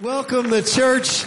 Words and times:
Welcome 0.00 0.50
to 0.50 0.62
church. 0.62 1.24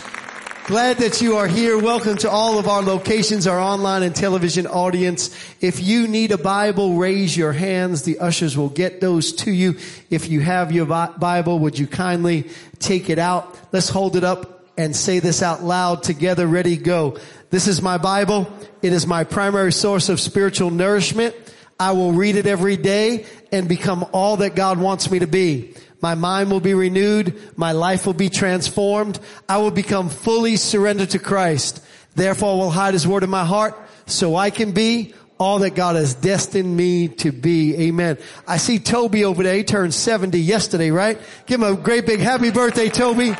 Glad 0.65 0.99
that 0.99 1.19
you 1.21 1.35
are 1.35 1.47
here. 1.47 1.77
Welcome 1.77 2.15
to 2.19 2.29
all 2.29 2.57
of 2.57 2.69
our 2.69 2.81
locations, 2.81 3.45
our 3.45 3.59
online 3.59 4.01
and 4.01 4.15
television 4.15 4.65
audience. 4.65 5.35
If 5.59 5.83
you 5.83 6.07
need 6.07 6.31
a 6.31 6.37
Bible, 6.37 6.95
raise 6.95 7.35
your 7.35 7.51
hands. 7.51 8.03
The 8.03 8.19
ushers 8.19 8.57
will 8.57 8.69
get 8.69 9.01
those 9.01 9.33
to 9.33 9.51
you. 9.51 9.77
If 10.09 10.29
you 10.29 10.39
have 10.39 10.71
your 10.71 10.85
Bible, 10.85 11.59
would 11.59 11.77
you 11.77 11.85
kindly 11.85 12.49
take 12.79 13.09
it 13.09 13.19
out? 13.19 13.57
Let's 13.73 13.89
hold 13.89 14.15
it 14.15 14.23
up 14.23 14.63
and 14.77 14.95
say 14.95 15.19
this 15.19 15.43
out 15.43 15.61
loud 15.61 16.03
together. 16.03 16.47
Ready, 16.47 16.77
go. 16.77 17.17
This 17.49 17.67
is 17.67 17.81
my 17.81 17.97
Bible. 17.97 18.47
It 18.81 18.93
is 18.93 19.05
my 19.05 19.25
primary 19.25 19.73
source 19.73 20.07
of 20.07 20.21
spiritual 20.21 20.71
nourishment. 20.71 21.35
I 21.77 21.91
will 21.91 22.13
read 22.13 22.37
it 22.37 22.47
every 22.47 22.77
day 22.77 23.25
and 23.51 23.67
become 23.67 24.05
all 24.13 24.37
that 24.37 24.55
God 24.55 24.79
wants 24.79 25.11
me 25.11 25.19
to 25.19 25.27
be. 25.27 25.73
My 26.01 26.15
mind 26.15 26.51
will 26.51 26.59
be 26.59 26.73
renewed. 26.73 27.39
My 27.55 27.71
life 27.71 28.05
will 28.05 28.13
be 28.13 28.29
transformed. 28.29 29.19
I 29.47 29.57
will 29.57 29.71
become 29.71 30.09
fully 30.09 30.55
surrendered 30.57 31.11
to 31.11 31.19
Christ. 31.19 31.83
Therefore 32.15 32.53
I 32.53 32.55
will 32.55 32.71
hide 32.71 32.93
his 32.93 33.07
word 33.07 33.23
in 33.23 33.29
my 33.29 33.45
heart 33.45 33.77
so 34.07 34.35
I 34.35 34.49
can 34.49 34.71
be 34.71 35.13
all 35.39 35.59
that 35.59 35.73
God 35.73 35.95
has 35.95 36.13
destined 36.13 36.75
me 36.75 37.07
to 37.07 37.31
be. 37.31 37.87
Amen. 37.87 38.17
I 38.47 38.57
see 38.57 38.77
Toby 38.77 39.25
over 39.25 39.41
there. 39.41 39.55
He 39.55 39.63
turned 39.63 39.93
70 39.93 40.39
yesterday, 40.39 40.91
right? 40.91 41.19
Give 41.47 41.61
him 41.61 41.73
a 41.73 41.75
great 41.75 42.05
big 42.05 42.19
happy 42.19 42.51
birthday, 42.51 42.89
Toby. 42.89 43.35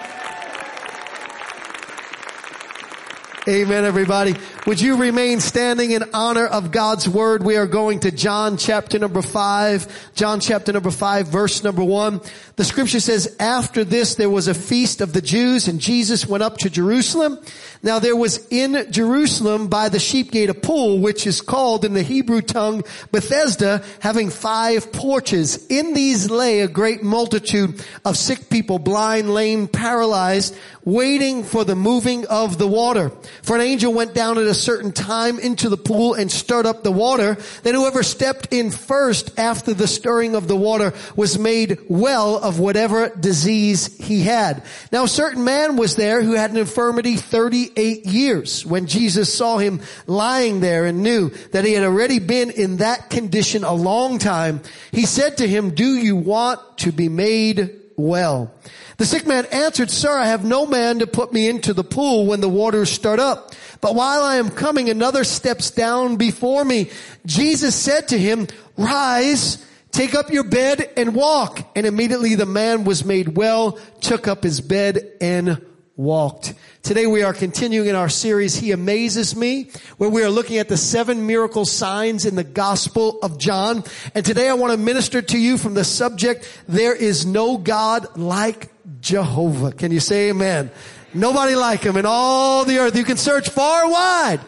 Amen, 3.47 3.85
everybody. 3.85 4.35
Would 4.67 4.79
you 4.79 4.97
remain 4.97 5.39
standing 5.39 5.89
in 5.89 6.03
honor 6.13 6.45
of 6.45 6.71
God's 6.71 7.09
word? 7.09 7.41
We 7.41 7.55
are 7.55 7.65
going 7.65 8.01
to 8.01 8.11
John 8.11 8.57
chapter 8.57 8.99
number 8.99 9.23
five. 9.23 10.11
John 10.13 10.39
chapter 10.39 10.71
number 10.71 10.91
five, 10.91 11.29
verse 11.29 11.63
number 11.63 11.83
one. 11.83 12.21
The 12.57 12.63
scripture 12.63 12.99
says, 12.99 13.35
after 13.39 13.83
this 13.83 14.13
there 14.13 14.29
was 14.29 14.47
a 14.47 14.53
feast 14.53 15.01
of 15.01 15.13
the 15.13 15.21
Jews 15.21 15.67
and 15.67 15.79
Jesus 15.79 16.27
went 16.27 16.43
up 16.43 16.59
to 16.59 16.69
Jerusalem. 16.69 17.39
Now 17.81 17.97
there 17.97 18.15
was 18.15 18.45
in 18.51 18.91
Jerusalem 18.91 19.67
by 19.67 19.89
the 19.89 19.97
sheep 19.97 20.29
gate 20.29 20.51
a 20.51 20.53
pool, 20.53 20.99
which 20.99 21.25
is 21.25 21.41
called 21.41 21.83
in 21.83 21.95
the 21.95 22.03
Hebrew 22.03 22.41
tongue 22.41 22.83
Bethesda, 23.11 23.83
having 23.99 24.29
five 24.29 24.93
porches. 24.93 25.65
In 25.67 25.95
these 25.95 26.29
lay 26.29 26.59
a 26.59 26.67
great 26.67 27.01
multitude 27.01 27.83
of 28.05 28.15
sick 28.15 28.51
people, 28.51 28.77
blind, 28.77 29.33
lame, 29.33 29.67
paralyzed, 29.67 30.55
waiting 30.85 31.43
for 31.43 31.63
the 31.65 31.75
moving 31.75 32.27
of 32.27 32.59
the 32.59 32.67
water. 32.67 33.09
For 33.41 33.55
an 33.55 33.63
angel 33.63 33.91
went 33.91 34.13
down 34.13 34.37
at 34.37 34.50
a 34.51 34.53
certain 34.53 34.91
time 34.91 35.39
into 35.39 35.69
the 35.69 35.77
pool 35.77 36.13
and 36.13 36.31
stirred 36.31 36.67
up 36.67 36.83
the 36.83 36.91
water. 36.91 37.37
Then 37.63 37.73
whoever 37.73 38.03
stepped 38.03 38.53
in 38.53 38.69
first 38.69 39.39
after 39.39 39.73
the 39.73 39.87
stirring 39.87 40.35
of 40.35 40.47
the 40.47 40.55
water 40.55 40.93
was 41.15 41.39
made 41.39 41.79
well 41.89 42.37
of 42.37 42.59
whatever 42.59 43.09
disease 43.09 43.97
he 43.97 44.21
had. 44.21 44.63
Now 44.91 45.05
a 45.05 45.07
certain 45.07 45.43
man 45.43 45.77
was 45.77 45.95
there 45.95 46.21
who 46.21 46.33
had 46.33 46.51
an 46.51 46.57
infirmity 46.57 47.15
38 47.15 48.05
years. 48.05 48.65
When 48.65 48.85
Jesus 48.85 49.33
saw 49.33 49.57
him 49.57 49.81
lying 50.05 50.59
there 50.59 50.85
and 50.85 51.01
knew 51.01 51.29
that 51.51 51.65
he 51.65 51.73
had 51.73 51.83
already 51.83 52.19
been 52.19 52.51
in 52.51 52.77
that 52.77 53.09
condition 53.09 53.63
a 53.63 53.73
long 53.73 54.19
time, 54.19 54.61
he 54.91 55.07
said 55.07 55.37
to 55.37 55.47
him, 55.47 55.73
do 55.73 55.95
you 55.95 56.15
want 56.15 56.59
to 56.79 56.91
be 56.91 57.09
made 57.09 57.80
well? 58.01 58.53
The 58.97 59.05
sick 59.05 59.25
man 59.25 59.45
answered, 59.51 59.89
Sir, 59.89 60.11
I 60.11 60.27
have 60.27 60.45
no 60.45 60.65
man 60.65 60.99
to 60.99 61.07
put 61.07 61.33
me 61.33 61.49
into 61.49 61.73
the 61.73 61.83
pool 61.83 62.25
when 62.25 62.41
the 62.41 62.49
waters 62.49 62.91
start 62.91 63.19
up. 63.19 63.53
But 63.81 63.95
while 63.95 64.21
I 64.21 64.35
am 64.35 64.51
coming, 64.51 64.89
another 64.89 65.23
steps 65.23 65.71
down 65.71 66.17
before 66.17 66.63
me. 66.63 66.91
Jesus 67.25 67.75
said 67.75 68.09
to 68.09 68.17
him, 68.17 68.47
Rise, 68.77 69.65
take 69.91 70.13
up 70.13 70.31
your 70.31 70.43
bed 70.43 70.87
and 70.95 71.15
walk. 71.15 71.61
And 71.75 71.85
immediately 71.85 72.35
the 72.35 72.45
man 72.45 72.83
was 72.83 73.03
made 73.03 73.35
well, 73.35 73.79
took 74.01 74.27
up 74.27 74.43
his 74.43 74.61
bed 74.61 75.13
and 75.19 75.65
walked. 75.95 76.53
Today 76.83 77.05
we 77.05 77.21
are 77.23 77.33
continuing 77.33 77.87
in 77.87 77.95
our 77.95 78.09
series, 78.09 78.55
He 78.55 78.71
Amazes 78.71 79.35
Me, 79.35 79.69
where 79.97 80.09
we 80.09 80.23
are 80.23 80.29
looking 80.29 80.57
at 80.57 80.69
the 80.69 80.77
seven 80.77 81.27
miracle 81.27 81.65
signs 81.65 82.25
in 82.25 82.35
the 82.35 82.43
Gospel 82.43 83.19
of 83.21 83.37
John. 83.37 83.83
And 84.15 84.25
today 84.25 84.49
I 84.49 84.53
want 84.53 84.71
to 84.71 84.77
minister 84.77 85.21
to 85.21 85.37
you 85.37 85.57
from 85.57 85.73
the 85.73 85.83
subject, 85.83 86.47
There 86.67 86.95
is 86.95 87.25
no 87.25 87.57
God 87.57 88.17
like 88.17 88.69
Jehovah. 89.01 89.71
Can 89.73 89.91
you 89.91 89.99
say 89.99 90.29
amen? 90.29 90.71
Nobody 91.13 91.55
like 91.55 91.81
him 91.81 91.97
in 91.97 92.05
all 92.05 92.63
the 92.63 92.77
earth. 92.79 92.95
You 92.95 93.03
can 93.03 93.17
search 93.17 93.49
far 93.49 93.89
wide. 93.89 94.39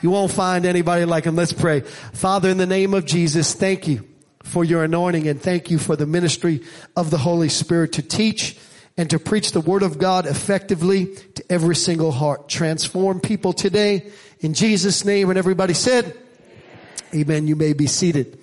You 0.00 0.10
won't 0.10 0.32
find 0.32 0.64
anybody 0.64 1.04
like 1.04 1.24
him. 1.24 1.36
Let's 1.36 1.52
pray. 1.52 1.80
Father, 1.80 2.48
in 2.48 2.56
the 2.56 2.66
name 2.66 2.94
of 2.94 3.04
Jesus, 3.04 3.52
thank 3.52 3.86
you 3.86 4.06
for 4.42 4.64
your 4.64 4.84
anointing 4.84 5.28
and 5.28 5.40
thank 5.40 5.70
you 5.70 5.78
for 5.78 5.96
the 5.96 6.06
ministry 6.06 6.62
of 6.96 7.10
the 7.10 7.18
Holy 7.18 7.48
Spirit 7.48 7.92
to 7.94 8.02
teach 8.02 8.56
and 8.96 9.10
to 9.10 9.18
preach 9.18 9.52
the 9.52 9.60
word 9.60 9.82
of 9.82 9.98
God 9.98 10.26
effectively 10.26 11.14
to 11.34 11.44
every 11.50 11.76
single 11.76 12.12
heart. 12.12 12.48
Transform 12.48 13.20
people 13.20 13.52
today 13.52 14.10
in 14.40 14.54
Jesus 14.54 15.04
name. 15.04 15.28
And 15.28 15.38
everybody 15.38 15.74
said, 15.74 16.06
Amen. 17.12 17.22
Amen. 17.22 17.46
You 17.46 17.56
may 17.56 17.72
be 17.72 17.86
seated. 17.86 18.38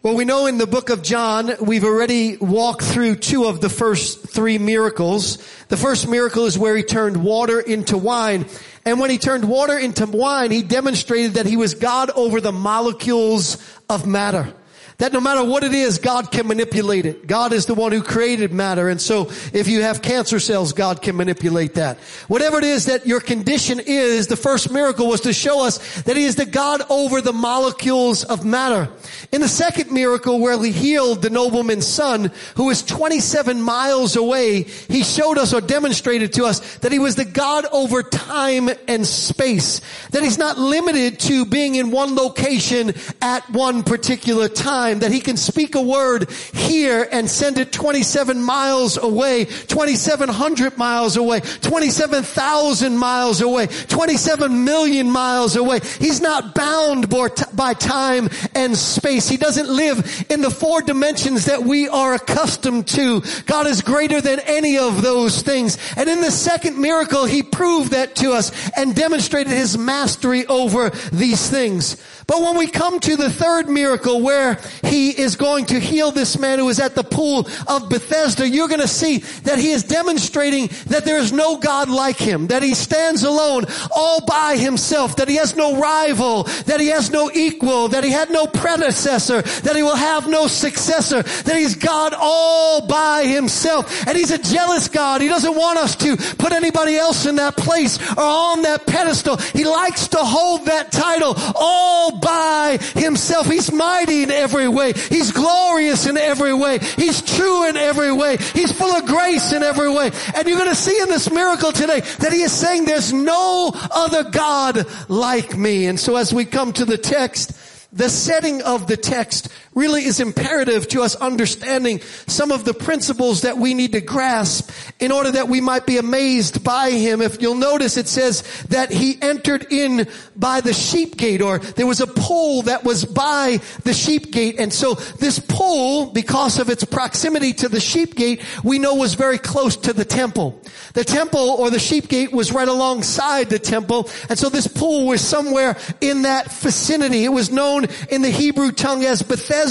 Well, 0.00 0.14
we 0.14 0.24
know 0.24 0.46
in 0.46 0.58
the 0.58 0.66
book 0.66 0.90
of 0.90 1.02
John, 1.02 1.50
we've 1.60 1.82
already 1.82 2.36
walked 2.36 2.84
through 2.84 3.16
two 3.16 3.46
of 3.46 3.60
the 3.60 3.68
first 3.68 4.28
three 4.28 4.56
miracles. 4.56 5.38
The 5.66 5.76
first 5.76 6.08
miracle 6.08 6.46
is 6.46 6.56
where 6.56 6.76
he 6.76 6.84
turned 6.84 7.22
water 7.24 7.58
into 7.58 7.98
wine. 7.98 8.46
And 8.84 9.00
when 9.00 9.10
he 9.10 9.18
turned 9.18 9.48
water 9.48 9.76
into 9.76 10.06
wine, 10.06 10.52
he 10.52 10.62
demonstrated 10.62 11.34
that 11.34 11.46
he 11.46 11.56
was 11.56 11.74
God 11.74 12.10
over 12.10 12.40
the 12.40 12.52
molecules 12.52 13.58
of 13.88 14.06
matter. 14.06 14.54
That 14.98 15.12
no 15.12 15.20
matter 15.20 15.44
what 15.44 15.62
it 15.62 15.74
is, 15.74 15.98
God 15.98 16.32
can 16.32 16.48
manipulate 16.48 17.06
it. 17.06 17.28
God 17.28 17.52
is 17.52 17.66
the 17.66 17.74
one 17.74 17.92
who 17.92 18.02
created 18.02 18.52
matter. 18.52 18.88
And 18.88 19.00
so 19.00 19.30
if 19.52 19.68
you 19.68 19.82
have 19.82 20.02
cancer 20.02 20.40
cells, 20.40 20.72
God 20.72 21.02
can 21.02 21.16
manipulate 21.16 21.74
that. 21.74 21.98
Whatever 22.26 22.58
it 22.58 22.64
is 22.64 22.86
that 22.86 23.06
your 23.06 23.20
condition 23.20 23.78
is, 23.78 24.26
the 24.26 24.34
first 24.34 24.72
miracle 24.72 25.06
was 25.06 25.20
to 25.20 25.32
show 25.32 25.64
us 25.64 26.02
that 26.02 26.16
he 26.16 26.24
is 26.24 26.34
the 26.34 26.46
God 26.46 26.82
over 26.90 27.20
the 27.20 27.32
molecules 27.32 28.24
of 28.24 28.44
matter. 28.44 28.88
In 29.30 29.40
the 29.40 29.46
second 29.46 29.92
miracle 29.92 30.40
where 30.40 30.60
he 30.60 30.72
healed 30.72 31.22
the 31.22 31.30
nobleman's 31.30 31.86
son, 31.86 32.32
who 32.56 32.64
was 32.64 32.82
27 32.82 33.62
miles 33.62 34.16
away, 34.16 34.64
he 34.64 35.04
showed 35.04 35.38
us 35.38 35.54
or 35.54 35.60
demonstrated 35.60 36.32
to 36.32 36.44
us 36.44 36.78
that 36.78 36.90
he 36.90 36.98
was 36.98 37.14
the 37.14 37.24
God 37.24 37.66
over 37.70 38.02
time 38.02 38.68
and 38.88 39.06
space. 39.06 39.80
That 40.10 40.24
he's 40.24 40.38
not 40.38 40.58
limited 40.58 41.20
to 41.20 41.44
being 41.46 41.76
in 41.76 41.92
one 41.92 42.16
location 42.16 42.94
at 43.22 43.48
one 43.50 43.84
particular 43.84 44.48
time 44.48 44.87
time 44.88 45.00
that 45.00 45.12
he 45.12 45.20
can 45.20 45.36
speak 45.36 45.74
a 45.74 45.82
word 45.82 46.30
here 46.30 47.06
and 47.10 47.28
send 47.28 47.58
it 47.58 47.72
27 47.72 48.42
miles 48.42 48.96
away, 48.96 49.44
2700 49.44 50.76
miles 50.78 51.16
away, 51.16 51.40
27,000 51.40 52.96
miles 52.96 53.40
away, 53.40 53.66
27 53.66 54.64
million 54.64 55.10
miles 55.10 55.56
away. 55.56 55.80
He's 55.98 56.20
not 56.20 56.54
bound 56.54 57.08
by 57.08 57.74
time 57.74 58.28
and 58.54 58.76
space. 58.76 59.28
He 59.28 59.36
doesn't 59.36 59.68
live 59.68 60.26
in 60.30 60.40
the 60.40 60.50
four 60.50 60.82
dimensions 60.82 61.46
that 61.46 61.62
we 61.62 61.88
are 61.88 62.14
accustomed 62.14 62.86
to. 62.88 63.22
God 63.46 63.66
is 63.66 63.82
greater 63.82 64.20
than 64.20 64.40
any 64.40 64.78
of 64.78 65.02
those 65.02 65.42
things. 65.42 65.78
And 65.96 66.08
in 66.08 66.20
the 66.20 66.30
second 66.30 66.78
miracle, 66.78 67.24
he 67.24 67.42
proved 67.42 67.92
that 67.92 68.16
to 68.16 68.32
us 68.32 68.52
and 68.76 68.94
demonstrated 68.94 69.52
his 69.52 69.76
mastery 69.76 70.46
over 70.46 70.90
these 71.12 71.48
things. 71.50 71.96
But 72.26 72.42
when 72.42 72.58
we 72.58 72.66
come 72.66 73.00
to 73.00 73.16
the 73.16 73.30
third 73.30 73.68
miracle 73.68 74.20
where 74.20 74.60
he 74.82 75.10
is 75.10 75.36
going 75.36 75.66
to 75.66 75.80
heal 75.80 76.10
this 76.10 76.38
man 76.38 76.58
who 76.58 76.68
is 76.68 76.80
at 76.80 76.94
the 76.94 77.04
pool 77.04 77.48
of 77.66 77.88
Bethesda, 77.88 78.48
you're 78.48 78.68
going 78.68 78.80
to 78.80 78.88
see 78.88 79.18
that 79.44 79.58
he 79.58 79.70
is 79.70 79.84
demonstrating 79.84 80.68
that 80.86 81.04
there 81.04 81.18
is 81.18 81.32
no 81.32 81.56
God 81.56 81.88
like 81.88 82.16
him, 82.16 82.48
that 82.48 82.62
he 82.62 82.74
stands 82.74 83.22
alone 83.22 83.64
all 83.94 84.24
by 84.24 84.56
himself, 84.56 85.16
that 85.16 85.28
he 85.28 85.36
has 85.36 85.56
no 85.56 85.80
rival, 85.80 86.44
that 86.66 86.80
he 86.80 86.88
has 86.88 87.10
no 87.10 87.30
equal, 87.32 87.88
that 87.88 88.04
he 88.04 88.10
had 88.10 88.30
no 88.30 88.46
predecessor, 88.46 89.42
that 89.42 89.76
he 89.76 89.82
will 89.82 89.96
have 89.96 90.28
no 90.28 90.46
successor, 90.46 91.22
that 91.22 91.56
he's 91.56 91.74
God 91.74 92.14
all 92.16 92.86
by 92.86 93.24
himself. 93.24 94.06
And 94.06 94.16
he's 94.16 94.30
a 94.30 94.38
jealous 94.38 94.88
God. 94.88 95.20
He 95.20 95.28
doesn't 95.28 95.54
want 95.54 95.78
us 95.78 95.96
to 95.96 96.16
put 96.36 96.52
anybody 96.52 96.96
else 96.96 97.26
in 97.26 97.36
that 97.36 97.56
place 97.56 97.98
or 98.12 98.22
on 98.22 98.62
that 98.62 98.86
pedestal. 98.86 99.36
He 99.36 99.64
likes 99.64 100.08
to 100.08 100.18
hold 100.18 100.66
that 100.66 100.92
title 100.92 101.34
all 101.54 102.18
by 102.18 102.78
himself. 102.94 103.46
He's 103.46 103.72
mighty 103.72 104.22
in 104.22 104.30
every 104.30 104.67
way. 104.68 104.92
He's 104.92 105.32
glorious 105.32 106.06
in 106.06 106.16
every 106.16 106.54
way. 106.54 106.78
He's 106.78 107.22
true 107.22 107.68
in 107.68 107.76
every 107.76 108.12
way. 108.12 108.36
He's 108.36 108.72
full 108.72 108.94
of 108.94 109.06
grace 109.06 109.52
in 109.52 109.62
every 109.62 109.90
way. 109.90 110.10
And 110.34 110.46
you're 110.46 110.58
going 110.58 110.70
to 110.70 110.74
see 110.74 111.00
in 111.00 111.08
this 111.08 111.30
miracle 111.30 111.72
today 111.72 112.00
that 112.00 112.32
he 112.32 112.42
is 112.42 112.52
saying 112.52 112.84
there's 112.84 113.12
no 113.12 113.72
other 113.74 114.24
God 114.24 114.86
like 115.08 115.56
me. 115.56 115.86
And 115.86 115.98
so 115.98 116.16
as 116.16 116.32
we 116.32 116.44
come 116.44 116.72
to 116.74 116.84
the 116.84 116.98
text, 116.98 117.52
the 117.92 118.10
setting 118.10 118.62
of 118.62 118.86
the 118.86 118.96
text 118.96 119.48
really 119.78 120.04
is 120.04 120.20
imperative 120.20 120.88
to 120.88 121.02
us 121.02 121.14
understanding 121.16 122.00
some 122.26 122.50
of 122.50 122.64
the 122.64 122.74
principles 122.74 123.42
that 123.42 123.56
we 123.56 123.74
need 123.74 123.92
to 123.92 124.00
grasp 124.00 124.70
in 124.98 125.12
order 125.12 125.30
that 125.30 125.48
we 125.48 125.60
might 125.60 125.86
be 125.86 125.96
amazed 125.96 126.64
by 126.64 126.90
him. 126.90 127.22
If 127.22 127.40
you'll 127.40 127.54
notice, 127.54 127.96
it 127.96 128.08
says 128.08 128.42
that 128.68 128.90
he 128.90 129.16
entered 129.22 129.66
in 129.70 130.08
by 130.36 130.60
the 130.60 130.74
sheep 130.74 131.16
gate 131.16 131.40
or 131.40 131.58
there 131.58 131.86
was 131.86 132.00
a 132.00 132.06
pool 132.06 132.62
that 132.62 132.84
was 132.84 133.04
by 133.04 133.60
the 133.84 133.94
sheep 133.94 134.32
gate. 134.32 134.56
And 134.58 134.72
so 134.72 134.94
this 134.94 135.38
pool, 135.38 136.06
because 136.06 136.58
of 136.58 136.68
its 136.68 136.84
proximity 136.84 137.52
to 137.54 137.68
the 137.68 137.80
sheep 137.80 138.16
gate, 138.16 138.42
we 138.64 138.78
know 138.78 138.94
was 138.94 139.14
very 139.14 139.38
close 139.38 139.76
to 139.76 139.92
the 139.92 140.04
temple. 140.04 140.60
The 140.94 141.04
temple 141.04 141.56
or 141.58 141.70
the 141.70 141.78
sheep 141.78 142.08
gate 142.08 142.32
was 142.32 142.52
right 142.52 142.66
alongside 142.66 143.48
the 143.50 143.58
temple. 143.58 144.10
And 144.28 144.38
so 144.38 144.48
this 144.48 144.66
pool 144.66 145.06
was 145.06 145.20
somewhere 145.20 145.76
in 146.00 146.22
that 146.22 146.50
vicinity. 146.50 147.24
It 147.24 147.28
was 147.28 147.50
known 147.50 147.86
in 148.10 148.22
the 148.22 148.30
Hebrew 148.30 148.72
tongue 148.72 149.04
as 149.04 149.22
Bethesda, 149.22 149.67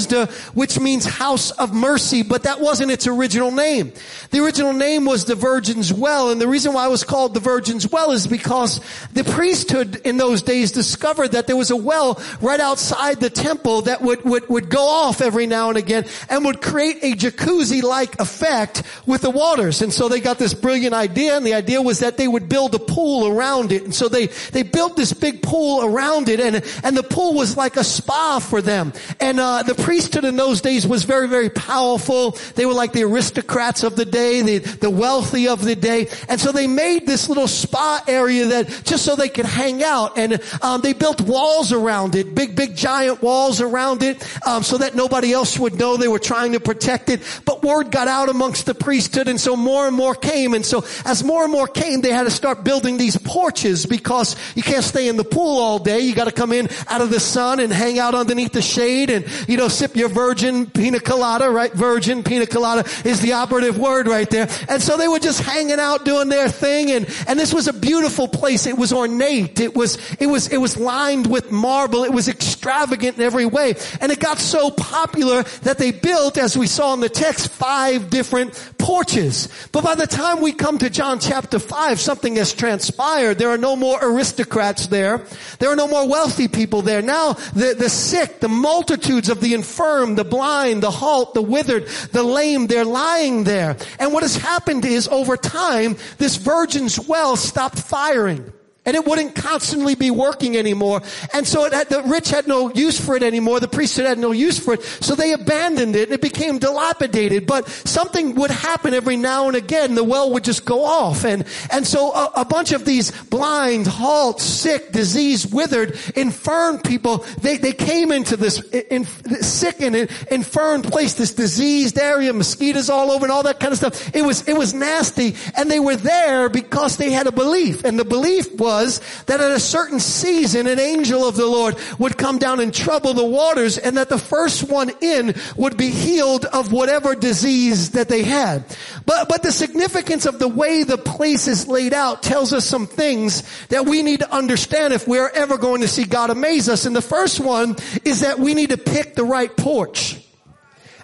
which 0.54 0.80
means 0.80 1.06
house 1.06 1.52
of 1.52 1.74
mercy, 1.74 2.24
but 2.24 2.44
that 2.44 2.60
wasn't 2.60 2.92
its 2.92 3.08
original 3.08 3.52
name. 3.52 3.92
The 4.32 4.44
original 4.44 4.74
name 4.74 5.06
was 5.06 5.26
the 5.26 5.36
Virgin's 5.36 5.94
Well, 5.94 6.32
and 6.32 6.40
the 6.40 6.48
reason 6.48 6.74
why 6.74 6.86
it 6.86 6.90
was 6.90 7.04
called 7.04 7.34
the 7.34 7.40
Virgin's 7.40 7.90
Well 7.90 8.12
is 8.12 8.28
because 8.28 8.82
the 9.14 9.24
priesthood 9.24 10.02
in 10.04 10.18
those 10.18 10.42
days 10.42 10.72
discovered 10.72 11.32
that 11.34 11.48
there 11.48 11.56
was 11.56 11.72
a 11.72 11.76
well 11.76 12.22
right 12.42 12.60
outside 12.60 13.20
the 13.20 13.30
temple 13.30 13.84
that 13.84 14.02
would, 14.02 14.24
would, 14.24 14.48
would 14.50 14.70
go 14.70 14.88
off 14.88 15.22
every 15.22 15.48
now 15.48 15.70
and 15.70 15.78
again 15.78 16.06
and 16.30 16.46
would 16.46 16.62
create 16.62 16.98
a 17.04 17.14
jacuzzi-like 17.14 18.20
effect 18.20 18.84
with 19.06 19.22
the 19.22 19.30
waters. 19.30 19.82
And 19.82 19.94
so 19.94 20.10
they 20.10 20.20
got 20.20 20.38
this 20.38 20.54
brilliant 20.54 20.94
idea, 20.94 21.36
and 21.38 21.46
the 21.46 21.54
idea 21.54 21.82
was 21.82 22.00
that 22.00 22.18
they 22.18 22.28
would 22.28 22.50
build 22.50 22.76
a 22.76 22.80
pool 22.80 23.28
around 23.28 23.72
it. 23.72 23.84
And 23.84 23.96
so 23.96 24.10
they, 24.10 24.28
they 24.28 24.64
built 24.64 24.96
this 24.96 25.14
big 25.14 25.42
pool 25.42 25.86
around 25.86 26.30
it, 26.30 26.40
and, 26.40 26.64
and 26.84 26.98
the 26.98 27.04
pool 27.04 27.34
was 27.34 27.58
like 27.58 27.78
a 27.78 27.84
spa 27.84 28.40
for 28.40 28.62
them. 28.62 28.94
And 29.20 29.40
uh, 29.40 29.64
the 29.64 29.76
priesthood 29.78 30.26
in 30.26 30.36
those 30.36 30.62
days 30.62 30.86
was 30.86 31.04
very, 31.04 31.28
very 31.28 31.50
powerful. 31.50 32.32
They 32.56 32.66
were 32.66 32.74
like 32.74 32.94
the 32.94 33.04
aristocrats 33.04 33.84
of 33.84 33.96
the 33.96 34.06
day, 34.06 34.42
the, 34.42 34.58
the 34.60 34.90
wealthy 34.90 35.48
of 35.48 35.64
the 35.64 35.76
day. 35.76 36.08
And 36.28 36.40
so 36.40 36.52
they 36.52 36.68
made 36.68 37.06
this 37.06 37.30
little 37.30 37.48
spa 37.48 38.04
area 38.08 38.46
that 38.48 38.68
just 38.84 39.06
so 39.06 39.16
they 39.16 39.30
could 39.30 39.46
hang 39.46 39.84
out. 39.84 40.18
And 40.18 40.42
um, 40.62 40.82
they 40.82 40.94
built 40.94 41.22
walls 41.22 41.72
around 41.72 42.16
it, 42.16 42.34
big, 42.36 42.56
big, 42.56 42.76
giant 42.76 43.22
walls 43.22 43.62
around 43.62 44.04
it, 44.04 44.24
um, 44.46 44.64
so 44.64 44.78
that 44.80 44.96
nobody 44.96 45.34
else 45.34 45.58
would 45.58 45.76
know 45.76 45.98
they 45.98 46.08
were 46.08 46.20
trying 46.20 46.54
to 46.54 46.60
protect 46.60 47.10
it. 47.10 47.22
But 47.46 47.64
word 47.64 47.92
got 47.92 48.08
out 48.08 48.30
amongst 48.30 48.66
the 48.66 48.76
priesthood, 48.76 49.28
and 49.28 49.40
so 49.40 49.56
more 49.56 49.88
and 49.88 49.96
more 49.96 50.16
came. 50.16 50.54
And 50.54 50.66
so 50.66 50.84
as 51.06 51.24
more 51.24 51.44
and 51.44 51.52
more 51.52 51.68
came, 51.68 52.02
they 52.02 52.12
had 52.12 52.24
to 52.24 52.32
start 52.32 52.64
building 52.64 52.98
these 52.98 53.18
porches 53.18 53.86
because 53.86 54.36
you 54.56 54.64
can't 54.64 54.84
stay 54.84 55.08
in 55.08 55.18
the 55.18 55.24
pool 55.24 55.60
all 55.60 55.80
day. 55.80 56.00
You 56.00 56.16
got 56.16 56.26
to 56.26 56.32
come 56.32 56.52
in 56.52 56.70
out 56.88 57.02
of 57.02 57.10
the 57.10 57.20
sun 57.20 57.60
and 57.60 57.72
hang 57.72 58.00
out 58.00 58.16
underneath 58.16 58.52
the 58.52 58.62
shade 58.62 59.10
and 59.10 59.26
you 59.48 59.58
know 59.58 59.67
sip 59.68 59.96
your 59.96 60.10
virgin 60.10 60.68
pina 60.68 61.00
colada. 61.00 61.50
Right, 61.50 61.72
virgin 61.74 62.24
pina 62.24 62.46
colada 62.46 62.88
is 63.06 63.22
the 63.22 63.34
operative 63.34 63.78
word 63.78 64.08
right 64.08 64.30
there. 64.30 64.48
And 64.70 64.82
so 64.82 64.98
they 64.98 65.08
were 65.08 65.20
just 65.20 65.42
hanging 65.42 65.80
out 65.80 66.06
doing 66.06 66.30
their 66.30 66.50
thing, 66.50 66.92
and 66.92 67.08
and 67.28 67.40
this 67.40 67.54
was 67.54 67.68
a 67.68 67.74
beautiful 67.74 68.28
place. 68.28 68.66
It 68.66 68.78
was 68.78 68.94
ornate. 68.94 69.60
It 69.60 69.76
was 69.76 69.98
it 70.20 70.28
was 70.28 70.48
it 70.48 70.58
was 70.58 70.78
lined 70.78 71.28
with 71.28 71.52
marble. 71.52 72.04
It 72.04 72.12
was 72.12 72.28
extravagant 72.28 73.18
in 73.18 73.24
every 73.24 73.46
way, 73.46 73.76
and 74.02 74.12
it 74.12 74.20
got 74.20 74.40
so 74.40 74.72
popular 74.72 75.44
that 75.64 75.78
they 75.78 75.92
built, 75.92 76.38
as 76.38 76.58
we 76.58 76.68
saw 76.68 76.94
in 76.94 77.00
the 77.00 77.10
text, 77.10 77.50
five 77.50 78.10
different 78.10 78.54
porches. 78.88 79.50
But 79.74 79.84
by 79.84 79.96
the 79.96 80.08
time 80.08 80.40
we 80.40 80.54
come 80.54 80.78
to 80.78 80.90
John 80.90 81.20
chapter 81.20 81.60
5, 81.60 82.00
something 82.00 82.38
has 82.38 82.54
transpired. 82.54 83.38
There 83.38 83.50
are 83.50 83.58
no 83.58 83.76
more 83.76 84.00
aristocrats 84.02 84.88
there. 84.88 85.26
There 85.60 85.70
are 85.70 85.76
no 85.76 85.90
more 85.90 86.08
wealthy 86.08 86.48
people 86.48 86.82
there. 86.84 87.02
Now 87.02 87.34
the, 87.34 87.76
the 87.78 87.90
sick, 87.90 88.40
the 88.40 88.48
multitudes 88.48 89.28
of 89.28 89.42
the 89.42 89.54
infirm, 89.54 90.16
the 90.16 90.24
blind, 90.24 90.84
the 90.84 90.92
halt, 90.92 91.34
the 91.34 91.42
withered, 91.42 91.88
the 92.14 92.24
lame, 92.24 92.68
they're 92.68 92.86
lying 92.86 93.44
there. 93.44 93.76
And 94.00 94.14
what 94.14 94.24
has 94.24 94.38
happened 94.38 94.86
is 94.86 95.10
over 95.10 95.36
time, 95.36 95.98
this 96.18 96.38
virgin's 96.38 96.98
well 96.98 97.36
stopped 97.36 97.80
firing 97.80 98.54
and 98.88 98.96
it 98.96 99.06
wouldn't 99.06 99.36
constantly 99.36 99.96
be 99.96 100.10
working 100.10 100.56
anymore. 100.56 101.02
And 101.34 101.46
so 101.46 101.70
had, 101.70 101.90
the 101.90 102.02
rich 102.04 102.30
had 102.30 102.48
no 102.48 102.72
use 102.74 103.00
for 103.00 103.18
it 103.18 103.22
anymore. 103.22 103.60
The 103.60 103.68
priesthood 103.68 104.06
had 104.06 104.18
no 104.18 104.32
use 104.32 104.58
for 104.58 104.76
it. 104.76 104.82
So 104.82 105.14
they 105.14 105.34
abandoned 105.34 105.98
it 105.98 106.08
and 106.08 106.14
it 106.14 106.22
became 106.22 106.58
dilapidated. 106.58 107.46
But 107.46 107.68
something 107.68 108.36
would 108.36 108.50
happen 108.50 108.94
every 108.94 109.18
now 109.18 109.48
and 109.48 109.58
again. 109.58 109.96
The 109.96 110.06
well 110.06 110.32
would 110.32 110.46
just 110.46 110.64
go 110.64 110.86
off. 110.86 111.26
And, 111.26 111.46
and 111.70 111.86
so 111.86 112.14
a, 112.14 112.32
a 112.38 112.46
bunch 112.46 112.72
of 112.72 112.86
these 112.86 113.12
blind, 113.26 113.88
halt, 113.88 114.40
sick, 114.40 114.94
diseased, 114.94 115.54
withered, 115.54 116.00
infirm 116.16 116.80
people, 116.80 117.26
they, 117.42 117.58
they 117.58 117.74
came 117.74 118.14
into 118.14 118.38
this 118.38 118.62
in, 118.72 119.04
sick 119.04 119.82
and 119.82 119.96
infirm 120.32 120.82
place, 120.82 121.16
this 121.16 121.34
diseased 121.34 122.00
area, 122.00 122.32
mosquitoes 122.32 122.90
all 122.90 123.12
over 123.12 123.26
and 123.26 123.34
all 123.34 123.44
that 123.44 123.60
kind 123.60 123.74
of 123.74 123.80
stuff. 123.80 124.16
It 124.16 124.22
was, 124.22 124.48
it 124.48 124.58
was 124.58 124.74
nasty. 124.74 125.36
And 125.58 125.70
they 125.70 125.82
were 125.82 125.98
there 125.98 126.48
because 126.48 126.96
they 126.96 127.12
had 127.12 127.28
a 127.28 127.34
belief. 127.34 127.84
And 127.84 128.00
the 128.00 128.06
belief 128.06 128.58
was 128.58 128.77
was 128.78 129.02
that 129.26 129.42
at 129.42 129.52
a 129.52 129.60
certain 129.60 130.00
season, 130.00 130.68
an 130.68 130.80
angel 130.80 131.28
of 131.28 131.36
the 131.36 131.46
Lord 131.46 131.76
would 131.98 132.18
come 132.18 132.38
down 132.38 132.60
and 132.60 132.74
trouble 132.74 133.14
the 133.14 133.26
waters 133.26 133.78
and 133.78 133.98
that 133.98 134.10
the 134.10 134.18
first 134.18 134.70
one 134.70 134.92
in 135.02 135.36
would 135.56 135.78
be 135.78 135.90
healed 135.90 136.46
of 136.46 136.72
whatever 136.72 137.16
disease 137.16 137.92
that 137.92 138.10
they 138.10 138.24
had. 138.24 138.64
But, 139.06 139.30
but 139.30 139.44
the 139.44 139.52
significance 139.52 140.26
of 140.26 140.40
the 140.40 140.48
way 140.48 140.84
the 140.84 140.98
place 140.98 141.48
is 141.48 141.68
laid 141.68 141.94
out 141.94 142.22
tells 142.24 142.54
us 142.54 142.66
some 142.66 142.88
things 142.88 143.44
that 143.70 143.86
we 143.86 144.04
need 144.04 144.20
to 144.20 144.32
understand 144.34 144.94
if 144.94 145.08
we're 145.08 145.30
ever 145.30 145.58
going 145.58 145.82
to 145.82 145.88
see 145.88 146.06
God 146.06 146.30
amaze 146.30 146.70
us. 146.70 146.86
And 146.86 146.96
the 146.96 147.02
first 147.02 147.40
one 147.40 147.76
is 148.04 148.22
that 148.22 148.40
we 148.40 148.54
need 148.54 148.70
to 148.70 148.78
pick 148.78 149.16
the 149.16 149.24
right 149.24 149.56
porch. 149.56 150.17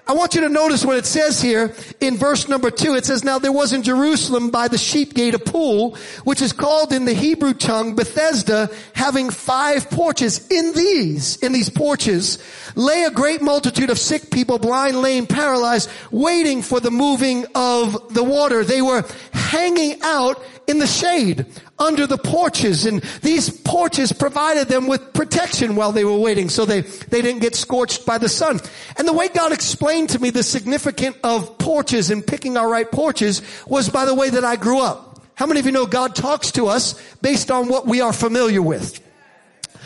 I 0.05 0.11
want 0.11 0.35
you 0.35 0.41
to 0.41 0.49
notice 0.49 0.83
what 0.83 0.97
it 0.97 1.05
says 1.05 1.41
here 1.41 1.73
in 2.01 2.17
verse 2.17 2.49
number 2.49 2.69
two. 2.69 2.95
It 2.95 3.05
says, 3.05 3.23
Now 3.23 3.39
there 3.39 3.53
was 3.53 3.71
in 3.71 3.83
Jerusalem 3.83 4.49
by 4.49 4.67
the 4.67 4.77
sheep 4.77 5.13
gate 5.13 5.33
a 5.33 5.39
pool, 5.39 5.95
which 6.25 6.41
is 6.41 6.51
called 6.51 6.91
in 6.91 7.05
the 7.05 7.13
Hebrew 7.13 7.53
tongue 7.53 7.95
Bethesda, 7.95 8.69
having 8.93 9.29
five 9.29 9.89
porches. 9.89 10.45
In 10.49 10.73
these, 10.73 11.37
in 11.37 11.53
these 11.53 11.69
porches, 11.69 12.37
lay 12.75 13.03
a 13.05 13.11
great 13.11 13.41
multitude 13.41 13.89
of 13.89 13.97
sick 13.97 14.29
people, 14.29 14.59
blind, 14.59 15.01
lame, 15.01 15.25
paralyzed, 15.25 15.89
waiting 16.11 16.61
for 16.61 16.81
the 16.81 16.91
moving 16.91 17.45
of 17.55 18.13
the 18.13 18.25
water. 18.25 18.65
They 18.65 18.81
were 18.81 19.05
hanging 19.31 20.01
out 20.01 20.43
in 20.67 20.79
the 20.79 20.87
shade 20.87 21.45
under 21.79 22.07
the 22.07 22.17
porches 22.17 22.85
and 22.85 23.01
these 23.21 23.49
porches 23.49 24.11
provided 24.11 24.67
them 24.67 24.87
with 24.87 25.13
protection 25.13 25.75
while 25.75 25.91
they 25.91 26.05
were 26.05 26.17
waiting 26.17 26.49
so 26.49 26.65
they, 26.65 26.81
they 26.81 27.21
didn't 27.21 27.41
get 27.41 27.55
scorched 27.55 28.05
by 28.05 28.17
the 28.17 28.29
sun. 28.29 28.59
And 28.97 29.07
the 29.07 29.13
way 29.13 29.27
God 29.27 29.51
explained 29.51 30.09
to 30.09 30.19
me 30.19 30.29
the 30.29 30.43
significance 30.43 31.17
of 31.23 31.57
porches 31.57 32.09
and 32.09 32.25
picking 32.25 32.57
our 32.57 32.69
right 32.69 32.89
porches 32.89 33.41
was 33.67 33.89
by 33.89 34.05
the 34.05 34.15
way 34.15 34.29
that 34.29 34.45
I 34.45 34.55
grew 34.55 34.79
up. 34.79 35.21
How 35.35 35.47
many 35.47 35.59
of 35.59 35.65
you 35.65 35.71
know 35.71 35.85
God 35.85 36.15
talks 36.15 36.51
to 36.51 36.67
us 36.67 36.93
based 37.21 37.49
on 37.49 37.67
what 37.67 37.87
we 37.87 38.01
are 38.01 38.13
familiar 38.13 38.61
with? 38.61 38.99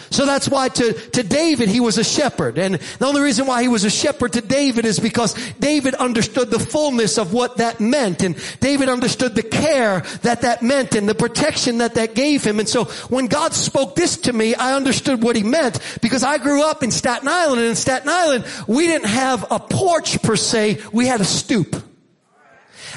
So 0.09 0.25
that's 0.25 0.47
why 0.47 0.69
to, 0.69 0.93
to 0.93 1.23
David, 1.23 1.69
he 1.69 1.79
was 1.79 1.97
a 1.97 2.03
shepherd. 2.03 2.57
And 2.57 2.75
the 2.75 3.05
only 3.05 3.21
reason 3.21 3.45
why 3.45 3.61
he 3.61 3.67
was 3.67 3.83
a 3.83 3.89
shepherd 3.89 4.33
to 4.33 4.41
David 4.41 4.85
is 4.85 4.99
because 4.99 5.33
David 5.59 5.95
understood 5.95 6.49
the 6.49 6.59
fullness 6.59 7.17
of 7.17 7.33
what 7.33 7.57
that 7.57 7.79
meant. 7.79 8.23
And 8.23 8.35
David 8.59 8.89
understood 8.89 9.35
the 9.35 9.43
care 9.43 10.01
that 10.21 10.41
that 10.41 10.61
meant 10.61 10.95
and 10.95 11.07
the 11.07 11.15
protection 11.15 11.79
that 11.79 11.95
that 11.95 12.15
gave 12.15 12.43
him. 12.43 12.59
And 12.59 12.67
so 12.67 12.85
when 13.09 13.27
God 13.27 13.53
spoke 13.53 13.95
this 13.95 14.17
to 14.17 14.33
me, 14.33 14.55
I 14.55 14.75
understood 14.75 15.23
what 15.23 15.35
he 15.35 15.43
meant 15.43 15.79
because 16.01 16.23
I 16.23 16.37
grew 16.37 16.63
up 16.63 16.83
in 16.83 16.91
Staten 16.91 17.27
Island 17.27 17.61
and 17.61 17.69
in 17.69 17.75
Staten 17.75 18.09
Island, 18.09 18.45
we 18.67 18.87
didn't 18.87 19.09
have 19.09 19.45
a 19.51 19.59
porch 19.59 20.21
per 20.21 20.35
se. 20.35 20.79
We 20.91 21.07
had 21.07 21.21
a 21.21 21.25
stoop. 21.25 21.86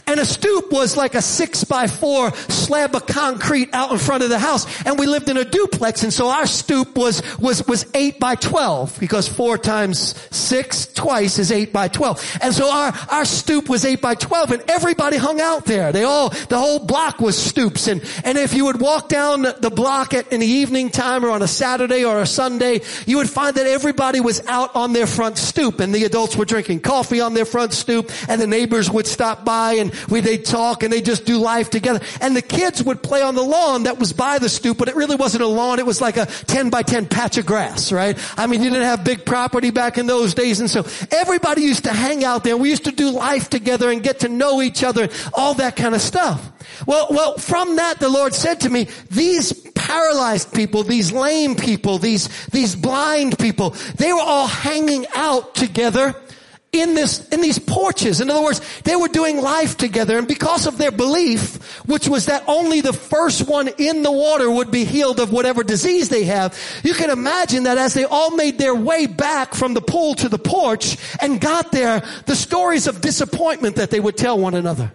And 0.06 0.20
a 0.20 0.24
stoop 0.24 0.72
was 0.72 0.96
like 0.96 1.14
a 1.14 1.22
six 1.22 1.64
by 1.64 1.86
four 1.86 2.32
slab 2.32 2.94
of 2.94 3.06
concrete 3.06 3.70
out 3.72 3.92
in 3.92 3.98
front 3.98 4.22
of 4.22 4.30
the 4.30 4.38
house. 4.38 4.66
And 4.84 4.98
we 4.98 5.06
lived 5.06 5.28
in 5.28 5.36
a 5.36 5.44
duplex. 5.44 6.02
And 6.02 6.12
so 6.12 6.28
our 6.28 6.46
stoop 6.46 6.96
was, 6.96 7.22
was, 7.38 7.66
was 7.66 7.86
eight 7.94 8.18
by 8.18 8.34
12 8.34 8.98
because 8.98 9.28
four 9.28 9.58
times 9.58 10.14
six 10.34 10.86
twice 10.86 11.38
is 11.38 11.52
eight 11.52 11.72
by 11.72 11.88
12. 11.88 12.38
And 12.42 12.54
so 12.54 12.70
our, 12.70 12.92
our 13.10 13.24
stoop 13.24 13.68
was 13.68 13.84
eight 13.84 14.00
by 14.00 14.14
12 14.14 14.52
and 14.52 14.70
everybody 14.70 15.16
hung 15.16 15.40
out 15.40 15.64
there. 15.64 15.92
They 15.92 16.04
all, 16.04 16.30
the 16.30 16.58
whole 16.58 16.78
block 16.78 17.20
was 17.20 17.36
stoops. 17.36 17.88
And, 17.88 18.02
and 18.24 18.38
if 18.38 18.54
you 18.54 18.66
would 18.66 18.80
walk 18.80 19.08
down 19.08 19.42
the 19.42 19.72
block 19.74 20.14
at, 20.14 20.32
in 20.32 20.40
the 20.40 20.46
evening 20.46 20.90
time 20.90 21.24
or 21.24 21.30
on 21.30 21.42
a 21.42 21.48
Saturday 21.48 22.04
or 22.04 22.20
a 22.20 22.26
Sunday, 22.26 22.80
you 23.06 23.16
would 23.18 23.30
find 23.30 23.56
that 23.56 23.66
everybody 23.66 24.20
was 24.20 24.44
out 24.46 24.74
on 24.74 24.92
their 24.92 25.06
front 25.06 25.38
stoop 25.38 25.80
and 25.80 25.94
the 25.94 26.04
adults 26.04 26.36
were 26.36 26.44
drinking 26.44 26.80
coffee 26.80 27.20
on 27.20 27.34
their 27.34 27.44
front 27.44 27.72
stoop 27.72 28.10
and 28.28 28.40
the 28.40 28.46
neighbors 28.46 28.90
would 28.90 29.06
stop 29.06 29.44
by 29.44 29.74
and 29.74 29.89
we, 30.08 30.20
they 30.20 30.38
talk 30.38 30.82
and 30.82 30.92
they 30.92 31.00
just 31.00 31.24
do 31.24 31.38
life 31.38 31.70
together. 31.70 32.00
And 32.20 32.36
the 32.36 32.42
kids 32.42 32.82
would 32.82 33.02
play 33.02 33.22
on 33.22 33.34
the 33.34 33.42
lawn 33.42 33.84
that 33.84 33.98
was 33.98 34.12
by 34.12 34.38
the 34.38 34.48
stoop, 34.48 34.78
but 34.78 34.88
it 34.88 34.96
really 34.96 35.16
wasn't 35.16 35.42
a 35.42 35.46
lawn. 35.46 35.78
It 35.78 35.86
was 35.86 36.00
like 36.00 36.16
a 36.16 36.26
10 36.26 36.70
by 36.70 36.82
10 36.82 37.06
patch 37.06 37.38
of 37.38 37.46
grass, 37.46 37.92
right? 37.92 38.18
I 38.36 38.46
mean, 38.46 38.62
you 38.62 38.70
didn't 38.70 38.84
have 38.84 39.04
big 39.04 39.24
property 39.24 39.70
back 39.70 39.98
in 39.98 40.06
those 40.06 40.34
days. 40.34 40.60
And 40.60 40.70
so 40.70 40.86
everybody 41.10 41.62
used 41.62 41.84
to 41.84 41.92
hang 41.92 42.24
out 42.24 42.44
there. 42.44 42.56
We 42.56 42.70
used 42.70 42.84
to 42.84 42.92
do 42.92 43.10
life 43.10 43.50
together 43.50 43.90
and 43.90 44.02
get 44.02 44.20
to 44.20 44.28
know 44.28 44.62
each 44.62 44.82
other, 44.84 45.04
and 45.04 45.12
all 45.34 45.54
that 45.54 45.76
kind 45.76 45.94
of 45.94 46.00
stuff. 46.00 46.50
Well, 46.86 47.08
well, 47.10 47.36
from 47.38 47.76
that, 47.76 47.98
the 47.98 48.08
Lord 48.08 48.34
said 48.34 48.60
to 48.60 48.70
me, 48.70 48.88
these 49.10 49.52
paralyzed 49.74 50.52
people, 50.52 50.82
these 50.82 51.12
lame 51.12 51.56
people, 51.56 51.98
these, 51.98 52.28
these 52.48 52.74
blind 52.74 53.38
people, 53.38 53.70
they 53.96 54.12
were 54.12 54.20
all 54.20 54.46
hanging 54.46 55.06
out 55.14 55.54
together 55.54 56.14
in 56.72 56.94
this, 56.94 57.26
in 57.28 57.40
these 57.40 57.58
porches. 57.58 58.20
In 58.20 58.30
other 58.30 58.42
words, 58.42 58.60
they 58.82 58.94
were 58.94 59.08
doing 59.08 59.40
life 59.40 59.76
together 59.76 60.18
and 60.18 60.28
because 60.28 60.66
of 60.66 60.78
their 60.78 60.92
belief, 60.92 61.56
which 61.86 62.08
was 62.08 62.26
that 62.26 62.44
only 62.46 62.80
the 62.80 62.92
first 62.92 63.48
one 63.48 63.68
in 63.78 64.02
the 64.02 64.12
water 64.12 64.48
would 64.50 64.70
be 64.70 64.84
healed 64.84 65.18
of 65.18 65.32
whatever 65.32 65.64
disease 65.64 66.08
they 66.08 66.24
have, 66.24 66.56
you 66.84 66.94
can 66.94 67.10
imagine 67.10 67.64
that 67.64 67.78
as 67.78 67.94
they 67.94 68.04
all 68.04 68.36
made 68.36 68.58
their 68.58 68.74
way 68.74 69.06
back 69.06 69.54
from 69.54 69.74
the 69.74 69.80
pool 69.80 70.14
to 70.14 70.28
the 70.28 70.38
porch 70.38 70.96
and 71.20 71.40
got 71.40 71.72
there, 71.72 72.02
the 72.26 72.36
stories 72.36 72.86
of 72.86 73.00
disappointment 73.00 73.76
that 73.76 73.90
they 73.90 74.00
would 74.00 74.16
tell 74.16 74.38
one 74.38 74.54
another. 74.54 74.92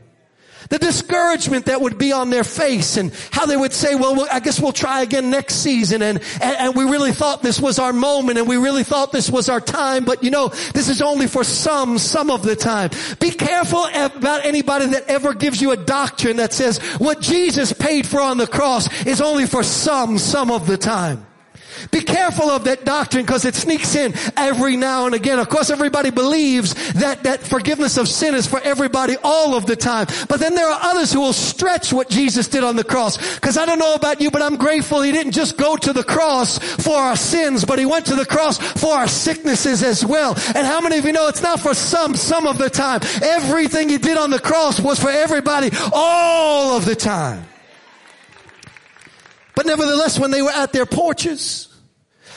The 0.69 0.79
discouragement 0.79 1.65
that 1.65 1.81
would 1.81 1.97
be 1.97 2.11
on 2.11 2.29
their 2.29 2.43
face 2.43 2.97
and 2.97 3.13
how 3.31 3.45
they 3.45 3.57
would 3.57 3.73
say, 3.73 3.95
well, 3.95 4.27
I 4.31 4.39
guess 4.39 4.59
we'll 4.59 4.71
try 4.71 5.01
again 5.01 5.29
next 5.29 5.55
season. 5.55 6.01
And, 6.01 6.21
and, 6.41 6.57
and, 6.57 6.75
we 6.75 6.83
really 6.83 7.11
thought 7.11 7.41
this 7.41 7.59
was 7.59 7.79
our 7.79 7.93
moment 7.93 8.37
and 8.37 8.47
we 8.47 8.57
really 8.57 8.83
thought 8.83 9.11
this 9.11 9.29
was 9.29 9.49
our 9.49 9.61
time. 9.61 10.03
But 10.05 10.23
you 10.23 10.31
know, 10.31 10.49
this 10.49 10.89
is 10.89 11.01
only 11.01 11.27
for 11.27 11.43
some, 11.43 11.97
some 11.97 12.29
of 12.29 12.43
the 12.43 12.55
time. 12.55 12.89
Be 13.19 13.31
careful 13.31 13.85
about 13.93 14.45
anybody 14.45 14.87
that 14.87 15.07
ever 15.07 15.33
gives 15.33 15.61
you 15.61 15.71
a 15.71 15.77
doctrine 15.77 16.37
that 16.37 16.53
says 16.53 16.79
what 16.97 17.21
Jesus 17.21 17.71
paid 17.71 18.05
for 18.05 18.19
on 18.21 18.37
the 18.37 18.47
cross 18.47 19.05
is 19.05 19.21
only 19.21 19.45
for 19.45 19.63
some, 19.63 20.17
some 20.17 20.51
of 20.51 20.67
the 20.67 20.77
time. 20.77 21.24
Be 21.91 22.01
careful 22.01 22.49
of 22.49 22.65
that 22.65 22.85
doctrine 22.85 23.25
because 23.25 23.45
it 23.45 23.55
sneaks 23.55 23.95
in 23.95 24.13
every 24.35 24.77
now 24.77 25.05
and 25.05 25.15
again. 25.15 25.39
Of 25.39 25.49
course, 25.49 25.69
everybody 25.69 26.09
believes 26.09 26.73
that, 26.93 27.23
that 27.23 27.41
forgiveness 27.41 27.97
of 27.97 28.07
sin 28.07 28.35
is 28.35 28.47
for 28.47 28.59
everybody 28.61 29.17
all 29.23 29.55
of 29.55 29.65
the 29.65 29.75
time. 29.75 30.07
But 30.27 30.39
then 30.39 30.55
there 30.55 30.69
are 30.69 30.79
others 30.81 31.13
who 31.13 31.21
will 31.21 31.33
stretch 31.33 31.93
what 31.93 32.09
Jesus 32.09 32.47
did 32.47 32.63
on 32.63 32.75
the 32.75 32.83
cross. 32.83 33.35
Because 33.35 33.57
I 33.57 33.65
don't 33.65 33.79
know 33.79 33.95
about 33.95 34.21
you, 34.21 34.31
but 34.31 34.41
I'm 34.41 34.57
grateful 34.57 35.01
he 35.01 35.11
didn't 35.11 35.33
just 35.33 35.57
go 35.57 35.75
to 35.77 35.93
the 35.93 36.03
cross 36.03 36.57
for 36.57 36.95
our 36.95 37.15
sins, 37.15 37.65
but 37.65 37.79
he 37.79 37.85
went 37.85 38.07
to 38.07 38.15
the 38.15 38.25
cross 38.25 38.57
for 38.57 38.93
our 38.93 39.07
sicknesses 39.07 39.83
as 39.83 40.05
well. 40.05 40.35
And 40.55 40.65
how 40.67 40.81
many 40.81 40.97
of 40.97 41.05
you 41.05 41.11
know 41.11 41.27
it's 41.27 41.41
not 41.41 41.59
for 41.59 41.73
some, 41.73 42.15
some 42.15 42.47
of 42.47 42.57
the 42.57 42.69
time. 42.69 43.01
Everything 43.21 43.89
he 43.89 43.97
did 43.97 44.17
on 44.17 44.29
the 44.29 44.39
cross 44.39 44.79
was 44.79 44.99
for 44.99 45.09
everybody 45.09 45.69
all 45.93 46.77
of 46.77 46.85
the 46.85 46.95
time. 46.95 47.45
But 49.55 49.65
nevertheless, 49.65 50.19
when 50.19 50.31
they 50.31 50.41
were 50.41 50.51
at 50.51 50.73
their 50.73 50.85
porches, 50.85 51.74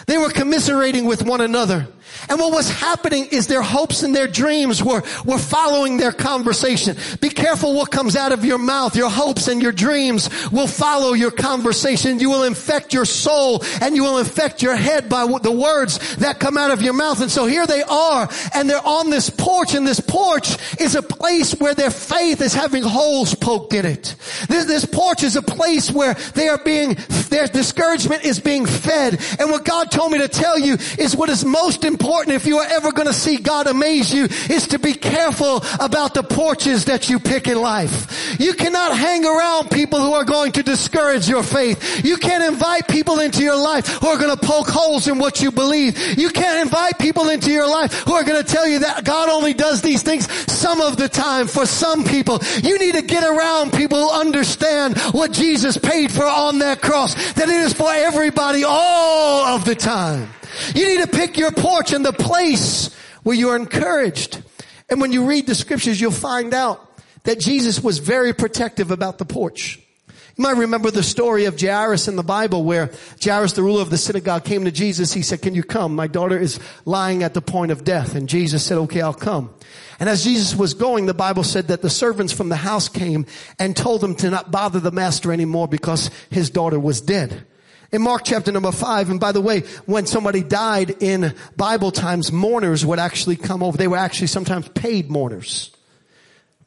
they 0.09 0.17
were 0.17 0.31
commiserating 0.31 1.05
with 1.05 1.23
one 1.23 1.43
another. 1.43 1.87
And 2.29 2.39
what 2.39 2.53
was 2.53 2.71
happening 2.71 3.27
is 3.31 3.47
their 3.47 3.63
hopes 3.63 4.03
and 4.03 4.15
their 4.15 4.27
dreams 4.27 4.83
were, 4.83 5.03
were 5.25 5.39
following 5.39 5.97
their 5.97 6.13
conversation. 6.13 6.97
Be 7.21 7.29
careful 7.29 7.75
what 7.75 7.91
comes 7.91 8.17
out 8.17 8.33
of 8.33 8.45
your 8.45 8.59
mouth. 8.59 8.97
Your 8.97 9.11
hopes 9.11 9.49
and 9.49 9.63
your 9.63 9.73
dreams 9.73 10.29
will 10.51 10.67
follow 10.67 11.13
your 11.13 11.31
conversation. 11.31 12.19
You 12.19 12.31
will 12.31 12.45
infect 12.45 12.93
your 12.93 13.05
soul 13.05 13.63
and 13.81 13.95
you 13.95 14.03
will 14.03 14.19
infect 14.19 14.63
your 14.63 14.77
head 14.77 15.09
by 15.09 15.27
the 15.43 15.53
words 15.53 16.17
that 16.17 16.41
come 16.41 16.59
out 16.59 16.71
of 16.71 16.83
your 16.83 16.95
mouth. 16.95 17.21
And 17.21 17.31
so 17.31 17.47
here 17.47 17.67
they 17.67 17.83
are 17.83 18.29
and 18.55 18.69
they're 18.69 18.87
on 18.87 19.11
this 19.11 19.31
porch 19.31 19.75
and 19.75 19.87
this 19.87 20.01
porch 20.01 20.57
is 20.81 20.95
a 20.95 21.03
place 21.03 21.53
where 21.53 21.75
their 21.75 21.91
faith 21.91 22.41
is 22.41 22.55
having 22.55 22.83
holes 22.83 23.35
poked 23.35 23.73
in 23.73 23.87
it. 23.87 24.17
This, 24.49 24.65
this 24.65 24.85
porch 24.85 25.23
is 25.23 25.37
a 25.37 25.43
place 25.43 25.91
where 25.91 26.15
they 26.35 26.49
are 26.49 26.59
being, 26.59 26.97
their 27.29 27.47
discouragement 27.47 28.25
is 28.25 28.41
being 28.41 28.67
fed. 28.67 29.21
And 29.39 29.51
what 29.51 29.65
God 29.65 29.91
told 29.91 30.13
me 30.13 30.19
to 30.19 30.29
tell 30.29 30.59
you 30.59 30.75
is 30.99 31.17
what 31.17 31.29
is 31.29 31.45
most 31.45 31.85
important 31.85 32.08
important 32.09 32.37
if 32.37 32.47
you 32.47 32.57
are 32.57 32.67
ever 32.67 32.91
going 32.91 33.07
to 33.07 33.13
see 33.13 33.37
God 33.37 33.67
amaze 33.67 34.15
you 34.15 34.25
is 34.25 34.69
to 34.69 34.79
be 34.79 34.95
careful 34.95 35.63
about 35.79 36.15
the 36.15 36.23
porches 36.23 36.87
that 36.87 37.11
you 37.11 37.19
pick 37.19 37.47
in 37.49 37.61
life. 37.61 38.41
You 38.41 38.55
cannot 38.55 38.97
hang 38.97 39.27
around 39.27 39.71
people 39.71 40.01
who 40.01 40.15
are 40.15 40.25
going 40.25 40.53
to 40.53 40.63
discourage 40.63 41.29
your 41.29 41.43
faith. 41.43 42.07
You 42.07 42.17
can't 42.17 42.43
invite 42.43 42.89
people 42.89 43.21
into 43.21 43.43
your 43.43 43.63
life 43.63 43.87
who 43.87 44.07
are 44.07 44.17
going 44.17 44.35
to 44.35 44.43
poke 44.43 44.71
holes 44.71 45.07
in 45.07 45.19
what 45.19 45.43
you 45.43 45.53
believe. 45.53 46.17
You 46.17 46.31
can't 46.31 46.63
invite 46.63 46.99
people 46.99 47.29
into 47.29 47.51
your 47.51 47.69
life 47.69 47.93
who 47.93 48.15
are 48.15 48.25
going 48.25 48.43
to 48.43 48.53
tell 48.55 48.67
you 48.67 48.79
that 48.79 49.05
God 49.05 49.29
only 49.29 49.53
does 49.53 49.83
these 49.83 50.03
things 50.03 50.33
some 50.51 50.81
of 50.81 50.97
the 50.97 51.11
time 51.11 51.47
for 51.47 51.67
some 51.67 52.05
people. 52.05 52.39
You 52.63 52.79
need 52.79 52.95
to 52.95 53.03
get 53.03 53.23
around 53.23 53.75
people 53.75 53.99
who 53.99 54.11
understand 54.11 54.97
what 55.13 55.33
Jesus 55.33 55.77
paid 55.77 56.11
for 56.11 56.25
on 56.25 56.61
that 56.61 56.81
cross, 56.81 57.35
that 57.35 57.51
it 57.51 57.61
is 57.67 57.75
for 57.75 57.93
everybody 57.93 58.65
all 58.65 59.45
of 59.45 59.67
the 59.67 59.75
time. 59.75 60.31
You 60.75 60.87
need 60.87 61.03
to 61.03 61.17
pick 61.17 61.37
your 61.37 61.53
porch 61.53 61.93
and 61.93 62.05
the 62.05 62.13
place 62.13 62.95
where 63.23 63.37
you 63.37 63.51
are 63.51 63.57
encouraged. 63.57 64.43
And 64.89 65.01
when 65.01 65.13
you 65.13 65.27
read 65.27 65.47
the 65.47 65.55
scriptures, 65.55 66.01
you'll 66.01 66.13
find 66.13 66.55
out 66.55 66.85
that 67.25 67.39
Jesus 67.41 67.83
was 67.83 67.99
very 67.99 68.33
protective 68.33 68.91
about 68.91 69.19
the 69.19 69.25
porch. 69.25 69.79
You 70.09 70.45
might 70.45 70.57
remember 70.57 70.93
the 70.93 71.03
story 71.03 71.47
of 71.47 71.61
Jairus 71.61 72.07
in 72.07 72.15
the 72.15 72.23
Bible 72.23 72.63
where 72.63 72.93
Jairus, 73.23 73.55
the 73.55 73.63
ruler 73.63 73.83
of 73.83 73.91
the 73.91 73.99
synagogue, 73.99 74.45
came 74.45 74.65
to 74.67 74.71
Jesus. 74.71 75.13
He 75.13 75.23
said, 75.23 75.43
can 75.43 75.55
you 75.55 75.65
come? 75.65 75.97
My 75.97 76.07
daughter 76.07 76.39
is 76.39 76.61
lying 76.85 77.25
at 77.25 77.35
the 77.35 77.43
point 77.43 77.73
of 77.73 77.83
death. 77.83 78.15
And 78.15 78.29
Jesus 78.29 78.65
said, 78.65 78.79
okay, 78.79 79.01
I'll 79.01 79.13
come. 79.13 79.53
And 79.99 80.09
as 80.09 80.23
Jesus 80.23 80.55
was 80.55 80.75
going, 80.75 81.07
the 81.07 81.13
Bible 81.13 81.43
said 81.43 81.69
that 81.69 81.83
the 81.83 81.91
servants 81.91 82.33
from 82.33 82.51
the 82.51 82.57
house 82.57 82.89
came 82.89 83.27
and 83.59 83.77
told 83.77 84.03
him 84.03 84.15
to 84.17 84.31
not 84.31 84.53
bother 84.53 84.79
the 84.79 84.93
master 84.93 85.33
anymore 85.33 85.67
because 85.67 86.09
his 86.31 86.51
daughter 86.51 86.79
was 86.79 87.01
dead. 87.01 87.45
In 87.91 88.03
Mark 88.03 88.23
chapter 88.25 88.53
number 88.53 88.71
five, 88.71 89.09
and 89.09 89.19
by 89.19 89.33
the 89.33 89.41
way, 89.41 89.61
when 89.87 90.05
somebody 90.05 90.43
died 90.43 91.03
in 91.03 91.35
Bible 91.57 91.91
times, 91.91 92.31
mourners 92.31 92.85
would 92.85 92.99
actually 92.99 93.37
come 93.37 93.63
over. 93.63 93.79
They 93.79 93.89
were 93.89 93.97
actually 93.97 94.27
sometimes 94.27 94.69
paid 94.69 95.11
mourners. 95.11 95.71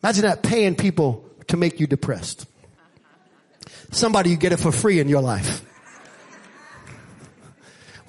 Imagine 0.02 0.24
that 0.24 0.42
paying 0.42 0.76
people 0.76 1.30
to 1.48 1.58
make 1.58 1.80
you 1.80 1.86
depressed. 1.86 2.48
Somebody 3.92 4.32
you 4.32 4.38
get 4.38 4.52
it 4.52 4.58
for 4.58 4.72
free 4.72 5.00
in 5.00 5.08
your 5.08 5.22
life. 5.22 5.64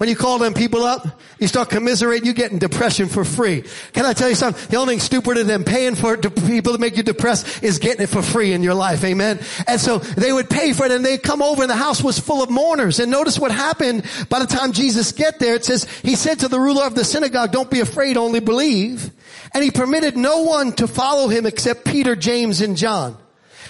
When 0.03 0.09
you 0.09 0.17
call 0.17 0.37
them 0.37 0.53
people 0.53 0.83
up, 0.83 1.21
you 1.39 1.47
start 1.47 1.69
commiserating, 1.69 2.25
you're 2.25 2.33
getting 2.33 2.57
depression 2.57 3.07
for 3.07 3.23
free. 3.23 3.63
Can 3.93 4.05
I 4.05 4.11
tell 4.11 4.27
you 4.27 4.35
something? 4.35 4.61
The 4.69 4.75
only 4.75 4.95
thing 4.95 4.99
stupider 4.99 5.45
than 5.45 5.63
paying 5.63 5.95
for 5.95 6.17
people 6.17 6.73
to 6.73 6.77
make 6.77 6.97
you 6.97 7.03
depressed 7.03 7.63
is 7.63 7.79
getting 7.79 8.03
it 8.03 8.07
for 8.07 8.21
free 8.21 8.51
in 8.51 8.63
your 8.63 8.73
life. 8.73 9.01
Amen. 9.05 9.39
And 9.65 9.79
so 9.79 9.99
they 9.99 10.33
would 10.33 10.49
pay 10.49 10.73
for 10.73 10.85
it 10.85 10.91
and 10.91 11.05
they'd 11.05 11.23
come 11.23 11.41
over 11.41 11.61
and 11.61 11.71
the 11.71 11.77
house 11.77 12.03
was 12.03 12.19
full 12.19 12.43
of 12.43 12.49
mourners. 12.49 12.99
And 12.99 13.11
notice 13.11 13.39
what 13.39 13.53
happened 13.53 14.03
by 14.27 14.39
the 14.39 14.45
time 14.45 14.73
Jesus 14.73 15.13
get 15.13 15.39
there. 15.39 15.55
It 15.55 15.63
says, 15.63 15.85
he 16.01 16.17
said 16.17 16.41
to 16.41 16.49
the 16.49 16.59
ruler 16.59 16.85
of 16.85 16.95
the 16.95 17.05
synagogue, 17.05 17.53
don't 17.53 17.71
be 17.71 17.79
afraid, 17.79 18.17
only 18.17 18.41
believe. 18.41 19.09
And 19.53 19.63
he 19.63 19.71
permitted 19.71 20.17
no 20.17 20.41
one 20.43 20.73
to 20.73 20.87
follow 20.89 21.29
him 21.29 21.45
except 21.45 21.85
Peter, 21.85 22.17
James, 22.17 22.59
and 22.59 22.75
John. 22.75 23.17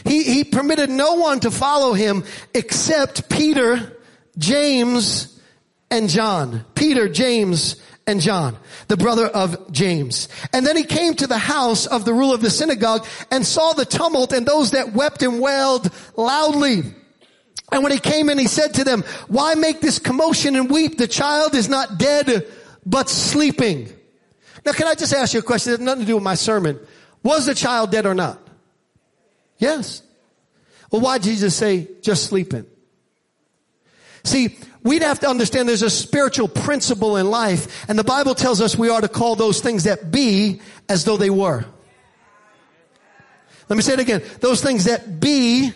He, 0.04 0.24
he 0.24 0.44
permitted 0.44 0.90
no 0.90 1.14
one 1.14 1.42
to 1.42 1.52
follow 1.52 1.94
him 1.94 2.24
except 2.56 3.30
Peter, 3.30 4.02
James, 4.40 5.30
and 5.94 6.10
John. 6.10 6.66
Peter, 6.74 7.08
James, 7.08 7.76
and 8.08 8.20
John, 8.20 8.58
the 8.88 8.98
brother 8.98 9.28
of 9.28 9.72
James. 9.72 10.28
And 10.52 10.66
then 10.66 10.76
he 10.76 10.84
came 10.84 11.14
to 11.14 11.28
the 11.28 11.38
house 11.38 11.86
of 11.86 12.04
the 12.04 12.14
ruler 12.14 12.36
of 12.36 12.42
the 12.42 12.50
synagogue 12.50 13.06
and 13.32 13.46
saw 13.46 13.74
the 13.74 13.86
tumult 13.86 14.34
and 14.34 14.46
those 14.46 14.72
that 14.72 14.94
wept 14.94 15.22
and 15.22 15.40
wailed 15.40 15.90
loudly. 16.18 16.82
And 17.72 17.84
when 17.84 17.92
he 17.92 18.00
came 18.00 18.30
in, 18.30 18.38
he 18.38 18.48
said 18.48 18.74
to 18.76 18.84
them, 18.84 19.04
why 19.28 19.56
make 19.56 19.82
this 19.82 20.00
commotion 20.00 20.56
and 20.56 20.70
weep? 20.70 20.98
The 20.98 21.08
child 21.08 21.56
is 21.56 21.70
not 21.70 21.98
dead, 21.98 22.48
but 22.86 23.10
sleeping. 23.10 23.88
Now, 24.66 24.74
can 24.74 24.88
I 24.88 24.96
just 24.96 25.14
ask 25.14 25.34
you 25.34 25.40
a 25.40 25.44
question? 25.44 25.74
It 25.74 25.80
has 25.80 25.86
nothing 25.86 26.02
to 26.02 26.08
do 26.08 26.16
with 26.16 26.24
my 26.24 26.36
sermon. 26.36 26.80
Was 27.22 27.46
the 27.46 27.56
child 27.56 27.92
dead 27.92 28.06
or 28.06 28.14
not? 28.14 28.40
Yes. 29.58 30.02
Well, 30.92 31.02
why 31.02 31.20
did 31.20 31.26
Jesus 31.26 31.56
say 31.56 31.88
just 32.02 32.26
sleeping? 32.26 32.66
See, 34.24 34.58
we'd 34.84 35.02
have 35.02 35.20
to 35.22 35.30
understand 35.30 35.68
there's 35.68 35.82
a 35.82 35.90
spiritual 35.90 36.48
principle 36.48 37.18
in 37.18 37.30
life, 37.30 37.86
and 37.90 38.00
the 38.00 38.04
Bible 38.04 38.36
tells 38.36 38.62
us 38.62 38.78
we 38.78 38.90
are 38.90 39.02
to 39.02 39.08
call 39.10 39.36
those 39.36 39.60
things 39.60 39.84
that 39.84 40.12
be 40.12 40.62
as 40.88 41.06
though 41.06 41.18
they 41.18 41.30
were. 41.30 41.66
Let 43.70 43.76
me 43.76 43.82
say 43.82 43.94
it 43.94 44.00
again. 44.00 44.22
Those 44.40 44.62
things 44.62 44.86
that 44.86 45.20
be 45.20 45.72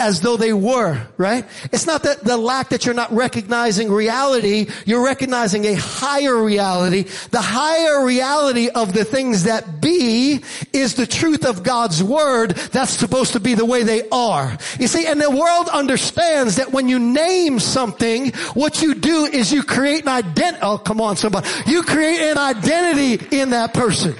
as 0.00 0.20
though 0.22 0.36
they 0.36 0.52
were, 0.52 1.00
right? 1.18 1.44
It's 1.72 1.86
not 1.86 2.04
that 2.04 2.24
the 2.24 2.38
lack 2.38 2.70
that 2.70 2.86
you're 2.86 2.94
not 2.94 3.12
recognizing 3.12 3.92
reality, 3.92 4.66
you're 4.86 5.04
recognizing 5.04 5.66
a 5.66 5.74
higher 5.74 6.42
reality. 6.42 7.02
The 7.30 7.40
higher 7.40 8.04
reality 8.04 8.70
of 8.70 8.94
the 8.94 9.04
things 9.04 9.44
that 9.44 9.80
be 9.80 10.42
is 10.72 10.94
the 10.94 11.06
truth 11.06 11.44
of 11.44 11.62
God's 11.62 12.02
word 12.02 12.52
that's 12.72 12.92
supposed 12.92 13.34
to 13.34 13.40
be 13.40 13.54
the 13.54 13.66
way 13.66 13.82
they 13.82 14.08
are. 14.08 14.56
You 14.78 14.88
see, 14.88 15.06
and 15.06 15.20
the 15.20 15.30
world 15.30 15.68
understands 15.68 16.56
that 16.56 16.72
when 16.72 16.88
you 16.88 16.98
name 16.98 17.58
something, 17.58 18.32
what 18.54 18.80
you 18.80 18.94
do 18.94 19.26
is 19.26 19.52
you 19.52 19.62
create 19.62 20.02
an 20.02 20.08
identity. 20.08 20.60
Oh, 20.62 20.78
come 20.78 21.00
on, 21.00 21.16
somebody. 21.16 21.48
You 21.66 21.82
create 21.82 22.20
an 22.20 22.38
identity 22.38 23.36
in 23.36 23.50
that 23.50 23.74
person 23.74 24.14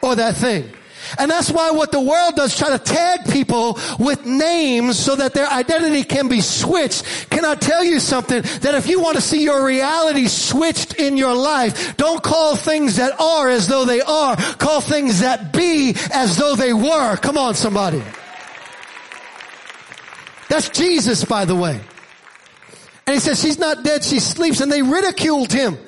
or 0.00 0.14
that 0.14 0.36
thing. 0.36 0.70
And 1.18 1.30
that's 1.30 1.50
why 1.50 1.70
what 1.70 1.92
the 1.92 2.00
world 2.00 2.36
does, 2.36 2.56
try 2.56 2.70
to 2.70 2.78
tag 2.78 3.30
people 3.30 3.78
with 3.98 4.24
names 4.26 4.98
so 4.98 5.16
that 5.16 5.34
their 5.34 5.48
identity 5.48 6.04
can 6.04 6.28
be 6.28 6.40
switched. 6.40 7.30
Can 7.30 7.44
I 7.44 7.54
tell 7.54 7.84
you 7.84 8.00
something? 8.00 8.42
That 8.42 8.74
if 8.74 8.86
you 8.86 9.00
want 9.00 9.16
to 9.16 9.22
see 9.22 9.42
your 9.42 9.64
reality 9.64 10.26
switched 10.26 10.94
in 10.94 11.16
your 11.16 11.34
life, 11.34 11.96
don't 11.96 12.22
call 12.22 12.56
things 12.56 12.96
that 12.96 13.20
are 13.20 13.48
as 13.48 13.68
though 13.68 13.84
they 13.84 14.00
are. 14.00 14.36
Call 14.36 14.80
things 14.80 15.20
that 15.20 15.52
be 15.52 15.94
as 16.12 16.36
though 16.36 16.54
they 16.54 16.72
were. 16.72 17.16
Come 17.16 17.36
on 17.36 17.54
somebody. 17.54 18.02
That's 20.48 20.68
Jesus, 20.68 21.24
by 21.24 21.44
the 21.44 21.56
way. 21.56 21.80
And 23.06 23.14
he 23.14 23.20
says, 23.20 23.40
she's 23.40 23.58
not 23.58 23.82
dead, 23.82 24.04
she 24.04 24.20
sleeps. 24.20 24.60
And 24.60 24.70
they 24.70 24.82
ridiculed 24.82 25.52
him. 25.52 25.78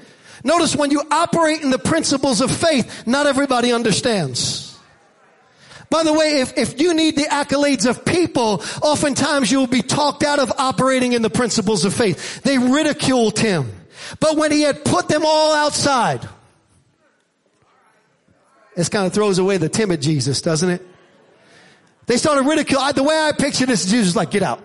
Notice 0.43 0.77
when 0.77 0.91
you 0.91 1.03
operate 1.11 1.63
in 1.63 1.71
the 1.71 1.79
principles 1.79 2.41
of 2.41 2.51
faith, 2.51 3.07
not 3.07 3.27
everybody 3.27 3.73
understands. 3.73 4.74
By 5.95 6.03
the 6.03 6.13
way, 6.13 6.41
if, 6.41 6.59
if 6.59 6.81
you 6.81 6.93
need 6.93 7.15
the 7.15 7.27
accolades 7.27 7.89
of 7.89 8.05
people, 8.05 8.65
oftentimes 8.83 9.53
you 9.53 9.61
will 9.61 9.69
be 9.69 9.81
talked 9.81 10.25
out 10.25 10.41
of 10.41 10.51
operating 10.59 11.13
in 11.13 11.23
the 11.23 11.31
principles 11.31 11.85
of 11.85 11.95
faith. 11.95 12.43
They 12.43 12.59
ridiculed 12.59 13.39
him. 13.39 13.71
But 14.19 14.37
when 14.37 14.51
he 14.51 14.63
had 14.63 14.85
put 14.85 15.07
them 15.07 15.23
all 15.25 15.55
outside, 15.55 16.29
this 18.75 18.89
kind 18.89 19.07
of 19.07 19.13
throws 19.13 19.39
away 19.39 19.57
the 19.59 19.69
timid 19.69 20.03
Jesus, 20.03 20.43
doesn't 20.43 20.69
it? 20.69 20.85
They 22.07 22.17
started 22.17 22.43
ridiculing. 22.43 22.93
The 22.93 23.05
way 23.05 23.17
I 23.17 23.31
picture 23.31 23.65
this, 23.65 23.87
Jesus 23.87 24.17
like, 24.17 24.33
get 24.33 24.43
out. 24.43 24.61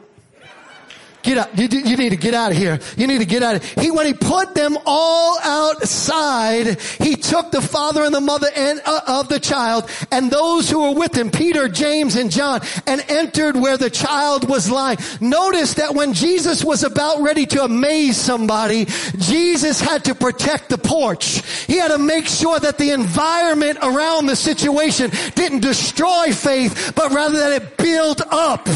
Get 1.22 1.38
out. 1.38 1.58
You, 1.58 1.68
you, 1.68 1.98
need 1.98 2.12
to 2.12 2.18
get 2.18 2.34
out 2.34 2.52
of 2.52 2.58
here. 2.58 2.80
You 2.96 3.06
need 3.06 3.18
to 3.18 3.26
get 3.26 3.44
out 3.44 3.58
of 3.58 3.64
He, 3.64 3.92
when 3.92 4.06
he 4.06 4.14
put 4.14 4.56
them 4.56 4.78
all 4.86 5.38
outside, 5.40 6.80
he 6.80 7.16
took 7.16 7.52
the 7.52 7.62
father 7.62 8.04
and 8.04 8.16
the 8.16 8.22
mother 8.22 8.48
and, 8.56 8.82
uh, 8.86 9.02
of 9.06 9.28
the 9.28 9.40
child 9.40 9.90
and 10.12 10.32
those 10.32 10.70
who 10.70 10.82
were 10.82 10.98
with 10.98 11.14
him, 11.16 11.30
Peter, 11.30 11.68
James, 11.68 12.16
and 12.16 12.32
John, 12.32 12.62
and 12.88 13.04
entered 13.10 13.58
where 13.58 13.78
the 13.78 13.90
child 13.90 14.48
was 14.48 14.72
lying. 14.72 14.98
Notice 15.20 15.74
that 15.74 15.94
when 15.94 16.14
Jesus 16.14 16.64
was 16.64 16.84
about 16.84 17.22
ready 17.22 17.46
to 17.48 17.66
amaze 17.66 18.16
somebody, 18.16 18.86
Jesus 19.18 19.82
had 19.82 20.06
to 20.06 20.16
protect 20.16 20.70
the 20.70 20.78
porch. 20.78 21.42
He 21.68 21.78
had 21.78 21.90
to 21.90 21.98
make 21.98 22.28
sure 22.28 22.60
that 22.60 22.78
the 22.78 22.92
environment 22.92 23.80
around 23.82 24.28
the 24.28 24.38
situation 24.38 25.12
didn't 25.36 25.60
destroy 25.60 26.32
faith, 26.32 26.94
but 26.96 27.12
rather 27.12 27.40
that 27.40 27.62
it 27.62 27.78
built 27.78 28.22
up 28.32 28.70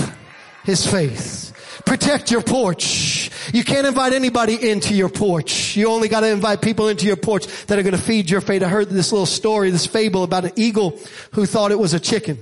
his 0.65 0.85
faith. 0.85 1.42
Protect 1.85 2.31
your 2.31 2.41
porch. 2.41 3.29
You 3.53 3.63
can't 3.63 3.85
invite 3.85 4.13
anybody 4.13 4.69
into 4.69 4.93
your 4.93 5.09
porch. 5.09 5.75
You 5.75 5.89
only 5.89 6.07
got 6.07 6.21
to 6.21 6.29
invite 6.29 6.61
people 6.61 6.87
into 6.87 7.05
your 7.05 7.17
porch 7.17 7.45
that 7.65 7.77
are 7.77 7.83
going 7.83 7.95
to 7.95 8.01
feed 8.01 8.29
your 8.29 8.41
faith. 8.41 8.63
I 8.63 8.67
heard 8.67 8.89
this 8.89 9.11
little 9.11 9.25
story, 9.25 9.69
this 9.69 9.85
fable 9.85 10.23
about 10.23 10.45
an 10.45 10.53
eagle 10.55 10.99
who 11.33 11.45
thought 11.45 11.71
it 11.71 11.79
was 11.79 11.93
a 11.93 11.99
chicken. 11.99 12.37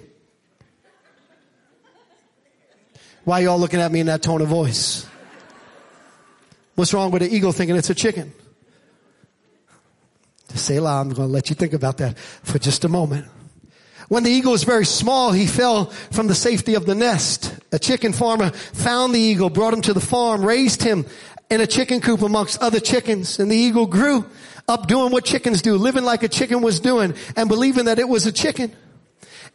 Why 3.24 3.40
y'all 3.40 3.60
looking 3.60 3.80
at 3.80 3.92
me 3.92 4.00
in 4.00 4.08
that 4.08 4.22
tone 4.22 4.42
of 4.42 4.48
voice? 4.48 5.06
What's 6.76 6.94
wrong 6.94 7.12
with 7.12 7.22
an 7.22 7.30
eagle 7.30 7.52
thinking 7.52 7.76
it's 7.76 7.90
a 7.90 7.96
chicken? 7.96 8.34
Selah! 10.50 11.02
I'm 11.02 11.10
going 11.10 11.28
to 11.28 11.34
let 11.34 11.50
you 11.50 11.56
think 11.56 11.74
about 11.74 11.98
that 11.98 12.18
for 12.18 12.60
just 12.60 12.84
a 12.84 12.90
moment. 12.90 13.28
When 14.12 14.24
the 14.24 14.30
eagle 14.30 14.52
was 14.52 14.66
very 14.66 14.84
small, 14.84 15.32
he 15.32 15.48
fell 15.48 15.86
from 15.86 16.28
the 16.28 16.36
safety 16.36 16.74
of 16.74 16.86
the 16.86 16.96
nest. 16.96 17.58
A 17.72 17.80
chicken 17.80 18.12
farmer 18.12 18.50
found 18.50 19.16
the 19.16 19.20
eagle, 19.22 19.50
brought 19.50 19.74
him 19.74 19.82
to 19.84 19.94
the 19.94 20.02
farm, 20.02 20.44
raised 20.44 20.84
him 20.84 21.06
in 21.50 21.62
a 21.62 21.66
chicken 21.66 22.02
coop 22.02 22.22
amongst 22.22 22.62
other 22.62 22.82
chickens, 22.82 23.40
and 23.40 23.50
the 23.50 23.56
eagle 23.56 23.86
grew 23.86 24.26
up 24.68 24.90
doing 24.90 25.14
what 25.14 25.24
chickens 25.24 25.62
do, 25.62 25.78
living 25.78 26.04
like 26.04 26.24
a 26.24 26.28
chicken 26.28 26.62
was 26.62 26.82
doing, 26.82 27.16
and 27.38 27.48
believing 27.48 27.86
that 27.86 28.00
it 28.00 28.10
was 28.10 28.26
a 28.26 28.34
chicken. 28.34 28.76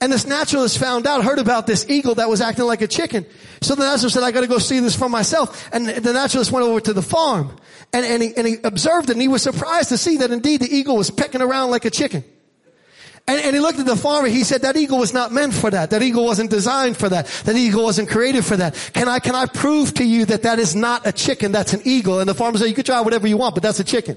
And 0.00 0.10
this 0.10 0.26
naturalist 0.26 0.78
found 0.78 1.06
out, 1.06 1.22
heard 1.22 1.38
about 1.38 1.66
this 1.66 1.84
eagle 1.90 2.14
that 2.14 2.30
was 2.30 2.40
acting 2.40 2.64
like 2.64 2.80
a 2.80 2.88
chicken. 2.88 3.26
So 3.60 3.74
the 3.74 3.84
naturalist 3.84 4.14
said, 4.14 4.22
I 4.22 4.30
gotta 4.30 4.46
go 4.46 4.56
see 4.56 4.80
this 4.80 4.96
for 4.96 5.10
myself. 5.10 5.68
And 5.70 5.86
the 5.86 6.14
naturalist 6.14 6.50
went 6.50 6.64
over 6.64 6.80
to 6.80 6.94
the 6.94 7.02
farm 7.02 7.54
and, 7.92 8.06
and, 8.06 8.22
he, 8.22 8.34
and 8.34 8.46
he 8.46 8.56
observed 8.64 9.10
it 9.10 9.12
and 9.12 9.20
he 9.20 9.28
was 9.28 9.42
surprised 9.42 9.90
to 9.90 9.98
see 9.98 10.16
that 10.16 10.30
indeed 10.30 10.62
the 10.62 10.74
eagle 10.74 10.96
was 10.96 11.10
pecking 11.10 11.42
around 11.42 11.70
like 11.70 11.84
a 11.84 11.90
chicken. 11.90 12.24
And, 13.28 13.40
and, 13.40 13.56
he 13.56 13.60
looked 13.60 13.80
at 13.80 13.86
the 13.86 13.96
farmer. 13.96 14.28
He 14.28 14.44
said 14.44 14.62
that 14.62 14.76
eagle 14.76 14.98
was 14.98 15.12
not 15.12 15.32
meant 15.32 15.52
for 15.52 15.68
that. 15.68 15.90
That 15.90 16.00
eagle 16.00 16.24
wasn't 16.24 16.48
designed 16.48 16.96
for 16.96 17.08
that. 17.08 17.26
That 17.44 17.56
eagle 17.56 17.82
wasn't 17.82 18.08
created 18.08 18.44
for 18.44 18.56
that. 18.56 18.74
Can 18.94 19.08
I, 19.08 19.18
can 19.18 19.34
I 19.34 19.46
prove 19.46 19.94
to 19.94 20.04
you 20.04 20.26
that 20.26 20.42
that 20.42 20.60
is 20.60 20.76
not 20.76 21.04
a 21.04 21.10
chicken? 21.10 21.50
That's 21.50 21.72
an 21.72 21.80
eagle. 21.84 22.20
And 22.20 22.28
the 22.28 22.34
farmer 22.34 22.56
said, 22.58 22.68
you 22.68 22.74
can 22.74 22.84
try 22.84 23.00
whatever 23.00 23.26
you 23.26 23.36
want, 23.36 23.56
but 23.56 23.64
that's 23.64 23.80
a 23.80 23.84
chicken. 23.84 24.16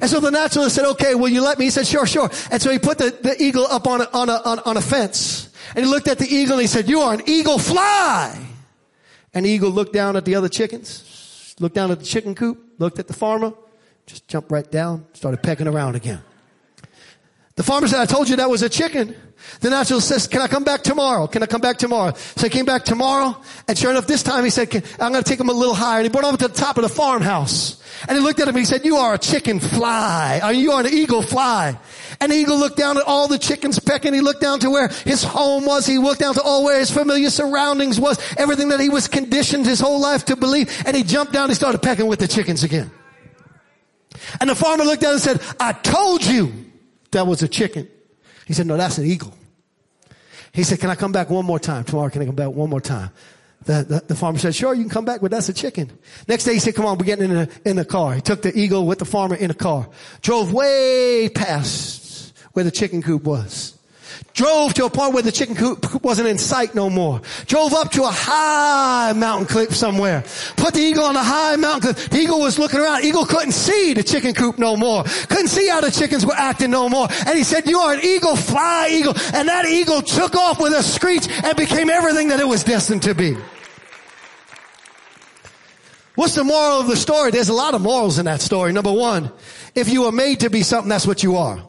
And 0.00 0.08
so 0.08 0.20
the 0.20 0.30
naturalist 0.30 0.76
said, 0.76 0.84
okay, 0.92 1.16
will 1.16 1.28
you 1.30 1.42
let 1.42 1.58
me? 1.58 1.66
He 1.66 1.70
said, 1.70 1.86
sure, 1.86 2.06
sure. 2.06 2.30
And 2.50 2.62
so 2.62 2.70
he 2.70 2.78
put 2.78 2.98
the, 2.98 3.10
the 3.10 3.42
eagle 3.42 3.66
up 3.66 3.88
on 3.88 4.00
a, 4.02 4.08
on 4.12 4.28
a, 4.28 4.34
on, 4.44 4.58
on 4.60 4.76
a 4.76 4.80
fence. 4.80 5.52
And 5.74 5.84
he 5.84 5.90
looked 5.90 6.06
at 6.06 6.18
the 6.18 6.26
eagle 6.26 6.54
and 6.54 6.62
he 6.62 6.68
said, 6.68 6.88
you 6.88 7.00
are 7.00 7.14
an 7.14 7.22
eagle 7.26 7.58
fly. 7.58 8.38
And 9.34 9.46
the 9.46 9.50
eagle 9.50 9.70
looked 9.70 9.92
down 9.92 10.16
at 10.16 10.24
the 10.24 10.36
other 10.36 10.48
chickens, 10.48 11.56
looked 11.58 11.74
down 11.74 11.90
at 11.90 11.98
the 11.98 12.04
chicken 12.04 12.34
coop, 12.34 12.58
looked 12.78 12.98
at 12.98 13.08
the 13.08 13.14
farmer, 13.14 13.52
just 14.06 14.28
jumped 14.28 14.52
right 14.52 14.70
down, 14.70 15.06
started 15.12 15.42
pecking 15.42 15.66
around 15.66 15.96
again. 15.96 16.22
The 17.54 17.62
farmer 17.62 17.86
said, 17.86 18.00
I 18.00 18.06
told 18.06 18.28
you 18.28 18.36
that 18.36 18.48
was 18.48 18.62
a 18.62 18.68
chicken. 18.68 19.14
The 19.60 19.70
naturalist 19.70 20.08
says, 20.08 20.26
can 20.26 20.40
I 20.40 20.46
come 20.46 20.64
back 20.64 20.82
tomorrow? 20.82 21.26
Can 21.26 21.42
I 21.42 21.46
come 21.46 21.60
back 21.60 21.76
tomorrow? 21.76 22.14
So 22.14 22.46
he 22.46 22.48
came 22.48 22.64
back 22.64 22.84
tomorrow, 22.84 23.36
and 23.68 23.76
sure 23.76 23.90
enough, 23.90 24.06
this 24.06 24.22
time 24.22 24.44
he 24.44 24.50
said, 24.50 24.72
I'm 25.00 25.12
going 25.12 25.22
to 25.22 25.28
take 25.28 25.40
him 25.40 25.48
a 25.48 25.52
little 25.52 25.74
higher. 25.74 25.98
And 25.98 26.04
he 26.04 26.10
brought 26.10 26.24
him 26.24 26.36
to 26.38 26.48
the 26.48 26.54
top 26.54 26.78
of 26.78 26.82
the 26.82 26.88
farmhouse. 26.88 27.82
And 28.08 28.16
he 28.16 28.24
looked 28.24 28.40
at 28.40 28.48
him 28.48 28.54
and 28.54 28.58
he 28.58 28.64
said, 28.64 28.84
you 28.84 28.96
are 28.96 29.14
a 29.14 29.18
chicken 29.18 29.60
fly. 29.60 30.40
Mean, 30.42 30.60
you 30.60 30.72
are 30.72 30.80
an 30.80 30.92
eagle 30.92 31.22
fly. 31.22 31.78
And 32.20 32.32
the 32.32 32.36
eagle 32.36 32.58
looked 32.58 32.78
down 32.78 32.96
at 32.96 33.04
all 33.04 33.28
the 33.28 33.38
chickens 33.38 33.78
pecking. 33.78 34.14
He 34.14 34.20
looked 34.20 34.40
down 34.40 34.60
to 34.60 34.70
where 34.70 34.88
his 34.88 35.22
home 35.22 35.66
was. 35.66 35.86
He 35.86 35.98
looked 35.98 36.20
down 36.20 36.34
to 36.34 36.42
all 36.42 36.64
where 36.64 36.78
his 36.78 36.90
familiar 36.90 37.30
surroundings 37.30 38.00
was. 38.00 38.18
Everything 38.38 38.70
that 38.70 38.80
he 38.80 38.88
was 38.88 39.08
conditioned 39.08 39.66
his 39.66 39.80
whole 39.80 40.00
life 40.00 40.24
to 40.26 40.36
believe. 40.36 40.70
And 40.86 40.96
he 40.96 41.02
jumped 41.02 41.32
down 41.32 41.44
and 41.44 41.50
he 41.50 41.56
started 41.56 41.82
pecking 41.82 42.06
with 42.06 42.20
the 42.20 42.28
chickens 42.28 42.64
again. 42.64 42.90
And 44.40 44.48
the 44.48 44.54
farmer 44.54 44.84
looked 44.84 45.02
down 45.02 45.12
and 45.12 45.22
said, 45.22 45.40
I 45.60 45.72
told 45.72 46.24
you 46.24 46.52
that 47.12 47.26
was 47.26 47.42
a 47.42 47.48
chicken. 47.48 47.88
He 48.46 48.52
said, 48.52 48.66
no, 48.66 48.76
that's 48.76 48.98
an 48.98 49.06
eagle. 49.06 49.34
He 50.52 50.64
said, 50.64 50.80
can 50.80 50.90
I 50.90 50.94
come 50.94 51.12
back 51.12 51.30
one 51.30 51.46
more 51.46 51.58
time? 51.58 51.84
Tomorrow, 51.84 52.10
can 52.10 52.22
I 52.22 52.26
come 52.26 52.34
back 52.34 52.48
one 52.48 52.68
more 52.68 52.80
time? 52.80 53.10
The, 53.64 53.84
the, 53.84 54.04
the, 54.08 54.14
farmer 54.14 54.38
said, 54.38 54.54
sure, 54.54 54.74
you 54.74 54.82
can 54.82 54.90
come 54.90 55.04
back, 55.04 55.20
but 55.20 55.30
that's 55.30 55.48
a 55.48 55.52
chicken. 55.52 55.90
Next 56.26 56.44
day 56.44 56.54
he 56.54 56.58
said, 56.58 56.74
come 56.74 56.84
on, 56.84 56.98
we're 56.98 57.04
getting 57.04 57.30
in 57.30 57.34
the, 57.34 57.60
in 57.64 57.76
the 57.76 57.84
car. 57.84 58.14
He 58.14 58.20
took 58.20 58.42
the 58.42 58.56
eagle 58.58 58.86
with 58.86 58.98
the 58.98 59.04
farmer 59.04 59.36
in 59.36 59.48
the 59.48 59.54
car. 59.54 59.88
Drove 60.20 60.52
way 60.52 61.30
past 61.32 62.36
where 62.52 62.64
the 62.64 62.72
chicken 62.72 63.02
coop 63.02 63.22
was. 63.22 63.78
Drove 64.34 64.72
to 64.74 64.86
a 64.86 64.90
point 64.90 65.12
where 65.12 65.22
the 65.22 65.32
chicken 65.32 65.54
coop 65.54 66.02
wasn't 66.02 66.26
in 66.26 66.38
sight 66.38 66.74
no 66.74 66.88
more. 66.88 67.20
Drove 67.46 67.74
up 67.74 67.90
to 67.92 68.04
a 68.04 68.10
high 68.10 69.12
mountain 69.12 69.46
cliff 69.46 69.74
somewhere. 69.74 70.24
Put 70.56 70.72
the 70.72 70.80
eagle 70.80 71.04
on 71.04 71.16
a 71.16 71.22
high 71.22 71.56
mountain 71.56 71.92
cliff. 71.92 72.08
The 72.08 72.18
eagle 72.18 72.40
was 72.40 72.58
looking 72.58 72.80
around. 72.80 73.04
Eagle 73.04 73.26
couldn't 73.26 73.52
see 73.52 73.92
the 73.92 74.02
chicken 74.02 74.32
coop 74.32 74.58
no 74.58 74.74
more. 74.74 75.04
Couldn't 75.04 75.48
see 75.48 75.68
how 75.68 75.82
the 75.82 75.90
chickens 75.90 76.24
were 76.24 76.34
acting 76.34 76.70
no 76.70 76.88
more. 76.88 77.08
And 77.26 77.36
he 77.36 77.44
said, 77.44 77.66
you 77.68 77.78
are 77.78 77.92
an 77.92 78.00
eagle, 78.02 78.34
fly 78.34 78.88
eagle. 78.90 79.12
And 79.34 79.48
that 79.48 79.66
eagle 79.66 80.00
took 80.00 80.34
off 80.34 80.58
with 80.58 80.72
a 80.72 80.82
screech 80.82 81.28
and 81.28 81.54
became 81.54 81.90
everything 81.90 82.28
that 82.28 82.40
it 82.40 82.48
was 82.48 82.64
destined 82.64 83.02
to 83.02 83.14
be. 83.14 83.36
What's 86.14 86.34
the 86.34 86.44
moral 86.44 86.80
of 86.80 86.88
the 86.88 86.96
story? 86.96 87.30
There's 87.32 87.48
a 87.50 87.54
lot 87.54 87.74
of 87.74 87.82
morals 87.82 88.18
in 88.18 88.24
that 88.24 88.40
story. 88.40 88.72
Number 88.72 88.92
one, 88.92 89.30
if 89.74 89.90
you 89.90 90.04
are 90.04 90.12
made 90.12 90.40
to 90.40 90.50
be 90.50 90.62
something, 90.62 90.88
that's 90.88 91.06
what 91.06 91.22
you 91.22 91.36
are. 91.36 91.66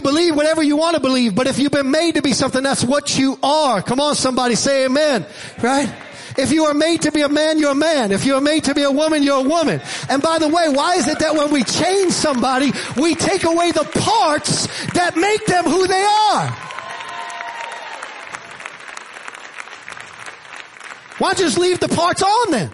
Can 0.00 0.10
believe 0.10 0.36
whatever 0.36 0.62
you 0.62 0.76
want 0.76 0.94
to 0.94 1.00
believe, 1.00 1.34
but 1.34 1.46
if 1.46 1.58
you've 1.58 1.72
been 1.72 1.90
made 1.90 2.16
to 2.16 2.22
be 2.22 2.32
something, 2.32 2.62
that's 2.62 2.84
what 2.84 3.18
you 3.18 3.38
are. 3.42 3.82
Come 3.82 4.00
on, 4.00 4.14
somebody 4.14 4.54
say 4.54 4.84
amen. 4.84 5.26
Right? 5.62 5.92
If 6.36 6.52
you 6.52 6.66
are 6.66 6.74
made 6.74 7.02
to 7.02 7.12
be 7.12 7.22
a 7.22 7.30
man, 7.30 7.58
you're 7.58 7.72
a 7.72 7.74
man. 7.74 8.12
If 8.12 8.26
you 8.26 8.34
are 8.34 8.40
made 8.42 8.64
to 8.64 8.74
be 8.74 8.82
a 8.82 8.90
woman, 8.90 9.22
you're 9.22 9.44
a 9.44 9.48
woman. 9.48 9.80
And 10.10 10.22
by 10.22 10.38
the 10.38 10.48
way, 10.48 10.68
why 10.68 10.96
is 10.96 11.08
it 11.08 11.20
that 11.20 11.34
when 11.34 11.50
we 11.50 11.64
change 11.64 12.12
somebody, 12.12 12.72
we 13.00 13.14
take 13.14 13.44
away 13.44 13.72
the 13.72 13.84
parts 13.84 14.66
that 14.92 15.16
make 15.16 15.46
them 15.46 15.64
who 15.64 15.86
they 15.86 16.02
are? 16.02 16.50
Why 21.18 21.32
just 21.32 21.56
leave 21.56 21.80
the 21.80 21.88
parts 21.88 22.22
on 22.22 22.50
then? 22.50 22.70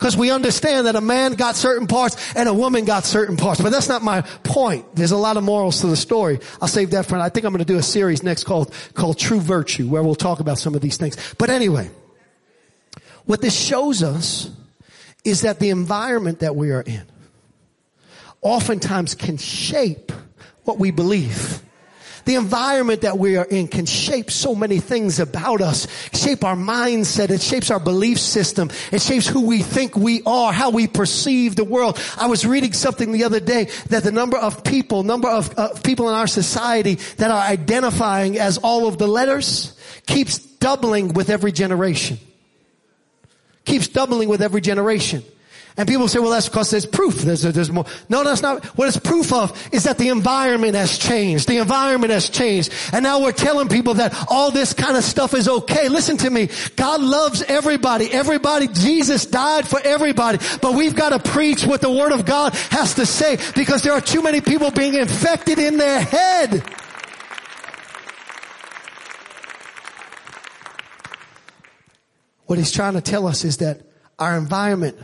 Because 0.00 0.16
we 0.16 0.30
understand 0.30 0.86
that 0.86 0.96
a 0.96 1.00
man 1.02 1.34
got 1.34 1.56
certain 1.56 1.86
parts 1.86 2.34
and 2.34 2.48
a 2.48 2.54
woman 2.54 2.86
got 2.86 3.04
certain 3.04 3.36
parts. 3.36 3.60
But 3.60 3.70
that's 3.70 3.86
not 3.86 4.02
my 4.02 4.22
point. 4.22 4.86
There's 4.96 5.10
a 5.10 5.16
lot 5.18 5.36
of 5.36 5.44
morals 5.44 5.82
to 5.82 5.88
the 5.88 5.96
story. 5.96 6.40
I'll 6.62 6.68
save 6.68 6.92
that 6.92 7.04
for, 7.04 7.18
I 7.18 7.28
think 7.28 7.44
I'm 7.44 7.52
going 7.52 7.58
to 7.58 7.70
do 7.70 7.76
a 7.76 7.82
series 7.82 8.22
next 8.22 8.44
called, 8.44 8.72
called 8.94 9.18
True 9.18 9.40
Virtue 9.40 9.86
where 9.86 10.02
we'll 10.02 10.14
talk 10.14 10.40
about 10.40 10.56
some 10.56 10.74
of 10.74 10.80
these 10.80 10.96
things. 10.96 11.34
But 11.36 11.50
anyway, 11.50 11.90
what 13.26 13.42
this 13.42 13.54
shows 13.54 14.02
us 14.02 14.50
is 15.22 15.42
that 15.42 15.58
the 15.58 15.68
environment 15.68 16.38
that 16.38 16.56
we 16.56 16.70
are 16.70 16.80
in 16.80 17.04
oftentimes 18.40 19.14
can 19.14 19.36
shape 19.36 20.12
what 20.64 20.78
we 20.78 20.90
believe. 20.90 21.62
The 22.30 22.36
environment 22.36 23.00
that 23.00 23.18
we 23.18 23.36
are 23.38 23.44
in 23.44 23.66
can 23.66 23.86
shape 23.86 24.30
so 24.30 24.54
many 24.54 24.78
things 24.78 25.18
about 25.18 25.60
us, 25.60 25.88
shape 26.12 26.44
our 26.44 26.54
mindset. 26.54 27.30
It 27.30 27.42
shapes 27.42 27.72
our 27.72 27.80
belief 27.80 28.20
system. 28.20 28.70
It 28.92 29.02
shapes 29.02 29.26
who 29.26 29.40
we 29.40 29.62
think 29.62 29.96
we 29.96 30.22
are, 30.24 30.52
how 30.52 30.70
we 30.70 30.86
perceive 30.86 31.56
the 31.56 31.64
world. 31.64 31.98
I 32.16 32.28
was 32.28 32.46
reading 32.46 32.72
something 32.72 33.10
the 33.10 33.24
other 33.24 33.40
day 33.40 33.64
that 33.88 34.04
the 34.04 34.12
number 34.12 34.36
of 34.36 34.62
people, 34.62 35.02
number 35.02 35.28
of 35.28 35.58
uh, 35.58 35.70
people 35.82 36.08
in 36.08 36.14
our 36.14 36.28
society 36.28 37.00
that 37.16 37.32
are 37.32 37.42
identifying 37.42 38.38
as 38.38 38.58
all 38.58 38.86
of 38.86 38.96
the 38.96 39.08
letters 39.08 39.76
keeps 40.06 40.38
doubling 40.38 41.14
with 41.14 41.30
every 41.30 41.50
generation. 41.50 42.20
Keeps 43.64 43.88
doubling 43.88 44.28
with 44.28 44.40
every 44.40 44.60
generation. 44.60 45.24
And 45.76 45.88
people 45.88 46.08
say, 46.08 46.18
well, 46.18 46.30
that's 46.30 46.48
because 46.48 46.70
there's 46.70 46.86
proof. 46.86 47.16
There's, 47.16 47.42
there's 47.42 47.70
more. 47.70 47.86
No, 48.08 48.24
that's 48.24 48.42
not. 48.42 48.64
What 48.76 48.88
it's 48.88 48.98
proof 48.98 49.32
of 49.32 49.68
is 49.72 49.84
that 49.84 49.98
the 49.98 50.08
environment 50.08 50.74
has 50.74 50.98
changed. 50.98 51.48
The 51.48 51.58
environment 51.58 52.12
has 52.12 52.28
changed. 52.28 52.72
And 52.92 53.02
now 53.02 53.22
we're 53.22 53.32
telling 53.32 53.68
people 53.68 53.94
that 53.94 54.14
all 54.28 54.50
this 54.50 54.72
kind 54.72 54.96
of 54.96 55.04
stuff 55.04 55.34
is 55.34 55.48
okay. 55.48 55.88
Listen 55.88 56.16
to 56.18 56.30
me. 56.30 56.48
God 56.76 57.00
loves 57.00 57.42
everybody. 57.42 58.12
Everybody. 58.12 58.68
Jesus 58.68 59.26
died 59.26 59.66
for 59.66 59.80
everybody. 59.82 60.38
But 60.60 60.74
we've 60.74 60.94
got 60.94 61.10
to 61.10 61.30
preach 61.30 61.64
what 61.64 61.80
the 61.80 61.90
Word 61.90 62.12
of 62.12 62.24
God 62.26 62.54
has 62.70 62.94
to 62.94 63.06
say 63.06 63.38
because 63.54 63.82
there 63.82 63.92
are 63.92 64.00
too 64.00 64.22
many 64.22 64.40
people 64.40 64.70
being 64.70 64.94
infected 64.94 65.58
in 65.58 65.76
their 65.76 66.00
head. 66.00 66.64
What 72.46 72.58
he's 72.58 72.72
trying 72.72 72.94
to 72.94 73.00
tell 73.00 73.28
us 73.28 73.44
is 73.44 73.58
that 73.58 73.82
our 74.18 74.36
environment 74.36 74.98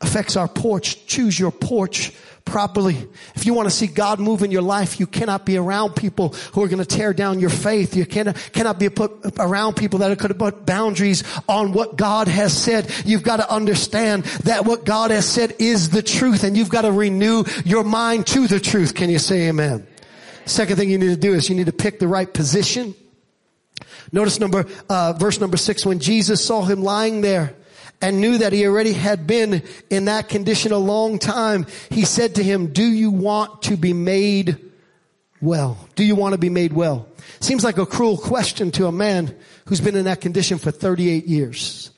affects 0.00 0.36
our 0.36 0.48
porch. 0.48 1.06
Choose 1.06 1.38
your 1.38 1.50
porch 1.50 2.12
properly. 2.44 2.96
If 3.34 3.46
you 3.46 3.54
want 3.54 3.68
to 3.68 3.74
see 3.74 3.86
God 3.86 4.18
move 4.18 4.42
in 4.42 4.50
your 4.50 4.62
life, 4.62 4.98
you 4.98 5.06
cannot 5.06 5.46
be 5.46 5.56
around 5.56 5.94
people 5.94 6.30
who 6.52 6.62
are 6.62 6.68
going 6.68 6.82
to 6.82 6.84
tear 6.84 7.12
down 7.12 7.38
your 7.38 7.50
faith. 7.50 7.94
You 7.94 8.06
cannot, 8.06 8.36
cannot 8.52 8.78
be 8.78 8.88
put 8.88 9.12
around 9.38 9.76
people 9.76 10.00
that 10.00 10.10
are 10.10 10.16
going 10.16 10.28
to 10.28 10.34
put 10.34 10.66
boundaries 10.66 11.22
on 11.48 11.72
what 11.72 11.96
God 11.96 12.28
has 12.28 12.56
said. 12.56 12.90
You've 13.04 13.22
got 13.22 13.36
to 13.36 13.50
understand 13.50 14.24
that 14.44 14.64
what 14.64 14.84
God 14.84 15.10
has 15.10 15.26
said 15.26 15.54
is 15.58 15.90
the 15.90 16.02
truth 16.02 16.42
and 16.42 16.56
you've 16.56 16.70
got 16.70 16.82
to 16.82 16.92
renew 16.92 17.44
your 17.64 17.84
mind 17.84 18.26
to 18.28 18.46
the 18.46 18.60
truth. 18.60 18.94
Can 18.94 19.10
you 19.10 19.18
say 19.18 19.48
amen? 19.48 19.86
Second 20.46 20.76
thing 20.76 20.90
you 20.90 20.98
need 20.98 21.14
to 21.14 21.16
do 21.16 21.34
is 21.34 21.48
you 21.48 21.54
need 21.54 21.66
to 21.66 21.72
pick 21.72 21.98
the 21.98 22.08
right 22.08 22.32
position. 22.32 22.94
Notice 24.12 24.40
number, 24.40 24.66
uh, 24.88 25.12
verse 25.12 25.40
number 25.40 25.56
six, 25.56 25.86
when 25.86 26.00
Jesus 26.00 26.44
saw 26.44 26.62
him 26.62 26.82
lying 26.82 27.20
there, 27.20 27.54
and 28.00 28.20
knew 28.20 28.38
that 28.38 28.52
he 28.52 28.66
already 28.66 28.92
had 28.92 29.26
been 29.26 29.62
in 29.90 30.06
that 30.06 30.28
condition 30.28 30.72
a 30.72 30.78
long 30.78 31.18
time, 31.18 31.66
he 31.90 32.04
said 32.04 32.36
to 32.36 32.42
him, 32.42 32.72
do 32.72 32.82
you 32.82 33.10
want 33.10 33.62
to 33.62 33.76
be 33.76 33.92
made 33.92 34.58
well? 35.40 35.78
Do 35.96 36.04
you 36.04 36.14
want 36.14 36.32
to 36.32 36.38
be 36.38 36.48
made 36.48 36.72
well? 36.72 37.06
Seems 37.40 37.64
like 37.64 37.78
a 37.78 37.86
cruel 37.86 38.16
question 38.16 38.70
to 38.72 38.86
a 38.86 38.92
man 38.92 39.36
who's 39.66 39.80
been 39.80 39.96
in 39.96 40.04
that 40.04 40.20
condition 40.20 40.58
for 40.58 40.70
38 40.70 41.26
years. 41.26 41.90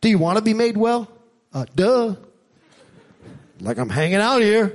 Do 0.00 0.08
you 0.08 0.18
want 0.18 0.38
to 0.38 0.44
be 0.44 0.54
made 0.54 0.76
well? 0.76 1.08
Uh, 1.52 1.66
duh. 1.74 2.16
Like 3.60 3.78
I'm 3.78 3.88
hanging 3.88 4.16
out 4.16 4.42
here. 4.42 4.74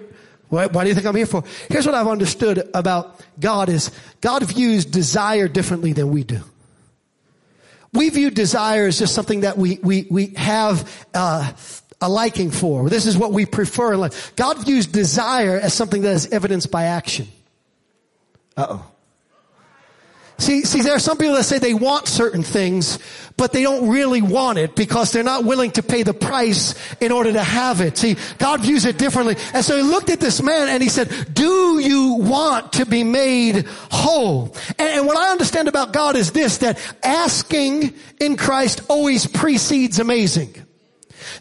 Why, 0.49 0.67
why 0.67 0.83
do 0.83 0.89
you 0.89 0.95
think 0.95 1.05
I'm 1.05 1.15
here 1.15 1.25
for? 1.25 1.43
Here's 1.69 1.85
what 1.85 1.93
I've 1.93 2.07
understood 2.07 2.69
about 2.73 3.19
God 3.39 3.69
is 3.69 3.91
God 4.21 4.43
views 4.43 4.85
desire 4.85 5.47
differently 5.47 5.93
than 5.93 6.09
we 6.09 6.23
do. 6.23 6.41
We 7.97 8.09
view 8.09 8.29
desire 8.29 8.87
as 8.87 8.99
just 8.99 9.13
something 9.13 9.41
that 9.41 9.57
we, 9.57 9.79
we, 9.81 10.07
we 10.09 10.27
have, 10.35 11.07
uh, 11.13 11.51
a 11.99 12.07
liking 12.07 12.51
for. 12.51 12.89
This 12.89 13.05
is 13.07 13.17
what 13.17 13.33
we 13.33 13.45
prefer 13.45 13.93
in 13.93 13.99
life. 13.99 14.35
God 14.35 14.63
views 14.63 14.85
desire 14.85 15.59
as 15.59 15.73
something 15.73 16.03
that 16.03 16.11
is 16.11 16.27
evidenced 16.27 16.69
by 16.69 16.83
action. 16.83 17.27
Uh 18.55 18.67
oh. 18.69 18.91
See, 20.39 20.65
see, 20.65 20.81
there 20.81 20.95
are 20.95 20.99
some 20.99 21.17
people 21.17 21.35
that 21.35 21.45
say 21.45 21.57
they 21.57 21.73
want 21.73 22.07
certain 22.07 22.43
things, 22.43 22.99
but 23.37 23.53
they 23.53 23.63
don't 23.63 23.89
really 23.89 24.21
want 24.21 24.59
it 24.59 24.75
because 24.75 25.11
they're 25.11 25.23
not 25.23 25.45
willing 25.45 25.71
to 25.71 25.83
pay 25.83 26.03
the 26.03 26.13
price 26.13 26.75
in 27.01 27.11
order 27.11 27.33
to 27.33 27.43
have 27.43 27.81
it. 27.81 27.97
See, 27.97 28.17
God 28.37 28.61
views 28.61 28.85
it 28.85 28.99
differently. 28.99 29.35
And 29.53 29.65
so 29.65 29.75
he 29.75 29.81
looked 29.81 30.11
at 30.11 30.19
this 30.19 30.41
man 30.41 30.69
and 30.69 30.83
he 30.83 30.89
said, 30.89 31.33
do 31.33 31.79
you 31.79 32.13
want 32.19 32.73
to 32.73 32.85
be 32.85 33.03
made 33.03 33.65
whole? 33.89 34.55
And, 34.77 34.89
and 34.89 35.07
what 35.07 35.17
I 35.17 35.31
understand 35.31 35.67
about 35.67 35.91
God 35.91 36.15
is 36.15 36.31
this, 36.31 36.59
that 36.59 36.79
asking 37.01 37.95
in 38.19 38.37
Christ 38.37 38.81
always 38.89 39.25
precedes 39.25 39.97
amazing. 39.97 40.66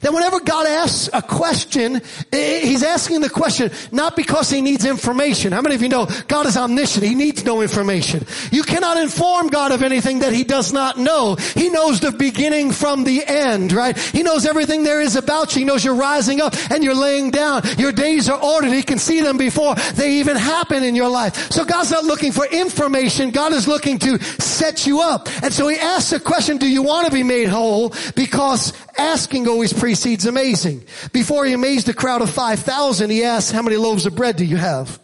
That 0.01 0.13
whenever 0.13 0.41
God 0.41 0.67
asks 0.67 1.09
a 1.13 1.23
question, 1.23 2.01
He's 2.33 2.83
asking 2.83 3.21
the 3.21 3.31
question 3.31 3.71
not 3.93 4.17
because 4.17 4.51
He 4.51 4.61
needs 4.61 4.85
information. 4.85 5.53
How 5.53 5.63
many 5.63 5.75
of 5.75 5.83
you 5.83 5.89
know 5.89 6.09
God 6.29 6.47
is 6.47 6.57
omniscient? 6.57 7.05
He 7.05 7.15
needs 7.15 7.45
no 7.45 7.63
information. 7.63 8.27
You 8.51 8.63
cannot 8.63 8.97
inform 8.97 9.49
God 9.49 9.73
of 9.73 9.83
anything 9.83 10.21
that 10.21 10.33
He 10.33 10.45
does 10.45 10.73
not 10.73 10.99
know. 10.99 11.37
He 11.37 11.69
knows 11.69 12.01
the 12.01 12.13
beginning 12.13 12.73
from 12.73 13.05
the 13.05 13.25
end, 13.27 13.73
right? 13.73 13.97
He 13.97 14.23
knows 14.23 14.47
everything 14.47 14.83
there 14.83 15.01
is 15.01 15.17
about 15.17 15.55
you. 15.55 15.61
He 15.61 15.65
knows 15.65 15.85
you're 15.85 15.95
rising 15.95 16.41
up 16.41 16.55
and 16.71 16.83
you're 16.85 16.95
laying 16.95 17.31
down. 17.31 17.63
Your 17.79 17.93
days 17.93 18.29
are 18.29 18.43
ordered. 18.43 18.73
He 18.73 18.83
can 18.83 18.99
see 18.99 19.21
them 19.21 19.37
before 19.39 19.75
they 19.95 20.15
even 20.15 20.37
happen 20.37 20.83
in 20.83 20.95
your 20.95 21.09
life. 21.09 21.51
So 21.51 21.65
God's 21.65 21.91
not 21.91 22.05
looking 22.05 22.33
for 22.33 22.47
information. 22.47 23.31
God 23.31 23.53
is 23.53 23.67
looking 23.67 23.99
to 24.01 24.19
set 24.41 24.87
you 24.87 25.01
up. 25.01 25.29
And 25.43 25.53
so 25.53 25.69
He 25.69 25.77
asks 25.79 26.11
the 26.11 26.21
question, 26.21 26.59
do 26.59 26.69
you 26.69 26.83
want 26.83 27.07
to 27.07 27.13
be 27.13 27.23
made 27.23 27.49
whole? 27.49 27.95
Because 28.15 28.73
asking 28.99 29.47
always 29.49 29.73
precedes 29.77 30.27
amazing. 30.27 30.85
Before 31.13 31.45
he 31.45 31.53
amazed 31.53 31.89
a 31.89 31.95
crowd 31.95 32.23
of 32.23 32.31
5,000, 32.31 33.11
he 33.11 33.25
asked, 33.25 33.53
how 33.53 33.63
many 33.63 33.77
loaves 33.77 34.07
of 34.07 34.15
bread 34.15 34.37
do 34.37 34.45
you 34.45 34.57
have? 34.57 34.99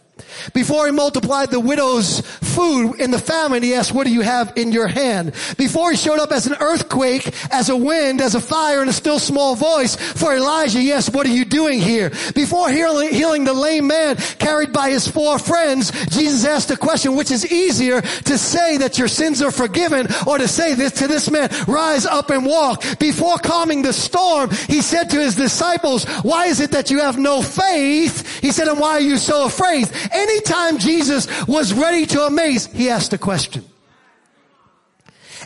Before 0.53 0.85
he 0.85 0.91
multiplied 0.91 1.51
the 1.51 1.59
widow's 1.59 2.21
food 2.21 2.99
in 2.99 3.11
the 3.11 3.19
famine, 3.19 3.63
he 3.63 3.73
asked, 3.73 3.93
what 3.93 4.05
do 4.05 4.13
you 4.13 4.21
have 4.21 4.53
in 4.55 4.71
your 4.71 4.87
hand? 4.87 5.33
Before 5.57 5.91
he 5.91 5.97
showed 5.97 6.19
up 6.19 6.31
as 6.31 6.47
an 6.47 6.55
earthquake, 6.59 7.33
as 7.51 7.69
a 7.69 7.75
wind, 7.77 8.21
as 8.21 8.35
a 8.35 8.41
fire, 8.41 8.81
and 8.81 8.89
a 8.89 8.93
still 8.93 9.19
small 9.19 9.55
voice 9.55 9.95
for 9.95 10.35
Elijah, 10.35 10.81
yes, 10.81 11.09
what 11.09 11.25
are 11.25 11.31
you 11.31 11.45
doing 11.45 11.79
here? 11.79 12.11
Before 12.35 12.69
healing 12.69 13.43
the 13.43 13.53
lame 13.53 13.87
man 13.87 14.15
carried 14.15 14.73
by 14.73 14.89
his 14.89 15.07
four 15.07 15.39
friends, 15.39 15.91
Jesus 16.07 16.45
asked 16.45 16.69
the 16.69 16.77
question, 16.77 17.15
which 17.15 17.31
is 17.31 17.51
easier 17.51 18.01
to 18.01 18.37
say 18.37 18.77
that 18.77 18.97
your 18.97 19.07
sins 19.07 19.41
are 19.41 19.51
forgiven 19.51 20.07
or 20.27 20.37
to 20.37 20.47
say 20.47 20.73
this 20.73 20.93
to 20.93 21.07
this 21.07 21.29
man, 21.29 21.49
rise 21.67 22.05
up 22.05 22.29
and 22.29 22.45
walk. 22.45 22.83
Before 22.99 23.37
calming 23.37 23.81
the 23.81 23.93
storm, 23.93 24.49
he 24.67 24.81
said 24.81 25.09
to 25.11 25.19
his 25.19 25.35
disciples, 25.35 26.05
why 26.23 26.45
is 26.45 26.59
it 26.59 26.71
that 26.71 26.91
you 26.91 26.99
have 26.99 27.17
no 27.17 27.41
faith? 27.41 28.39
He 28.39 28.51
said, 28.51 28.67
and 28.67 28.79
why 28.79 28.91
are 28.91 29.01
you 29.01 29.17
so 29.17 29.45
afraid? 29.45 29.89
Anytime 30.23 30.77
Jesus 30.77 31.27
was 31.47 31.73
ready 31.73 32.05
to 32.05 32.21
amaze, 32.21 32.67
he 32.67 32.89
asked 32.89 33.11
a 33.11 33.17
question. 33.17 33.65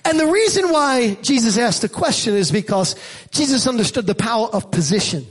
And 0.05 0.19
the 0.19 0.27
reason 0.27 0.69
why 0.69 1.15
Jesus 1.15 1.57
asked 1.57 1.81
the 1.81 1.89
question 1.89 2.35
is 2.35 2.51
because 2.51 2.95
Jesus 3.31 3.65
understood 3.65 4.05
the 4.05 4.15
power 4.15 4.47
of 4.47 4.69
position. 4.69 5.25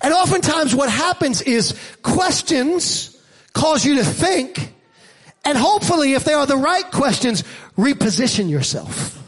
And 0.00 0.14
oftentimes 0.14 0.74
what 0.74 0.88
happens 0.88 1.42
is 1.42 1.74
questions 2.02 3.16
cause 3.52 3.84
you 3.84 3.96
to 3.96 4.04
think 4.04 4.72
and 5.44 5.58
hopefully 5.58 6.14
if 6.14 6.24
they 6.24 6.32
are 6.32 6.46
the 6.46 6.56
right 6.56 6.90
questions, 6.90 7.44
reposition 7.76 8.48
yourself. 8.48 9.20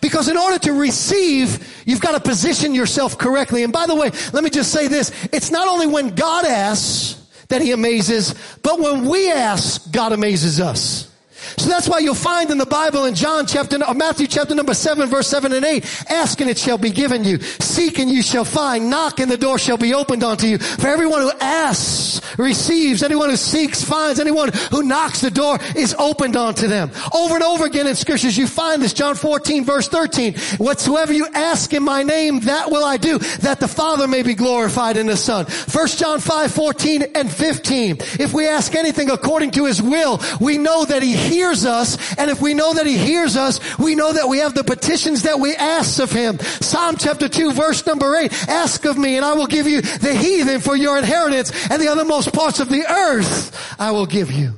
Because 0.00 0.28
in 0.28 0.36
order 0.36 0.58
to 0.60 0.72
receive, 0.72 1.82
you've 1.86 2.00
got 2.00 2.12
to 2.12 2.20
position 2.20 2.74
yourself 2.74 3.18
correctly. 3.18 3.64
And 3.64 3.72
by 3.72 3.86
the 3.86 3.94
way, 3.94 4.10
let 4.32 4.44
me 4.44 4.50
just 4.50 4.72
say 4.72 4.88
this. 4.88 5.10
It's 5.32 5.50
not 5.50 5.68
only 5.68 5.86
when 5.86 6.14
God 6.14 6.44
asks, 6.44 7.23
that 7.48 7.62
he 7.62 7.72
amazes, 7.72 8.34
but 8.62 8.78
when 8.80 9.08
we 9.08 9.30
ask, 9.30 9.90
God 9.92 10.12
amazes 10.12 10.60
us. 10.60 11.10
So 11.56 11.68
that's 11.68 11.88
why 11.88 11.98
you'll 11.98 12.14
find 12.14 12.50
in 12.50 12.58
the 12.58 12.66
Bible 12.66 13.04
in 13.04 13.14
John 13.14 13.46
chapter, 13.46 13.82
uh, 13.82 13.94
Matthew 13.94 14.26
chapter 14.26 14.54
number 14.54 14.74
7 14.74 15.08
verse 15.08 15.28
7 15.28 15.52
and 15.52 15.64
8, 15.64 16.04
ask 16.10 16.40
and 16.40 16.50
it 16.50 16.58
shall 16.58 16.78
be 16.78 16.90
given 16.90 17.24
you. 17.24 17.38
Seek 17.40 17.98
and 17.98 18.10
you 18.10 18.22
shall 18.22 18.44
find. 18.44 18.90
Knock 18.90 19.20
and 19.20 19.30
the 19.30 19.36
door 19.36 19.58
shall 19.58 19.76
be 19.76 19.94
opened 19.94 20.24
unto 20.24 20.46
you. 20.46 20.58
For 20.58 20.88
everyone 20.88 21.20
who 21.20 21.32
asks 21.40 22.20
receives. 22.38 23.02
Anyone 23.02 23.30
who 23.30 23.36
seeks 23.36 23.82
finds. 23.82 24.20
Anyone 24.20 24.50
who 24.70 24.82
knocks 24.82 25.20
the 25.20 25.30
door 25.30 25.58
is 25.76 25.94
opened 25.98 26.36
unto 26.36 26.66
them. 26.66 26.90
Over 27.12 27.34
and 27.34 27.44
over 27.44 27.64
again 27.64 27.86
in 27.86 27.94
scriptures 27.94 28.36
you 28.36 28.46
find 28.46 28.82
this. 28.82 28.92
John 28.92 29.14
14 29.14 29.64
verse 29.64 29.88
13. 29.88 30.34
Whatsoever 30.58 31.12
you 31.12 31.26
ask 31.34 31.72
in 31.72 31.82
my 31.82 32.02
name, 32.02 32.40
that 32.40 32.70
will 32.70 32.84
I 32.84 32.96
do, 32.96 33.18
that 33.18 33.60
the 33.60 33.68
Father 33.68 34.08
may 34.08 34.22
be 34.22 34.34
glorified 34.34 34.96
in 34.96 35.06
the 35.06 35.16
Son. 35.16 35.46
1 35.46 35.86
John 35.88 36.20
5, 36.20 36.52
14 36.52 37.02
and 37.14 37.30
15. 37.30 37.96
If 38.20 38.32
we 38.32 38.46
ask 38.46 38.74
anything 38.74 39.10
according 39.10 39.52
to 39.52 39.66
his 39.66 39.80
will, 39.82 40.20
we 40.40 40.58
know 40.58 40.84
that 40.84 41.02
he 41.02 41.14
hears 41.34 41.66
us. 41.66 42.14
And 42.16 42.30
if 42.30 42.40
we 42.40 42.54
know 42.54 42.74
that 42.74 42.86
he 42.86 42.96
hears 42.96 43.36
us, 43.36 43.60
we 43.78 43.94
know 43.94 44.12
that 44.12 44.28
we 44.28 44.38
have 44.38 44.54
the 44.54 44.64
petitions 44.64 45.22
that 45.22 45.40
we 45.40 45.54
ask 45.54 46.00
of 46.00 46.10
him. 46.10 46.38
Psalm 46.38 46.96
chapter 46.96 47.28
2 47.28 47.52
verse 47.52 47.84
number 47.86 48.16
8. 48.16 48.32
Ask 48.48 48.84
of 48.84 48.96
me 48.96 49.16
and 49.16 49.24
I 49.24 49.34
will 49.34 49.46
give 49.46 49.66
you 49.66 49.80
the 49.80 50.14
heathen 50.14 50.60
for 50.60 50.76
your 50.76 50.98
inheritance 50.98 51.50
and 51.70 51.80
the 51.80 51.86
othermost 51.86 52.32
parts 52.32 52.60
of 52.60 52.68
the 52.68 52.84
earth 52.86 53.76
I 53.78 53.90
will 53.90 54.06
give 54.06 54.30
you. 54.30 54.54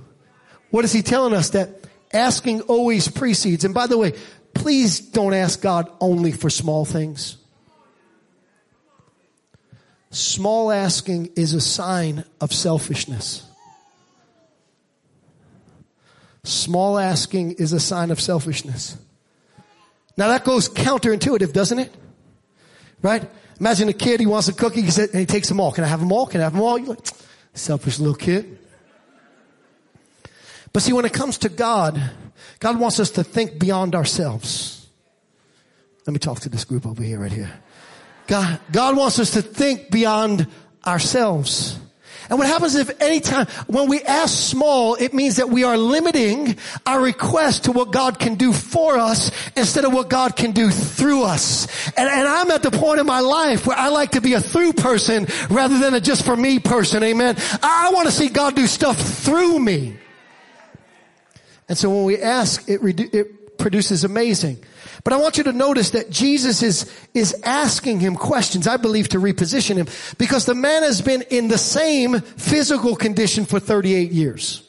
What 0.70 0.84
is 0.84 0.92
he 0.92 1.02
telling 1.02 1.32
us? 1.32 1.50
That 1.50 1.86
asking 2.12 2.62
always 2.62 3.08
precedes. 3.08 3.64
And 3.64 3.74
by 3.74 3.86
the 3.86 3.98
way, 3.98 4.12
please 4.54 5.00
don't 5.00 5.34
ask 5.34 5.60
God 5.60 5.90
only 6.00 6.32
for 6.32 6.50
small 6.50 6.84
things. 6.84 7.36
Small 10.10 10.72
asking 10.72 11.30
is 11.36 11.52
a 11.52 11.60
sign 11.60 12.24
of 12.40 12.52
selfishness. 12.52 13.44
Small 16.46 16.98
asking 16.98 17.52
is 17.52 17.72
a 17.72 17.80
sign 17.80 18.10
of 18.12 18.20
selfishness. 18.20 18.96
Now 20.16 20.28
that 20.28 20.44
goes 20.44 20.68
counterintuitive, 20.68 21.52
doesn't 21.52 21.78
it? 21.78 21.92
Right? 23.02 23.28
Imagine 23.58 23.88
a 23.88 23.92
kid, 23.92 24.20
he 24.20 24.26
wants 24.26 24.46
a 24.48 24.52
cookie, 24.52 24.80
and 24.80 25.14
he 25.14 25.26
takes 25.26 25.48
them 25.48 25.58
all. 25.58 25.72
Can 25.72 25.82
I 25.82 25.88
have 25.88 26.00
them 26.00 26.12
all? 26.12 26.26
Can 26.26 26.40
I 26.40 26.44
have 26.44 26.52
them 26.52 26.62
all? 26.62 26.78
You're 26.78 26.90
like, 26.90 27.06
selfish 27.54 27.98
little 27.98 28.14
kid. 28.14 28.58
But 30.72 30.82
see, 30.82 30.92
when 30.92 31.04
it 31.04 31.12
comes 31.12 31.38
to 31.38 31.48
God, 31.48 32.00
God 32.60 32.78
wants 32.78 33.00
us 33.00 33.10
to 33.12 33.24
think 33.24 33.58
beyond 33.58 33.94
ourselves. 33.94 34.86
Let 36.06 36.12
me 36.12 36.18
talk 36.20 36.40
to 36.40 36.48
this 36.48 36.64
group 36.64 36.86
over 36.86 37.02
here, 37.02 37.18
right 37.18 37.32
here. 37.32 37.52
God, 38.28 38.60
God 38.70 38.96
wants 38.96 39.18
us 39.18 39.32
to 39.32 39.42
think 39.42 39.90
beyond 39.90 40.46
ourselves. 40.86 41.78
And 42.28 42.38
what 42.38 42.48
happens 42.48 42.74
if 42.74 43.00
anytime, 43.00 43.46
when 43.66 43.88
we 43.88 44.02
ask 44.02 44.36
small, 44.36 44.94
it 44.94 45.14
means 45.14 45.36
that 45.36 45.48
we 45.48 45.64
are 45.64 45.76
limiting 45.76 46.56
our 46.84 47.00
request 47.00 47.64
to 47.64 47.72
what 47.72 47.92
God 47.92 48.18
can 48.18 48.34
do 48.34 48.52
for 48.52 48.98
us 48.98 49.30
instead 49.56 49.84
of 49.84 49.92
what 49.92 50.08
God 50.08 50.36
can 50.36 50.52
do 50.52 50.70
through 50.70 51.22
us. 51.24 51.66
And, 51.96 52.08
and 52.08 52.26
I'm 52.26 52.50
at 52.50 52.62
the 52.62 52.70
point 52.70 53.00
in 53.00 53.06
my 53.06 53.20
life 53.20 53.66
where 53.66 53.76
I 53.76 53.88
like 53.88 54.12
to 54.12 54.20
be 54.20 54.34
a 54.34 54.40
through 54.40 54.72
person 54.72 55.26
rather 55.50 55.78
than 55.78 55.94
a 55.94 56.00
just 56.00 56.24
for 56.24 56.36
me 56.36 56.58
person. 56.58 57.02
Amen. 57.02 57.36
I, 57.62 57.88
I 57.88 57.90
want 57.92 58.06
to 58.06 58.12
see 58.12 58.28
God 58.28 58.56
do 58.56 58.66
stuff 58.66 58.98
through 58.98 59.58
me. 59.58 59.96
And 61.68 61.76
so 61.76 61.90
when 61.90 62.04
we 62.04 62.18
ask, 62.18 62.68
it, 62.68 62.80
redu- 62.80 63.12
it 63.14 63.58
produces 63.58 64.04
amazing. 64.04 64.58
But 65.04 65.12
I 65.12 65.16
want 65.16 65.38
you 65.38 65.44
to 65.44 65.52
notice 65.52 65.90
that 65.90 66.10
Jesus 66.10 66.62
is, 66.62 66.90
is 67.14 67.40
asking 67.44 68.00
him 68.00 68.16
questions, 68.16 68.66
I 68.66 68.76
believe, 68.76 69.08
to 69.10 69.18
reposition 69.18 69.76
him 69.76 69.86
because 70.18 70.46
the 70.46 70.54
man 70.54 70.82
has 70.82 71.02
been 71.02 71.22
in 71.22 71.48
the 71.48 71.58
same 71.58 72.20
physical 72.20 72.96
condition 72.96 73.44
for 73.44 73.60
38 73.60 74.10
years. 74.12 74.68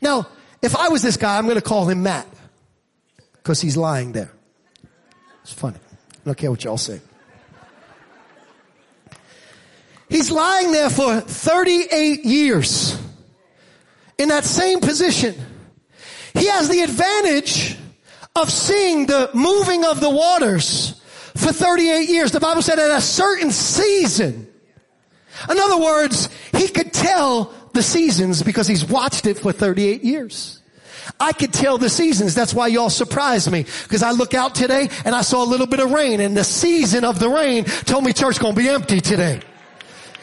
Now, 0.00 0.26
if 0.62 0.76
I 0.76 0.88
was 0.88 1.02
this 1.02 1.16
guy, 1.16 1.38
I'm 1.38 1.44
going 1.44 1.56
to 1.56 1.62
call 1.62 1.88
him 1.88 2.02
Matt 2.02 2.26
because 3.36 3.60
he's 3.60 3.76
lying 3.76 4.12
there. 4.12 4.32
It's 5.42 5.52
funny. 5.52 5.78
I 5.78 6.20
don't 6.24 6.36
care 6.36 6.50
what 6.50 6.62
y'all 6.62 6.76
say. 6.76 7.00
He's 10.08 10.30
lying 10.30 10.72
there 10.72 10.90
for 10.90 11.20
38 11.20 12.24
years 12.24 13.00
in 14.18 14.28
that 14.28 14.44
same 14.44 14.80
position. 14.80 15.34
He 16.34 16.46
has 16.46 16.68
the 16.68 16.80
advantage 16.80 17.76
of 18.36 18.50
seeing 18.50 19.06
the 19.06 19.30
moving 19.34 19.84
of 19.84 20.00
the 20.00 20.10
waters 20.10 21.00
for 21.36 21.52
38 21.52 22.08
years. 22.08 22.32
The 22.32 22.40
Bible 22.40 22.62
said 22.62 22.78
at 22.78 22.90
a 22.90 23.00
certain 23.00 23.50
season. 23.50 24.46
In 25.48 25.58
other 25.58 25.78
words, 25.78 26.28
he 26.56 26.68
could 26.68 26.92
tell 26.92 27.52
the 27.72 27.82
seasons 27.82 28.42
because 28.42 28.66
he's 28.66 28.84
watched 28.84 29.26
it 29.26 29.38
for 29.38 29.52
38 29.52 30.04
years. 30.04 30.60
I 31.18 31.32
could 31.32 31.52
tell 31.52 31.78
the 31.78 31.88
seasons. 31.88 32.34
That's 32.34 32.54
why 32.54 32.68
y'all 32.68 32.90
surprised 32.90 33.50
me. 33.50 33.64
Because 33.82 34.02
I 34.02 34.12
look 34.12 34.34
out 34.34 34.54
today 34.54 34.88
and 35.04 35.14
I 35.14 35.22
saw 35.22 35.42
a 35.42 35.48
little 35.48 35.66
bit 35.66 35.80
of 35.80 35.90
rain 35.90 36.20
and 36.20 36.36
the 36.36 36.44
season 36.44 37.04
of 37.04 37.18
the 37.18 37.28
rain 37.28 37.64
told 37.64 38.04
me 38.04 38.12
church 38.12 38.38
gonna 38.38 38.54
be 38.54 38.68
empty 38.68 39.00
today. 39.00 39.40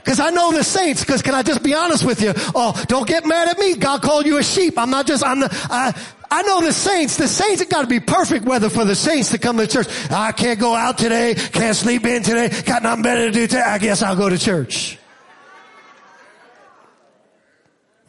Cause 0.06 0.22
I 0.22 0.30
know 0.30 0.54
the 0.54 0.64
saints, 0.64 1.04
cause 1.04 1.22
can 1.22 1.36
I 1.36 1.44
just 1.44 1.62
be 1.62 1.74
honest 1.74 2.06
with 2.06 2.22
you? 2.22 2.32
Oh, 2.56 2.82
don't 2.88 3.06
get 3.06 3.26
mad 3.26 3.50
at 3.50 3.60
me. 3.60 3.76
God 3.76 4.02
called 4.02 4.26
you 4.26 4.38
a 4.38 4.44
sheep. 4.44 4.78
I'm 4.78 4.90
not 4.90 5.06
just, 5.06 5.22
I'm 5.22 5.42
the, 5.42 5.50
I, 5.70 5.94
I 6.30 6.42
know 6.42 6.62
the 6.62 6.74
saints, 6.74 7.18
the 7.18 7.28
saints, 7.28 7.62
it 7.62 7.70
gotta 7.70 7.88
be 7.88 8.00
perfect 8.00 8.46
weather 8.46 8.70
for 8.70 8.86
the 8.86 8.96
saints 8.96 9.32
to 9.32 9.38
come 9.38 9.58
to 9.58 9.68
church. 9.68 9.88
I 10.12 10.32
can't 10.32 10.60
go 10.60 10.76
out 10.76 10.98
today, 10.98 11.36
can't 11.36 11.76
sleep 11.76 12.06
in 12.06 12.24
today, 12.24 12.50
got 12.66 12.84
nothing 12.84 13.04
better 13.04 13.28
to 13.28 13.32
do 13.32 13.48
today. 13.48 13.62
I 13.62 13.78
guess 13.78 14.02
I'll 14.02 14.16
go 14.16 14.30
to 14.30 14.38
church. 14.38 14.98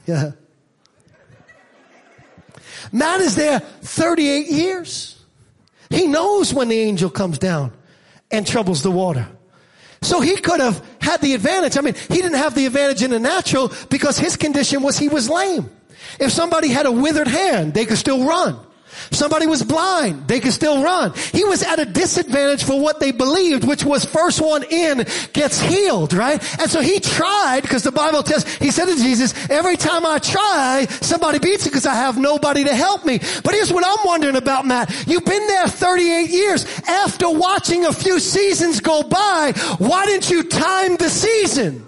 Yeah. 0.06 0.32
Matt 2.90 3.20
is 3.20 3.36
there 3.36 3.60
38 3.60 4.46
years. 4.48 5.22
He 5.90 6.06
knows 6.06 6.52
when 6.52 6.68
the 6.68 6.78
angel 6.78 7.10
comes 7.10 7.38
down 7.38 7.72
and 8.30 8.46
troubles 8.46 8.82
the 8.82 8.90
water. 8.90 9.28
So 10.00 10.20
he 10.20 10.36
could 10.36 10.60
have 10.60 10.84
had 11.00 11.20
the 11.20 11.34
advantage. 11.34 11.76
I 11.76 11.80
mean, 11.80 11.94
he 11.94 12.16
didn't 12.16 12.34
have 12.34 12.54
the 12.54 12.66
advantage 12.66 13.02
in 13.02 13.10
the 13.10 13.18
natural 13.18 13.72
because 13.90 14.18
his 14.18 14.36
condition 14.36 14.82
was 14.82 14.98
he 14.98 15.08
was 15.08 15.28
lame. 15.28 15.70
If 16.18 16.32
somebody 16.32 16.68
had 16.68 16.86
a 16.86 16.92
withered 16.92 17.28
hand, 17.28 17.74
they 17.74 17.86
could 17.86 17.98
still 17.98 18.26
run. 18.26 18.58
Somebody 19.10 19.46
was 19.46 19.62
blind, 19.62 20.28
they 20.28 20.40
could 20.40 20.52
still 20.52 20.82
run. 20.82 21.12
He 21.32 21.44
was 21.44 21.62
at 21.62 21.78
a 21.78 21.84
disadvantage 21.84 22.64
for 22.64 22.80
what 22.80 23.00
they 23.00 23.10
believed, 23.10 23.64
which 23.64 23.84
was 23.84 24.04
first 24.04 24.40
one 24.40 24.64
in 24.64 25.06
gets 25.32 25.60
healed, 25.60 26.12
right? 26.12 26.42
And 26.60 26.70
so 26.70 26.80
he 26.80 27.00
tried, 27.00 27.62
because 27.62 27.82
the 27.82 27.92
Bible 27.92 28.22
tells, 28.22 28.44
he 28.56 28.70
said 28.70 28.86
to 28.86 28.96
Jesus, 28.96 29.34
every 29.50 29.76
time 29.76 30.04
I 30.04 30.18
try, 30.18 30.86
somebody 31.00 31.38
beats 31.38 31.66
it 31.66 31.70
because 31.70 31.86
I 31.86 31.94
have 31.94 32.18
nobody 32.18 32.64
to 32.64 32.74
help 32.74 33.04
me. 33.04 33.18
But 33.18 33.54
here's 33.54 33.72
what 33.72 33.84
I'm 33.86 34.04
wondering 34.04 34.36
about, 34.36 34.66
Matt. 34.66 34.90
You've 35.06 35.24
been 35.24 35.46
there 35.46 35.68
38 35.68 36.30
years. 36.30 36.66
After 36.88 37.30
watching 37.30 37.86
a 37.86 37.92
few 37.92 38.18
seasons 38.18 38.80
go 38.80 39.02
by, 39.02 39.52
why 39.78 40.06
didn't 40.06 40.30
you 40.30 40.44
time 40.44 40.96
the 40.96 41.08
season? 41.08 41.87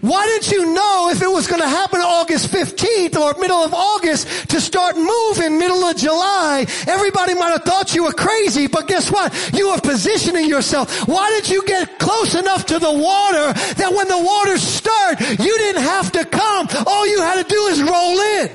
Why 0.00 0.24
didn't 0.26 0.50
you 0.50 0.72
know 0.72 1.10
if 1.10 1.20
it 1.20 1.30
was 1.30 1.46
going 1.46 1.60
to 1.60 1.68
happen 1.68 2.00
August 2.00 2.50
15th 2.50 3.16
or 3.16 3.38
middle 3.38 3.58
of 3.58 3.74
August 3.74 4.48
to 4.50 4.60
start 4.60 4.96
moving 4.96 5.58
middle 5.58 5.84
of 5.84 5.96
July? 5.96 6.66
Everybody 6.86 7.34
might 7.34 7.50
have 7.50 7.64
thought 7.64 7.94
you 7.94 8.04
were 8.04 8.12
crazy, 8.12 8.66
but 8.66 8.88
guess 8.88 9.12
what? 9.12 9.52
You 9.52 9.70
were 9.70 9.80
positioning 9.80 10.48
yourself. 10.48 11.06
Why 11.06 11.28
did 11.30 11.50
you 11.50 11.64
get 11.66 11.98
close 11.98 12.34
enough 12.34 12.64
to 12.66 12.78
the 12.78 12.90
water 12.90 13.52
that 13.52 13.92
when 13.94 14.08
the 14.08 14.18
water 14.18 14.56
start, 14.56 15.20
you 15.20 15.58
didn't 15.58 15.82
have 15.82 16.12
to 16.12 16.24
come. 16.24 16.68
All 16.86 17.06
you 17.06 17.20
had 17.20 17.42
to 17.42 17.48
do 17.48 17.66
is 17.66 17.82
roll 17.82 18.20
in. 18.20 18.50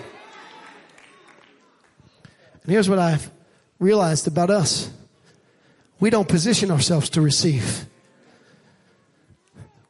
And 2.64 2.72
here's 2.72 2.90
what 2.90 2.98
I've 2.98 3.30
realized 3.78 4.28
about 4.28 4.50
us. 4.50 4.90
We 6.00 6.10
don't 6.10 6.28
position 6.28 6.72
ourselves 6.72 7.12
to 7.12 7.22
receive. 7.22 7.86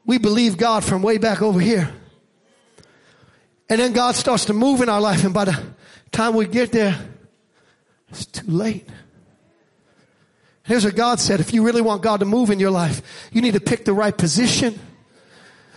We 0.06 0.18
believe 0.18 0.58
God 0.58 0.84
from 0.84 1.02
way 1.02 1.18
back 1.18 1.42
over 1.42 1.60
here. 1.60 1.92
And 3.70 3.80
then 3.82 3.94
God 3.94 4.16
starts 4.16 4.46
to 4.46 4.54
move 4.54 4.82
in 4.82 4.90
our 4.90 5.02
life 5.02 5.24
and 5.24 5.34
by 5.34 5.46
the 5.46 5.64
time 6.12 6.36
we 6.36 6.46
get 6.46 6.72
there, 6.72 7.00
it's 8.10 8.26
too 8.26 8.50
late. 8.50 8.88
Here's 10.64 10.86
what 10.86 10.96
God 10.96 11.20
said. 11.20 11.40
If 11.40 11.54
you 11.54 11.64
really 11.64 11.82
want 11.82 12.02
God 12.02 12.22
to 12.22 12.26
move 12.26 12.50
in 12.50 12.60
your 12.60 12.72
life, 12.72 13.02
you 13.32 13.42
need 13.42 13.54
to 13.54 13.60
pick 13.60 13.86
the 13.86 13.94
right 13.94 14.16
position. 14.16 14.80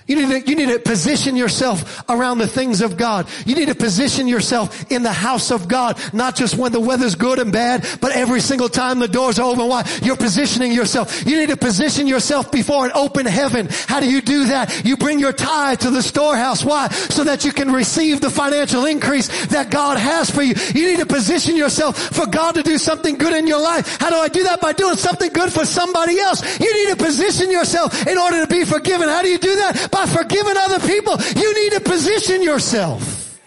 You 0.09 0.16
need 0.16 0.44
to, 0.47 0.51
you 0.51 0.57
need 0.57 0.73
to 0.73 0.79
position 0.79 1.37
yourself 1.37 2.03
around 2.09 2.38
the 2.38 2.49
things 2.49 2.81
of 2.81 2.97
God. 2.97 3.29
You 3.44 3.55
need 3.55 3.68
to 3.68 3.75
position 3.75 4.27
yourself 4.27 4.90
in 4.90 5.03
the 5.03 5.12
house 5.12 5.51
of 5.51 5.68
God, 5.68 6.01
not 6.14 6.35
just 6.35 6.57
when 6.57 6.73
the 6.73 6.81
weather's 6.81 7.14
good 7.14 7.38
and 7.38 7.53
bad, 7.53 7.87
but 8.01 8.12
every 8.12 8.40
single 8.40 8.71
time 8.71 9.01
the 9.01 9.07
doors 9.09 9.38
are 9.38 9.51
open 9.51 9.68
wide, 9.68 9.87
you're 10.03 10.16
positioning 10.16 10.73
yourself. 10.73 11.27
You 11.27 11.38
need 11.38 11.51
to 11.51 11.59
position 11.59 12.07
yourself 12.07 12.51
before 12.51 12.87
an 12.87 12.92
open 12.94 13.27
heaven. 13.27 13.68
How 13.87 14.01
do 14.01 14.11
you 14.11 14.23
do 14.23 14.47
that? 14.47 14.85
You 14.85 14.97
bring 14.97 15.18
your 15.18 15.35
tithe 15.35 15.81
to 15.81 15.90
the 15.90 16.03
storehouse. 16.03 16.64
Why? 16.64 16.88
So 16.88 17.25
that 17.25 17.44
you 17.44 17.53
can 17.53 17.71
receive 17.71 18.23
the 18.23 18.31
financial 18.31 18.87
increase 18.87 19.29
that 19.49 19.71
God 19.71 19.99
has 19.99 20.31
for 20.31 20.42
you. 20.42 20.55
You 20.75 20.87
need 20.90 21.01
to 21.01 21.07
position 21.07 21.55
yourself 21.55 21.99
for 21.99 22.27
God 22.27 22.55
to 22.55 22.62
do 22.62 22.79
something 22.79 23.18
good 23.18 23.35
in 23.35 23.47
your 23.47 23.61
life. 23.61 23.99
How 24.01 24.09
do 24.09 24.16
I 24.16 24.29
do 24.29 24.44
that? 24.44 24.62
By 24.62 24.73
doing 24.73 24.97
something 24.97 25.31
good 25.35 25.53
for 25.53 25.66
somebody 25.66 26.18
else. 26.18 26.59
You 26.59 26.73
need 26.73 26.97
to 26.97 27.05
position 27.05 27.51
yourself 27.51 28.07
in 28.07 28.16
order 28.16 28.40
to 28.40 28.47
be 28.47 28.64
forgiven. 28.64 29.11
How 29.11 29.21
do 29.21 29.29
you 29.29 29.38
do 29.38 29.55
that? 29.57 29.90
by 29.97 29.97
forgiving 30.06 30.56
other 30.56 30.87
people. 30.87 31.16
You 31.37 31.54
need 31.54 31.72
to 31.72 31.80
position 31.80 32.42
yourself. 32.42 33.40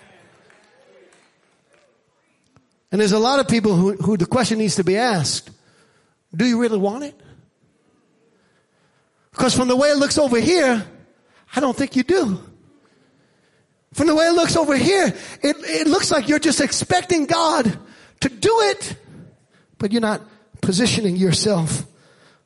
And 2.91 2.99
there's 2.99 3.13
a 3.13 3.19
lot 3.19 3.39
of 3.39 3.47
people 3.47 3.73
who, 3.75 3.93
who 3.93 4.17
the 4.17 4.25
question 4.25 4.57
needs 4.57 4.75
to 4.75 4.83
be 4.83 4.97
asked, 4.97 5.49
do 6.35 6.45
you 6.45 6.59
really 6.59 6.77
want 6.77 7.03
it? 7.03 7.19
Because 9.31 9.55
from 9.55 9.69
the 9.69 9.75
way 9.75 9.89
it 9.89 9.97
looks 9.97 10.17
over 10.17 10.39
here, 10.39 10.85
I 11.55 11.59
don't 11.59 11.75
think 11.75 11.95
you 11.95 12.03
do. 12.03 12.39
From 13.93 14.07
the 14.07 14.15
way 14.15 14.27
it 14.27 14.33
looks 14.33 14.55
over 14.55 14.75
here, 14.75 15.07
it, 15.07 15.55
it 15.59 15.87
looks 15.87 16.11
like 16.11 16.27
you're 16.27 16.39
just 16.39 16.61
expecting 16.61 17.25
God 17.25 17.77
to 18.21 18.29
do 18.29 18.59
it, 18.61 18.95
but 19.77 19.91
you're 19.91 20.01
not 20.01 20.21
positioning 20.61 21.15
yourself 21.15 21.85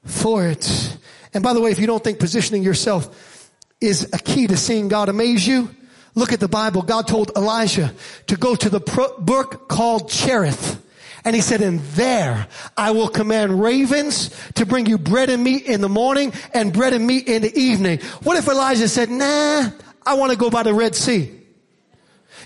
for 0.04 0.48
it. 0.48 0.98
And 1.34 1.44
by 1.44 1.54
the 1.54 1.62
way, 1.62 1.72
if 1.72 1.80
you 1.80 1.88
don't 1.88 2.04
think 2.04 2.20
positioning 2.20 2.64
yourself 2.64 3.35
is 3.82 4.10
a 4.14 4.18
key 4.18 4.48
to 4.48 4.58
seeing 4.58 4.88
God 4.88 5.10
amaze 5.10 5.48
you. 5.48 5.70
Look 6.16 6.32
at 6.32 6.40
the 6.40 6.48
Bible. 6.48 6.82
God 6.82 7.08
told 7.08 7.32
Elijah 7.36 7.94
to 8.28 8.38
go 8.38 8.56
to 8.56 8.70
the 8.70 8.80
brook 9.20 9.68
called 9.68 10.10
Cherith. 10.10 10.82
And 11.26 11.36
he 11.36 11.42
said, 11.42 11.62
and 11.62 11.80
there 11.80 12.48
I 12.78 12.92
will 12.92 13.08
command 13.08 13.62
ravens 13.62 14.30
to 14.54 14.66
bring 14.66 14.86
you 14.86 14.98
bread 14.98 15.30
and 15.30 15.44
meat 15.44 15.66
in 15.66 15.82
the 15.82 15.90
morning 15.90 16.34
and 16.54 16.72
bread 16.72 16.94
and 16.94 17.06
meat 17.06 17.28
in 17.28 17.42
the 17.42 17.60
evening. 17.60 18.00
What 18.24 18.38
if 18.38 18.48
Elijah 18.48 18.88
said, 18.88 19.10
nah, 19.10 19.72
I 20.06 20.14
want 20.14 20.32
to 20.32 20.38
go 20.38 20.50
by 20.50 20.64
the 20.64 20.74
Red 20.74 20.96
Sea? 20.96 21.32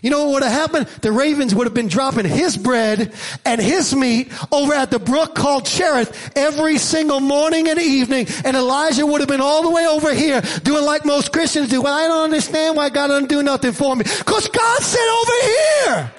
You 0.01 0.09
know 0.09 0.25
what 0.25 0.33
would 0.33 0.43
have 0.43 0.51
happened? 0.51 0.87
The 1.01 1.11
ravens 1.11 1.53
would 1.53 1.67
have 1.67 1.73
been 1.73 1.87
dropping 1.87 2.25
his 2.25 2.57
bread 2.57 3.13
and 3.45 3.61
his 3.61 3.95
meat 3.95 4.31
over 4.51 4.73
at 4.73 4.91
the 4.91 4.99
brook 4.99 5.35
called 5.35 5.65
Cherith 5.65 6.31
every 6.37 6.77
single 6.77 7.19
morning 7.19 7.67
and 7.67 7.79
evening. 7.79 8.27
And 8.45 8.55
Elijah 8.55 9.05
would 9.05 9.21
have 9.21 9.29
been 9.29 9.41
all 9.41 9.63
the 9.63 9.71
way 9.71 9.85
over 9.85 10.13
here 10.13 10.41
doing 10.63 10.85
like 10.85 11.05
most 11.05 11.33
Christians 11.33 11.69
do. 11.69 11.81
Well, 11.81 11.93
I 11.93 12.07
don't 12.07 12.23
understand 12.23 12.77
why 12.77 12.89
God 12.89 13.07
doesn't 13.07 13.29
do 13.29 13.43
nothing 13.43 13.71
for 13.71 13.95
me. 13.95 14.03
Cause 14.03 14.47
God 14.47 14.81
said 14.81 15.09
over 15.21 15.33
here. 15.43 16.11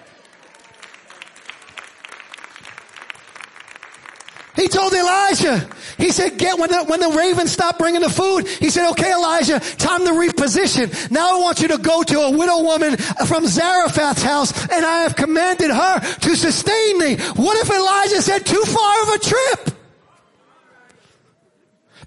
He 4.57 4.69
told 4.69 4.93
Elijah, 4.93 5.69
he 5.97 6.11
said, 6.11 6.39
get 6.39 6.59
when 6.59 6.71
the, 6.71 6.85
when 6.85 7.01
the 7.01 7.11
ravens 7.11 7.53
stopped 7.53 7.79
bringing 7.79 8.01
the 8.01 8.11
food, 8.11 8.47
he 8.49 8.71
said, 8.71 8.91
okay, 8.91 9.13
Elijah, 9.13 9.61
time 9.77 10.05
to 10.05 10.13
reposition. 10.13 11.11
Now 11.11 11.39
I 11.39 11.41
want 11.41 11.61
you 11.61 11.69
to 11.69 11.79
go 11.79 12.03
to 12.03 12.21
a 12.21 12.31
widow 12.31 12.63
woman 12.63 12.97
from 13.27 13.47
Zarephath's 13.47 14.23
house 14.23 14.53
and 14.71 14.85
I 14.85 15.03
have 15.03 15.17
commanded 15.17 15.71
her 15.71 16.01
to 16.01 16.37
sustain 16.37 16.99
thee. 16.99 17.17
What 17.37 17.57
if 17.59 17.71
Elijah 17.71 18.23
said 18.23 18.45
too 18.45 18.63
far 18.65 19.03
of 19.03 19.09
a 19.09 19.19
trip? 19.19 19.80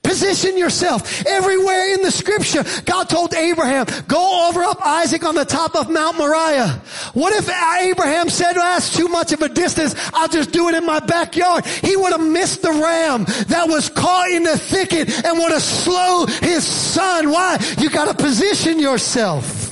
Position 0.04 0.58
yourself. 0.58 1.26
Everywhere 1.26 1.94
in 1.94 2.02
the 2.02 2.12
scripture, 2.12 2.64
God 2.86 3.10
told 3.10 3.34
Abraham, 3.34 3.86
go 4.08 4.50
over 4.50 4.62
up 4.64 4.86
Isaac 4.86 5.24
on 5.24 5.34
the 5.34 5.46
top 5.46 5.76
of 5.76 5.90
Mount 5.90 6.18
Moriah. 6.18 6.82
What 7.14 7.34
if 7.34 7.50
Abraham 7.50 8.30
said, 8.30 8.58
oh, 8.58 8.62
that's 8.62 8.96
too 8.96 9.08
much 9.08 9.32
of 9.32 9.42
a 9.42 9.50
distance. 9.50 9.96
I'll 10.14 10.28
just 10.28 10.52
do 10.52 10.68
it 10.70 10.76
in 10.76 10.86
my 10.86 11.00
backyard. 11.00 11.66
He 11.66 11.96
would 11.96 12.12
have 12.12 12.26
missed 12.26 12.62
the 12.62 12.72
ram 12.72 13.24
that 13.48 13.66
was 13.68 13.90
caught 13.90 14.30
in 14.30 14.44
the 14.44 14.58
thicket 14.58 15.26
and 15.26 15.40
would 15.40 15.52
have 15.52 15.64
slowed 15.64 16.30
his 16.30 16.66
son. 16.66 17.32
Why? 17.32 17.58
You 17.80 17.90
gotta 17.90 18.14
position 18.14 18.80
yourself. 18.80 19.63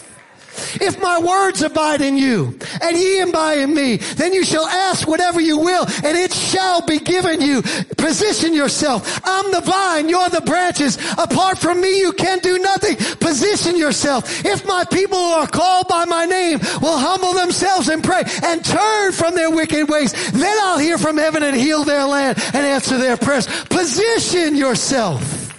If 0.82 1.00
my 1.00 1.20
words 1.20 1.62
abide 1.62 2.02
in 2.02 2.18
you 2.18 2.58
and 2.82 2.98
ye 2.98 3.20
abide 3.20 3.60
in 3.60 3.74
me, 3.74 3.98
then 3.98 4.34
you 4.34 4.44
shall 4.44 4.66
ask 4.66 5.08
whatever 5.08 5.40
you 5.40 5.60
will 5.60 5.86
and 6.04 6.18
it 6.18 6.34
shall 6.34 6.82
be 6.82 6.98
given 6.98 7.40
you. 7.40 7.62
Position 7.98 8.56
yourself. 8.56 9.22
I'm 9.24 9.52
the 9.52 9.62
vine, 9.62 10.10
you're 10.10 10.30
the 10.30 10.42
branches. 10.42 10.98
Apart 11.20 11.60
from 11.60 11.82
me, 11.82 12.00
you 12.00 12.14
can 12.14 12.40
do 12.40 12.58
nothing. 12.58 12.96
Position 13.18 13.78
yourself. 13.78 14.44
If 14.44 14.66
my 14.66 14.84
people 14.86 15.20
who 15.20 15.32
are 15.34 15.48
called 15.48 15.88
by 15.88 16.06
my 16.06 16.26
name 16.26 16.60
will 16.82 16.98
humble 16.98 17.34
themselves 17.34 17.88
and 17.88 18.04
pray 18.04 18.24
and 18.44 18.66
turn 18.66 19.12
from 19.12 19.36
their 19.36 19.52
wicked 19.52 19.88
ways, 19.88 20.14
then 20.32 20.58
I'll 20.64 20.80
hear 20.80 20.98
from 20.98 21.18
heaven 21.18 21.44
and 21.44 21.56
heal 21.56 21.84
their 21.84 22.06
land 22.06 22.40
and 22.56 22.66
answer 22.66 22.98
their 22.98 23.18
prayers. 23.18 23.46
Position 23.66 24.56
yourself. 24.56 25.54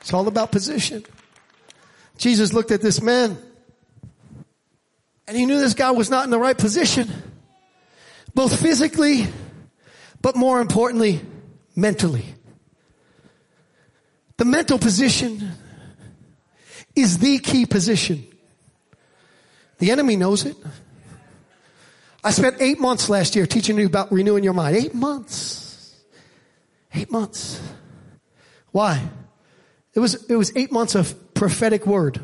It's 0.00 0.12
all 0.12 0.26
about 0.26 0.50
position. 0.50 1.04
Jesus 2.18 2.52
looked 2.52 2.72
at 2.72 2.80
this 2.82 3.00
man 3.00 3.38
and 5.26 5.36
he 5.36 5.46
knew 5.46 5.58
this 5.58 5.74
guy 5.74 5.90
was 5.90 6.10
not 6.10 6.24
in 6.24 6.30
the 6.30 6.38
right 6.38 6.56
position, 6.56 7.10
both 8.34 8.60
physically, 8.60 9.26
but 10.22 10.36
more 10.36 10.60
importantly, 10.60 11.20
mentally. 11.74 12.24
The 14.36 14.44
mental 14.44 14.78
position 14.78 15.50
is 16.94 17.18
the 17.18 17.38
key 17.38 17.66
position. 17.66 18.26
The 19.78 19.90
enemy 19.90 20.16
knows 20.16 20.46
it. 20.46 20.56
I 22.24 22.30
spent 22.30 22.56
eight 22.60 22.80
months 22.80 23.08
last 23.08 23.36
year 23.36 23.46
teaching 23.46 23.78
you 23.78 23.86
about 23.86 24.10
renewing 24.10 24.42
your 24.42 24.52
mind. 24.52 24.76
Eight 24.76 24.94
months. 24.94 25.94
Eight 26.92 27.10
months. 27.10 27.60
Why? 28.72 29.02
It 29.94 30.00
was, 30.00 30.24
it 30.28 30.36
was 30.36 30.52
eight 30.56 30.72
months 30.72 30.94
of 30.94 31.34
prophetic 31.34 31.86
word. 31.86 32.20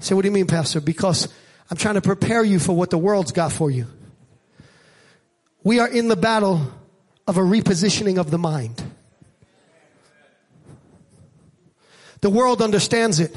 So 0.00 0.16
what 0.16 0.22
do 0.22 0.28
you 0.28 0.32
mean, 0.32 0.46
pastor? 0.46 0.80
Because 0.80 1.28
I'm 1.70 1.76
trying 1.76 1.94
to 1.94 2.00
prepare 2.00 2.42
you 2.42 2.58
for 2.58 2.74
what 2.74 2.90
the 2.90 2.98
world's 2.98 3.32
got 3.32 3.52
for 3.52 3.70
you. 3.70 3.86
We 5.62 5.78
are 5.78 5.88
in 5.88 6.08
the 6.08 6.16
battle 6.16 6.60
of 7.26 7.36
a 7.36 7.42
repositioning 7.42 8.18
of 8.18 8.30
the 8.30 8.38
mind. 8.38 8.82
The 12.22 12.30
world 12.30 12.60
understands 12.60 13.20
it. 13.20 13.34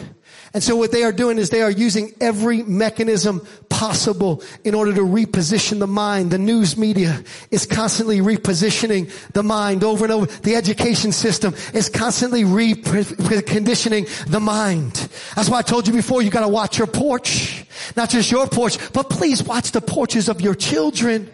And 0.54 0.62
so 0.62 0.76
what 0.76 0.92
they 0.92 1.04
are 1.04 1.12
doing 1.12 1.40
is 1.40 1.50
they 1.50 1.64
are 1.64 1.72
using 1.72 2.14
every 2.22 2.62
mechanism 2.62 3.46
possible 3.70 4.44
in 4.64 4.76
order 4.76 4.94
to 4.94 5.02
reposition 5.02 5.80
the 5.80 5.88
mind. 5.88 6.30
The 6.30 6.38
news 6.38 6.78
media 6.78 7.24
is 7.50 7.66
constantly 7.66 8.20
repositioning 8.20 9.12
the 9.32 9.42
mind 9.42 9.84
over 9.84 10.06
and 10.06 10.14
over. 10.14 10.28
The 10.28 10.56
education 10.56 11.12
system 11.12 11.56
is 11.74 11.90
constantly 11.90 12.44
reconditioning 12.44 14.26
the 14.26 14.40
mind. 14.40 15.10
That's 15.36 15.50
why 15.50 15.58
I 15.58 15.64
told 15.64 15.88
you 15.88 15.94
before, 15.94 16.22
you 16.22 16.30
gotta 16.30 16.48
watch 16.48 16.78
your 16.78 16.88
porch. 16.88 17.66
Not 17.96 18.12
just 18.12 18.30
your 18.30 18.46
porch, 18.46 18.78
but 18.94 19.10
please 19.10 19.42
watch 19.42 19.72
the 19.72 19.82
porches 19.82 20.30
of 20.30 20.40
your 20.40 20.54
children. 20.54 21.34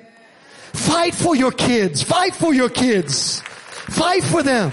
Fight 0.71 1.13
for 1.13 1.35
your 1.35 1.51
kids. 1.51 2.01
Fight 2.01 2.33
for 2.33 2.53
your 2.53 2.69
kids. 2.69 3.41
Fight 3.41 4.23
for 4.23 4.43
them. 4.43 4.71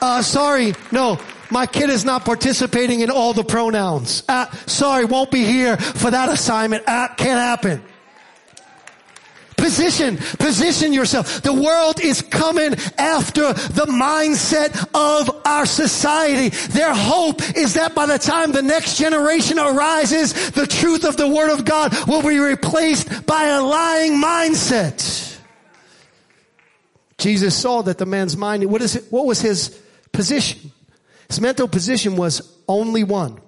Uh, 0.00 0.22
sorry, 0.22 0.74
no, 0.92 1.18
my 1.50 1.66
kid 1.66 1.90
is 1.90 2.04
not 2.04 2.24
participating 2.24 3.00
in 3.00 3.10
all 3.10 3.32
the 3.32 3.44
pronouns. 3.44 4.22
Uh, 4.28 4.50
sorry, 4.66 5.04
won't 5.04 5.30
be 5.30 5.44
here 5.44 5.76
for 5.76 6.10
that 6.10 6.28
assignment. 6.28 6.84
Uh, 6.86 7.08
can't 7.16 7.38
happen. 7.38 7.82
Position, 9.56 10.16
position 10.16 10.92
yourself. 10.92 11.42
The 11.42 11.52
world 11.52 11.98
is 12.00 12.20
coming 12.20 12.74
after 12.98 13.52
the 13.52 13.86
mindset 13.88 14.86
of 14.94 15.46
our 15.46 15.64
society. 15.64 16.50
Their 16.68 16.94
hope 16.94 17.40
is 17.56 17.74
that 17.74 17.94
by 17.94 18.06
the 18.06 18.18
time 18.18 18.52
the 18.52 18.62
next 18.62 18.98
generation 18.98 19.58
arises, 19.58 20.50
the 20.50 20.66
truth 20.66 21.04
of 21.04 21.16
the 21.16 21.26
Word 21.26 21.50
of 21.50 21.64
God 21.64 21.94
will 22.06 22.22
be 22.22 22.38
replaced 22.38 23.26
by 23.26 23.44
a 23.44 23.62
lying 23.62 24.22
mindset. 24.22 25.38
Jesus 27.18 27.56
saw 27.56 27.80
that 27.82 27.96
the 27.96 28.06
man's 28.06 28.36
mind, 28.36 28.64
what 28.66 28.82
is 28.82 28.94
it, 28.94 29.04
what 29.10 29.24
was 29.24 29.40
his 29.40 29.70
position? 30.12 30.65
His 31.28 31.40
mental 31.40 31.68
position 31.68 32.16
was 32.16 32.56
only 32.68 33.04
one. 33.04 33.40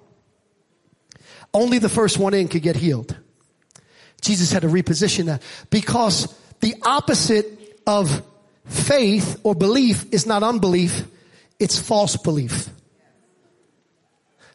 Only 1.53 1.79
the 1.79 1.89
first 1.89 2.17
one 2.17 2.33
in 2.33 2.47
could 2.47 2.61
get 2.61 2.75
healed. 2.75 3.15
Jesus 4.21 4.51
had 4.51 4.63
to 4.63 4.67
reposition 4.67 5.25
that 5.25 5.41
because 5.69 6.33
the 6.59 6.75
opposite 6.83 7.47
of 7.87 8.21
faith 8.65 9.39
or 9.43 9.55
belief 9.55 10.05
is 10.11 10.25
not 10.25 10.43
unbelief, 10.43 11.05
it's 11.59 11.79
false 11.79 12.17
belief. 12.17 12.69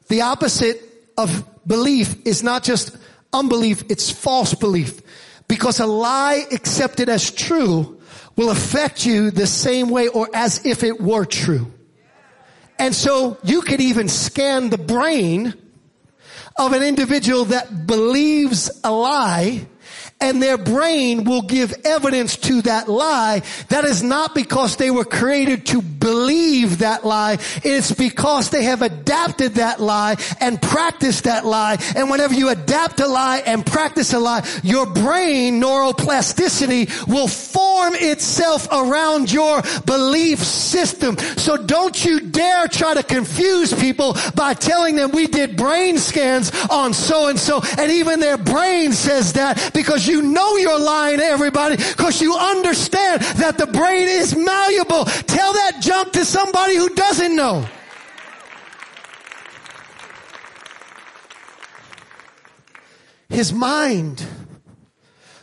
The 0.08 0.22
opposite 0.22 0.80
of 1.16 1.44
belief 1.66 2.26
is 2.26 2.42
not 2.42 2.62
just 2.62 2.96
unbelief, 3.32 3.84
it's 3.88 4.10
false 4.10 4.54
belief. 4.54 5.00
Because 5.48 5.80
a 5.80 5.87
lie 5.87 6.46
accepted 6.52 7.08
as 7.08 7.30
true 7.30 8.00
will 8.37 8.50
affect 8.50 9.06
you 9.06 9.30
the 9.30 9.46
same 9.46 9.90
way 9.90 10.08
or 10.08 10.28
as 10.34 10.64
if 10.64 10.82
it 10.82 11.00
were 11.00 11.24
true. 11.24 11.72
And 12.78 12.94
so 12.94 13.38
you 13.44 13.62
could 13.62 13.80
even 13.80 14.08
scan 14.08 14.70
the 14.70 14.78
brain 14.78 15.54
of 16.56 16.72
an 16.72 16.82
individual 16.82 17.46
that 17.46 17.87
believes 17.87 18.70
a 18.82 18.92
lie 18.92 19.66
and 20.24 20.42
their 20.42 20.56
brain 20.56 21.24
will 21.24 21.42
give 21.42 21.74
evidence 21.84 22.37
to 22.38 22.62
that 22.62 22.88
lie. 22.88 23.42
That 23.68 23.84
is 23.84 24.02
not 24.02 24.34
because 24.34 24.76
they 24.76 24.90
were 24.90 25.04
created 25.04 25.66
to 25.66 25.82
believe 25.82 26.78
that 26.78 27.04
lie. 27.04 27.38
It's 27.62 27.92
because 27.92 28.48
they 28.48 28.64
have 28.64 28.80
adapted 28.80 29.54
that 29.54 29.80
lie 29.80 30.16
and 30.40 30.60
practiced 30.60 31.24
that 31.24 31.44
lie. 31.44 31.76
And 31.94 32.08
whenever 32.08 32.32
you 32.32 32.48
adapt 32.48 33.00
a 33.00 33.06
lie 33.06 33.42
and 33.44 33.66
practice 33.66 34.14
a 34.14 34.18
lie, 34.18 34.46
your 34.62 34.87
brain 34.87 35.60
neuroplasticity 35.60 37.06
will 37.06 37.28
form 37.28 37.94
itself 37.94 38.66
around 38.72 39.30
your 39.30 39.60
belief 39.84 40.38
system. 40.38 41.18
So 41.18 41.58
don't 41.58 42.02
you 42.02 42.20
dare 42.20 42.66
try 42.68 42.94
to 42.94 43.02
confuse 43.02 43.74
people 43.74 44.16
by 44.34 44.54
telling 44.54 44.96
them 44.96 45.10
we 45.10 45.26
did 45.26 45.56
brain 45.56 45.98
scans 45.98 46.50
on 46.70 46.94
so 46.94 47.28
and 47.28 47.38
so 47.38 47.60
and 47.78 47.92
even 47.92 48.20
their 48.20 48.38
brain 48.38 48.92
says 48.92 49.34
that 49.34 49.72
because 49.74 50.06
you 50.06 50.13
you 50.14 50.22
know 50.22 50.57
you're 50.57 50.79
lying 50.79 51.18
to 51.18 51.24
everybody 51.24 51.77
because 51.77 52.22
you 52.22 52.37
understand 52.37 53.20
that 53.20 53.59
the 53.59 53.66
brain 53.66 54.07
is 54.07 54.37
malleable. 54.37 55.05
Tell 55.05 55.53
that 55.53 55.79
junk 55.81 56.12
to 56.12 56.24
somebody 56.24 56.77
who 56.77 56.88
doesn't 56.90 57.35
know. 57.35 57.66
His 63.29 63.53
mind 63.53 64.24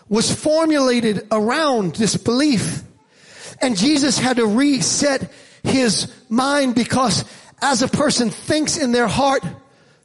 was 0.08 0.34
formulated 0.34 1.28
around 1.32 1.96
this 1.96 2.16
belief. 2.16 2.84
And 3.62 3.78
Jesus 3.78 4.18
had 4.18 4.38
to 4.38 4.46
reset 4.46 5.30
his 5.64 6.14
mind 6.30 6.76
because 6.76 7.26
as 7.62 7.82
a 7.82 7.90
person 7.90 8.30
thinks 8.30 8.78
in 8.78 8.94
their 8.94 9.08
heart, 9.08 9.44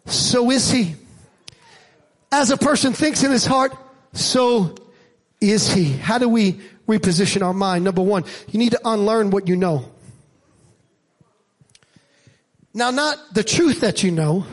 so 0.06 0.50
is 0.50 0.70
he. 0.70 0.96
As 2.32 2.50
a 2.50 2.56
person 2.56 2.92
thinks 2.92 3.22
in 3.22 3.30
his 3.30 3.46
heart, 3.46 3.72
so 4.16 4.74
is 5.40 5.72
he. 5.72 5.92
How 5.92 6.18
do 6.18 6.28
we 6.28 6.60
reposition 6.88 7.42
our 7.42 7.54
mind? 7.54 7.84
Number 7.84 8.02
one, 8.02 8.24
you 8.48 8.58
need 8.58 8.72
to 8.72 8.80
unlearn 8.84 9.30
what 9.30 9.48
you 9.48 9.56
know. 9.56 9.90
Now, 12.74 12.90
not 12.90 13.18
the 13.32 13.42
truth 13.42 13.80
that 13.80 14.02
you 14.02 14.10
know, 14.10 14.44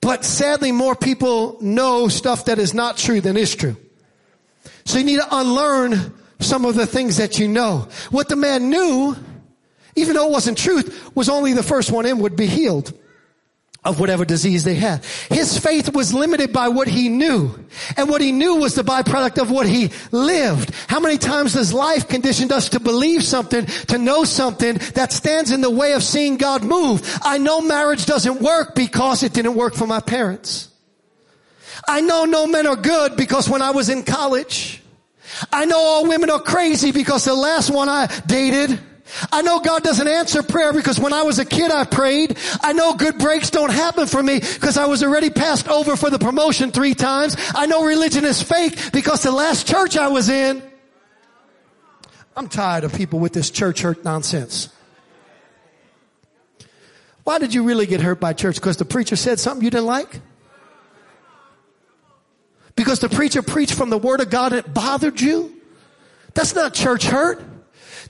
but 0.00 0.24
sadly 0.24 0.70
more 0.70 0.94
people 0.94 1.58
know 1.60 2.08
stuff 2.08 2.44
that 2.44 2.58
is 2.58 2.74
not 2.74 2.96
true 2.96 3.20
than 3.20 3.36
is 3.36 3.54
true. 3.54 3.76
So 4.84 4.98
you 4.98 5.04
need 5.04 5.18
to 5.18 5.26
unlearn 5.30 6.14
some 6.38 6.64
of 6.64 6.76
the 6.76 6.86
things 6.86 7.16
that 7.16 7.38
you 7.38 7.48
know. 7.48 7.88
What 8.10 8.28
the 8.28 8.36
man 8.36 8.70
knew, 8.70 9.16
even 9.96 10.14
though 10.14 10.28
it 10.28 10.32
wasn't 10.32 10.58
truth, 10.58 11.10
was 11.16 11.28
only 11.28 11.52
the 11.52 11.62
first 11.62 11.90
one 11.90 12.06
in 12.06 12.20
would 12.20 12.36
be 12.36 12.46
healed 12.46 12.92
of 13.84 14.00
whatever 14.00 14.24
disease 14.24 14.64
they 14.64 14.74
had. 14.74 15.04
His 15.30 15.56
faith 15.56 15.94
was 15.94 16.12
limited 16.12 16.52
by 16.52 16.68
what 16.68 16.88
he 16.88 17.08
knew. 17.08 17.54
And 17.96 18.08
what 18.08 18.20
he 18.20 18.32
knew 18.32 18.56
was 18.56 18.74
the 18.74 18.82
byproduct 18.82 19.40
of 19.40 19.50
what 19.50 19.66
he 19.66 19.90
lived. 20.10 20.74
How 20.88 21.00
many 21.00 21.16
times 21.16 21.54
has 21.54 21.72
life 21.72 22.08
conditioned 22.08 22.52
us 22.52 22.68
to 22.70 22.80
believe 22.80 23.22
something, 23.22 23.66
to 23.66 23.98
know 23.98 24.24
something 24.24 24.78
that 24.94 25.12
stands 25.12 25.52
in 25.52 25.60
the 25.60 25.70
way 25.70 25.92
of 25.92 26.02
seeing 26.02 26.36
God 26.36 26.64
move? 26.64 27.18
I 27.22 27.38
know 27.38 27.60
marriage 27.60 28.04
doesn't 28.04 28.42
work 28.42 28.74
because 28.74 29.22
it 29.22 29.32
didn't 29.32 29.54
work 29.54 29.74
for 29.74 29.86
my 29.86 30.00
parents. 30.00 30.68
I 31.86 32.00
know 32.00 32.24
no 32.24 32.46
men 32.46 32.66
are 32.66 32.76
good 32.76 33.16
because 33.16 33.48
when 33.48 33.62
I 33.62 33.70
was 33.70 33.88
in 33.88 34.02
college, 34.02 34.82
I 35.52 35.64
know 35.66 35.78
all 35.78 36.08
women 36.08 36.30
are 36.30 36.40
crazy 36.40 36.90
because 36.90 37.24
the 37.24 37.34
last 37.34 37.70
one 37.70 37.88
I 37.88 38.06
dated 38.26 38.80
I 39.32 39.42
know 39.42 39.60
God 39.60 39.82
doesn't 39.82 40.06
answer 40.06 40.42
prayer 40.42 40.72
because 40.72 40.98
when 41.00 41.12
I 41.12 41.22
was 41.22 41.38
a 41.38 41.44
kid 41.44 41.70
I 41.70 41.84
prayed. 41.84 42.36
I 42.62 42.72
know 42.72 42.94
good 42.94 43.18
breaks 43.18 43.50
don't 43.50 43.72
happen 43.72 44.06
for 44.06 44.22
me 44.22 44.38
because 44.38 44.76
I 44.76 44.86
was 44.86 45.02
already 45.02 45.30
passed 45.30 45.68
over 45.68 45.96
for 45.96 46.10
the 46.10 46.18
promotion 46.18 46.70
three 46.70 46.94
times. 46.94 47.36
I 47.54 47.66
know 47.66 47.84
religion 47.84 48.24
is 48.24 48.42
fake 48.42 48.92
because 48.92 49.22
the 49.22 49.30
last 49.30 49.66
church 49.66 49.96
I 49.96 50.08
was 50.08 50.28
in. 50.28 50.62
I'm 52.36 52.48
tired 52.48 52.84
of 52.84 52.92
people 52.92 53.18
with 53.18 53.32
this 53.32 53.50
church 53.50 53.82
hurt 53.82 54.04
nonsense. 54.04 54.68
Why 57.24 57.38
did 57.38 57.52
you 57.52 57.64
really 57.64 57.86
get 57.86 58.00
hurt 58.00 58.20
by 58.20 58.32
church? 58.32 58.54
Because 58.54 58.76
the 58.76 58.84
preacher 58.84 59.16
said 59.16 59.38
something 59.38 59.64
you 59.64 59.70
didn't 59.70 59.86
like? 59.86 60.20
Because 62.76 63.00
the 63.00 63.08
preacher 63.08 63.42
preached 63.42 63.74
from 63.74 63.90
the 63.90 63.98
word 63.98 64.20
of 64.20 64.30
God 64.30 64.52
and 64.52 64.64
it 64.64 64.72
bothered 64.72 65.20
you? 65.20 65.60
That's 66.34 66.54
not 66.54 66.74
church 66.74 67.04
hurt. 67.04 67.42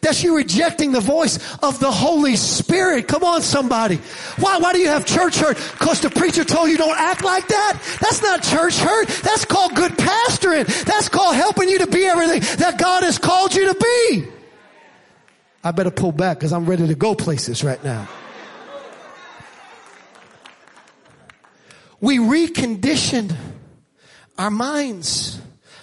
That's 0.01 0.23
you 0.23 0.37
rejecting 0.37 0.93
the 0.93 1.01
voice 1.01 1.39
of 1.63 1.81
the 1.81 1.91
Holy 1.91 2.37
Spirit. 2.37 3.09
Come 3.09 3.25
on, 3.25 3.43
somebody. 3.43 3.97
Why, 4.39 4.59
why 4.59 4.73
do 4.73 4.79
you 4.79 4.89
have 4.89 5.05
church 5.05 5.39
hurt? 5.39 5.57
Cause 5.57 6.01
the 6.01 6.11
preacher 6.11 6.45
told 6.45 6.71
you 6.71 6.79
don't 6.79 6.99
act 6.99 7.25
like 7.25 7.49
that? 7.49 7.99
That's 8.01 8.23
not 8.23 8.43
church 8.43 8.79
hurt. 8.79 9.09
That's 9.23 9.45
called 9.45 9.75
good 9.75 9.93
pastoring. 9.93 10.67
That's 10.85 11.09
called 11.09 11.35
helping 11.35 11.69
you 11.69 11.79
to 11.81 11.87
be 11.87 12.05
everything 12.05 12.41
that 12.59 12.79
God 12.79 13.03
has 13.03 13.19
called 13.19 13.55
you 13.55 13.73
to 13.73 13.79
be. 13.79 14.25
I 15.65 15.73
better 15.73 15.91
pull 15.91 16.13
back 16.13 16.41
cause 16.41 16.53
I'm 16.53 16.67
ready 16.67 16.87
to 16.87 16.95
go 16.95 17.15
places 17.15 17.65
right 17.65 17.83
now. 17.83 18.09
We 22.01 22.19
reconditioned 22.19 23.35
our 24.39 24.51
minds 24.51 25.41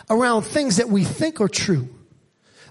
around 0.10 0.44
things 0.44 0.78
that 0.78 0.88
we 0.88 1.04
think 1.04 1.42
are 1.42 1.50
true, 1.50 1.90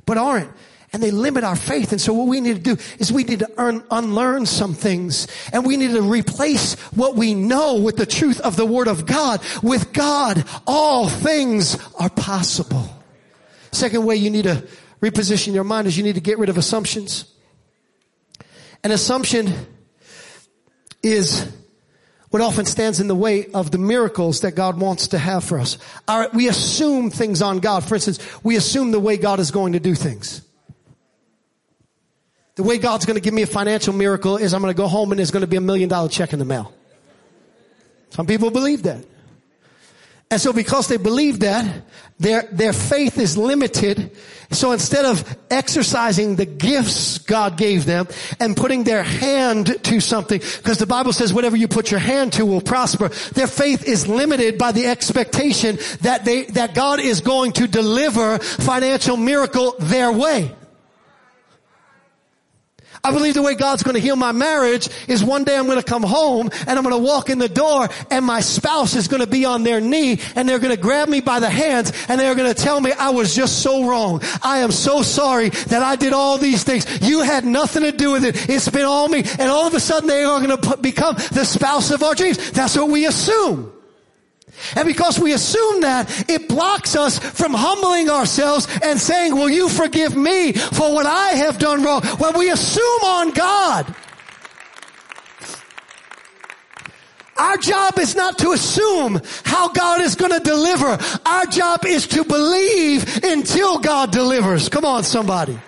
but 0.07 0.17
aren't 0.17 0.51
and 0.95 1.03
they 1.03 1.11
limit 1.11 1.43
our 1.43 1.57
faith. 1.57 1.91
And 1.91 2.01
so 2.01 2.15
what 2.15 2.29
we 2.29 2.41
need 2.41 2.65
to 2.65 2.77
do 2.77 2.83
is 3.01 3.13
we 3.13 3.25
need 3.25 3.41
to 3.41 3.51
earn, 3.59 3.83
unlearn 3.91 4.47
some 4.47 4.75
things 4.75 5.27
and 5.53 5.67
we 5.67 5.77
need 5.77 5.91
to 5.91 6.03
replace 6.03 6.75
what 6.93 7.17
we 7.17 7.35
know 7.35 7.81
with 7.81 7.97
the 7.97 8.07
truth 8.07 8.41
of 8.41 8.55
the 8.55 8.65
word 8.65 8.87
of 8.87 9.05
God. 9.05 9.43
With 9.61 9.93
God, 9.93 10.45
all 10.69 11.09
things 11.09 11.77
are 11.99 12.09
possible. 12.09 12.89
Second 13.73 14.07
way 14.07 14.15
you 14.15 14.31
need 14.31 14.45
to 14.45 14.65
reposition 15.03 15.53
your 15.53 15.65
mind 15.65 15.89
is 15.89 15.99
you 15.99 16.05
need 16.05 16.15
to 16.15 16.21
get 16.21 16.39
rid 16.39 16.49
of 16.49 16.57
assumptions. 16.57 17.25
An 18.85 18.93
assumption 18.93 19.53
is 21.03 21.53
what 22.31 22.41
often 22.41 22.67
stands 22.67 23.01
in 23.01 23.09
the 23.09 23.17
way 23.17 23.47
of 23.53 23.73
the 23.73 23.79
miracles 23.79 24.43
that 24.43 24.53
God 24.53 24.79
wants 24.79 25.09
to 25.09 25.19
have 25.19 25.43
for 25.43 25.59
us. 25.59 25.77
Our, 26.07 26.29
we 26.33 26.47
assume 26.47 27.11
things 27.11 27.43
on 27.43 27.59
God. 27.59 27.83
For 27.83 27.97
instance, 27.97 28.21
we 28.45 28.55
assume 28.55 28.93
the 28.93 29.01
way 29.01 29.17
God 29.17 29.41
is 29.41 29.51
going 29.51 29.73
to 29.73 29.81
do 29.81 29.97
things. 29.97 30.43
The 32.57 32.63
way 32.63 32.79
God's 32.79 33.05
going 33.05 33.17
to 33.17 33.21
give 33.21 33.35
me 33.35 33.43
a 33.43 33.47
financial 33.47 33.93
miracle 33.93 34.37
is 34.37 34.55
I'm 34.55 34.63
going 34.63 34.73
to 34.73 34.77
go 34.77 34.87
home 34.87 35.11
and 35.11 35.19
there's 35.19 35.33
going 35.33 35.41
to 35.41 35.49
be 35.49 35.57
a 35.57 35.61
million 35.61 35.89
dollar 35.89 36.09
check 36.09 36.33
in 36.33 36.39
the 36.39 36.45
mail. 36.45 36.73
Some 38.11 38.27
people 38.27 38.51
believe 38.51 38.85
that. 38.85 39.05
And 40.31 40.41
so 40.41 40.53
because 40.53 40.89
they 40.89 40.97
believe 40.97 41.41
that, 41.41 41.83
their, 42.19 42.43
their 42.51 42.73
faith 42.73 43.19
is 43.19 43.37
limited. 43.37 44.11
So 44.51 44.73
instead 44.73 45.05
of 45.05 45.37
exercising 45.51 46.37
the 46.37 46.47
gifts 46.47 47.19
God 47.19 47.57
gave 47.57 47.85
them 47.85 48.09
and 48.41 48.57
putting 48.57 48.85
their 48.85 49.03
hand 49.03 49.83
to 49.85 50.01
something, 50.01 50.39
because 50.39 50.79
the 50.79 50.87
Bible 50.87 51.13
says 51.13 51.33
whatever 51.33 51.57
you 51.57 51.69
put 51.69 51.91
your 51.91 52.01
hand 52.01 52.33
to 52.35 52.47
will 52.47 52.61
prosper, 52.61 53.09
their 53.35 53.47
faith 53.47 53.85
is 53.87 54.09
limited 54.09 54.59
by 54.59 54.73
the 54.73 54.87
expectation 54.87 55.79
that 56.01 56.25
they, 56.25 56.45
that 56.45 56.75
God 56.75 57.01
is 57.01 57.21
going 57.21 57.53
to 57.53 57.67
deliver 57.67 58.39
financial 58.39 59.17
miracle 59.17 59.75
their 59.79 60.13
way. 60.13 60.55
I 63.05 63.11
believe 63.11 63.35
the 63.35 63.43
way 63.43 63.55
God's 63.55 63.83
going 63.83 63.97
to 63.97 64.01
heal 64.01 64.17
my 64.17 64.33
marriage 64.33 64.89
is 65.09 65.23
one 65.23 65.45
day 65.45 65.59
I'm 65.59 65.67
going 65.67 65.79
to 65.79 65.85
come 65.85 66.03
home 66.03 66.49
and 66.67 66.71
I'm 66.71 66.83
going 66.83 66.95
to 66.95 67.07
walk 67.07 67.29
in 67.29 67.39
the 67.39 67.51
door 67.51 67.89
and 68.11 68.25
my 68.25 68.41
spouse 68.41 68.97
is 68.97 69.09
going 69.09 69.21
to 69.21 69.27
be 69.27 69.45
on 69.45 69.63
their 69.63 69.79
knee 69.79 70.21
and 70.35 70.49
they're 70.49 70.59
going 70.59 70.75
to 70.75 70.81
grab 70.81 71.09
me 71.09 71.21
by 71.21 71.39
the 71.39 71.51
hands 71.51 71.93
and 72.09 72.19
they're 72.19 72.35
going 72.35 72.53
to 72.53 72.61
tell 72.61 72.81
me 72.81 72.93
I 72.93 73.11
was 73.11 73.35
just 73.35 73.63
so 73.63 73.87
wrong. 73.87 74.23
I 74.43 74.61
am 74.61 74.73
so 74.73 75.03
sorry 75.03 75.51
that 75.51 75.83
I 75.83 75.97
did 75.97 76.15
all 76.15 76.39
these 76.39 76.65
things. 76.65 76.87
You 77.07 77.21
had 77.21 77.45
nothing 77.45 77.83
to 77.83 77.93
do 77.93 78.13
with 78.13 78.25
it. 78.25 78.49
It's 78.49 78.71
been 78.71 78.87
all 78.87 79.09
me. 79.09 79.23
And 79.39 79.51
all 79.51 79.67
of 79.67 79.75
a 79.75 79.81
sudden 79.81 80.09
they 80.09 80.25
are 80.25 80.41
going 80.41 80.57
to 80.57 80.77
become 80.79 81.17
the 81.33 81.45
spouse 81.45 81.91
of 81.91 82.03
our 82.03 82.15
dreams. 82.15 82.53
That's 82.53 82.75
what 82.75 82.89
we 82.89 83.07
assume. 83.07 83.71
And 84.77 84.87
because 84.87 85.19
we 85.19 85.33
assume 85.33 85.83
that, 85.83 86.29
it 86.29 86.49
blocks 86.49 86.97
us 86.97 87.19
from 87.19 87.55
humbling 87.55 88.11
ourselves 88.11 88.69
and 88.83 88.99
saying, 88.99 89.35
will 89.35 89.51
you 89.51 89.69
forgive 89.69 90.17
me 90.17 90.53
for 90.53 90.93
what 90.93 91.07
I 91.07 91.31
have 91.31 91.59
done 91.59 91.83
wrong? 91.83 92.03
When 92.19 92.39
we 92.39 92.51
assume 92.51 93.05
on 93.05 93.31
God. 93.31 93.95
Our 97.37 97.57
job 97.57 97.99
is 97.99 98.15
not 98.15 98.39
to 98.39 98.53
assume 98.53 99.21
how 99.45 99.69
God 99.69 100.01
is 100.01 100.15
going 100.15 100.31
to 100.33 100.41
deliver. 100.41 100.99
Our 101.27 101.47
job 101.47 101.85
is 101.85 102.07
to 102.09 102.25
believe 102.25 103.25
until 103.25 103.79
God 103.79 104.13
delivers. 104.13 104.69
Come 104.69 104.85
on, 104.85 105.03
somebody. 105.03 105.59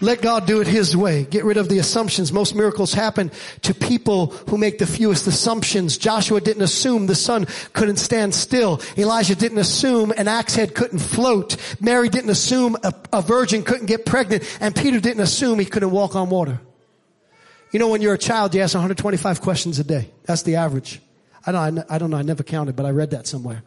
Let 0.00 0.22
God 0.22 0.46
do 0.46 0.60
it 0.60 0.66
His 0.66 0.96
way. 0.96 1.24
Get 1.24 1.44
rid 1.44 1.56
of 1.56 1.68
the 1.68 1.78
assumptions. 1.78 2.32
Most 2.32 2.54
miracles 2.54 2.94
happen 2.94 3.30
to 3.62 3.74
people 3.74 4.28
who 4.48 4.56
make 4.56 4.78
the 4.78 4.86
fewest 4.86 5.26
assumptions. 5.26 5.98
Joshua 5.98 6.40
didn't 6.40 6.62
assume 6.62 7.06
the 7.06 7.14
sun 7.14 7.46
couldn't 7.72 7.96
stand 7.96 8.34
still. 8.34 8.80
Elijah 8.96 9.34
didn't 9.34 9.58
assume 9.58 10.12
an 10.12 10.28
axe 10.28 10.54
head 10.54 10.74
couldn't 10.74 11.00
float. 11.00 11.56
Mary 11.80 12.08
didn't 12.08 12.30
assume 12.30 12.76
a, 12.82 12.94
a 13.12 13.20
virgin 13.20 13.62
couldn't 13.62 13.86
get 13.86 14.06
pregnant. 14.06 14.44
And 14.60 14.74
Peter 14.74 15.00
didn't 15.00 15.22
assume 15.22 15.58
he 15.58 15.66
couldn't 15.66 15.90
walk 15.90 16.16
on 16.16 16.30
water. 16.30 16.60
You 17.72 17.78
know, 17.78 17.88
when 17.88 18.00
you're 18.00 18.14
a 18.14 18.18
child, 18.18 18.54
you 18.54 18.62
ask 18.62 18.74
125 18.74 19.40
questions 19.40 19.78
a 19.78 19.84
day. 19.84 20.10
That's 20.24 20.42
the 20.42 20.56
average. 20.56 21.00
I 21.46 21.52
don't, 21.52 21.78
I 21.90 21.98
don't 21.98 22.10
know. 22.10 22.16
I 22.16 22.22
never 22.22 22.42
counted, 22.42 22.74
but 22.74 22.86
I 22.86 22.90
read 22.90 23.10
that 23.10 23.26
somewhere. 23.26 23.62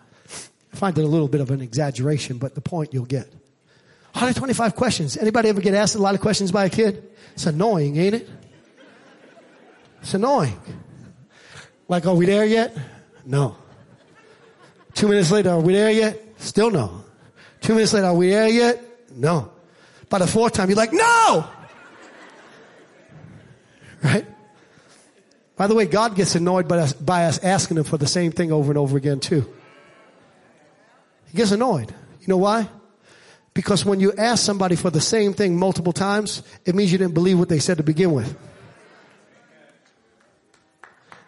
I 0.74 0.76
find 0.76 0.98
it 0.98 1.04
a 1.04 1.08
little 1.08 1.28
bit 1.28 1.42
of 1.42 1.52
an 1.52 1.62
exaggeration, 1.62 2.38
but 2.38 2.56
the 2.56 2.62
point 2.62 2.94
you'll 2.94 3.06
get. 3.06 3.32
125 4.14 4.76
questions. 4.76 5.18
Anybody 5.18 5.50
ever 5.50 5.60
get 5.60 5.74
asked 5.74 5.96
a 5.96 6.00
lot 6.00 6.14
of 6.14 6.22
questions 6.22 6.52
by 6.52 6.66
a 6.66 6.70
kid? 6.70 7.10
It's 7.34 7.48
annoying, 7.48 7.98
ain't 7.98 8.16
it? 8.16 8.30
It's 10.02 10.14
annoying. 10.14 10.60
Like, 11.88 12.06
are 12.06 12.14
we 12.14 12.28
there 12.28 12.46
yet? 12.46 12.78
No. 13.26 13.58
Two 14.94 15.08
minutes 15.08 15.32
later, 15.32 15.50
are 15.50 15.60
we 15.60 15.74
there 15.74 15.92
yet? 15.92 16.22
Still 16.38 16.70
no. 16.70 17.04
Two 17.62 17.74
minutes 17.74 17.94
later, 17.94 18.08
are 18.08 18.14
we 18.14 18.30
there 18.30 18.48
yet? 18.48 18.84
No. 19.16 19.52
By 20.10 20.20
the 20.20 20.28
fourth 20.28 20.54
time, 20.54 20.70
you're 20.70 20.78
like, 20.78 20.94
no! 20.94 21.48
Right? 24.04 24.28
By 25.56 25.68
the 25.68 25.74
way, 25.74 25.86
God 25.86 26.16
gets 26.16 26.36
annoyed 26.36 26.68
by 26.68 26.80
us, 26.80 26.94
by 26.94 27.26
us 27.26 27.40
asking 27.40 27.78
Him 27.78 27.84
for 27.84 27.98
the 27.98 28.08
same 28.08 28.32
thing 28.32 28.52
over 28.52 28.72
and 28.72 28.78
over 28.78 28.96
again 28.96 29.20
too. 29.20 29.52
He 31.32 31.38
gets 31.38 31.52
annoyed. 31.52 31.90
You 32.22 32.28
know 32.28 32.38
why? 32.38 32.70
Because 33.54 33.86
when 33.86 34.00
you 34.00 34.14
ask 34.14 34.44
somebody 34.44 34.76
for 34.76 34.90
the 34.90 35.02
same 35.02 35.34
thing 35.34 35.58
multiple 35.58 35.94
times, 35.94 36.42
it 36.66 36.74
means 36.74 36.92
you 36.92 36.98
didn't 36.98 37.14
believe 37.14 37.38
what 37.38 37.50
they 37.50 37.60
said 37.60 37.78
to 37.78 37.84
begin 37.84 38.12
with. 38.12 38.36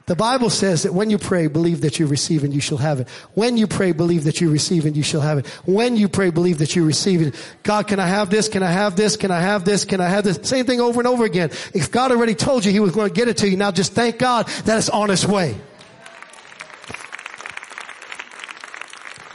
The 0.07 0.15
Bible 0.15 0.51
says 0.51 0.83
that 0.83 0.93
when 0.93 1.09
you 1.09 1.17
pray, 1.17 1.47
believe 1.47 1.81
that 1.81 1.97
you 1.97 2.05
receive 2.05 2.43
and 2.43 2.53
you 2.53 2.61
shall 2.61 2.77
have 2.77 2.99
it. 2.99 3.09
When 3.33 3.57
you 3.57 3.65
pray, 3.65 3.91
believe 3.91 4.25
that 4.25 4.39
you 4.39 4.51
receive 4.51 4.85
and 4.85 4.95
you 4.95 5.01
shall 5.01 5.21
have 5.21 5.39
it. 5.39 5.47
When 5.65 5.95
you 5.95 6.07
pray, 6.07 6.29
believe 6.29 6.59
that 6.59 6.75
you 6.75 6.85
receive 6.85 7.23
it. 7.23 7.35
God, 7.63 7.87
can 7.87 7.99
I 7.99 8.05
have 8.05 8.29
this? 8.29 8.47
Can 8.47 8.61
I 8.61 8.69
have 8.71 8.95
this? 8.95 9.17
Can 9.17 9.31
I 9.31 9.39
have 9.39 9.65
this? 9.65 9.83
Can 9.83 10.01
I 10.01 10.07
have 10.07 10.23
this? 10.23 10.39
Same 10.43 10.67
thing 10.67 10.79
over 10.79 10.99
and 10.99 11.07
over 11.07 11.25
again. 11.25 11.49
If 11.73 11.89
God 11.89 12.11
already 12.11 12.35
told 12.35 12.65
you 12.65 12.71
He 12.71 12.79
was 12.79 12.91
going 12.91 13.09
to 13.09 13.13
get 13.15 13.29
it 13.29 13.37
to 13.37 13.49
you, 13.49 13.57
now 13.57 13.71
just 13.71 13.93
thank 13.93 14.19
God 14.19 14.47
that 14.65 14.77
it's 14.77 14.89
on 14.89 15.09
its 15.09 15.25
way. 15.25 15.55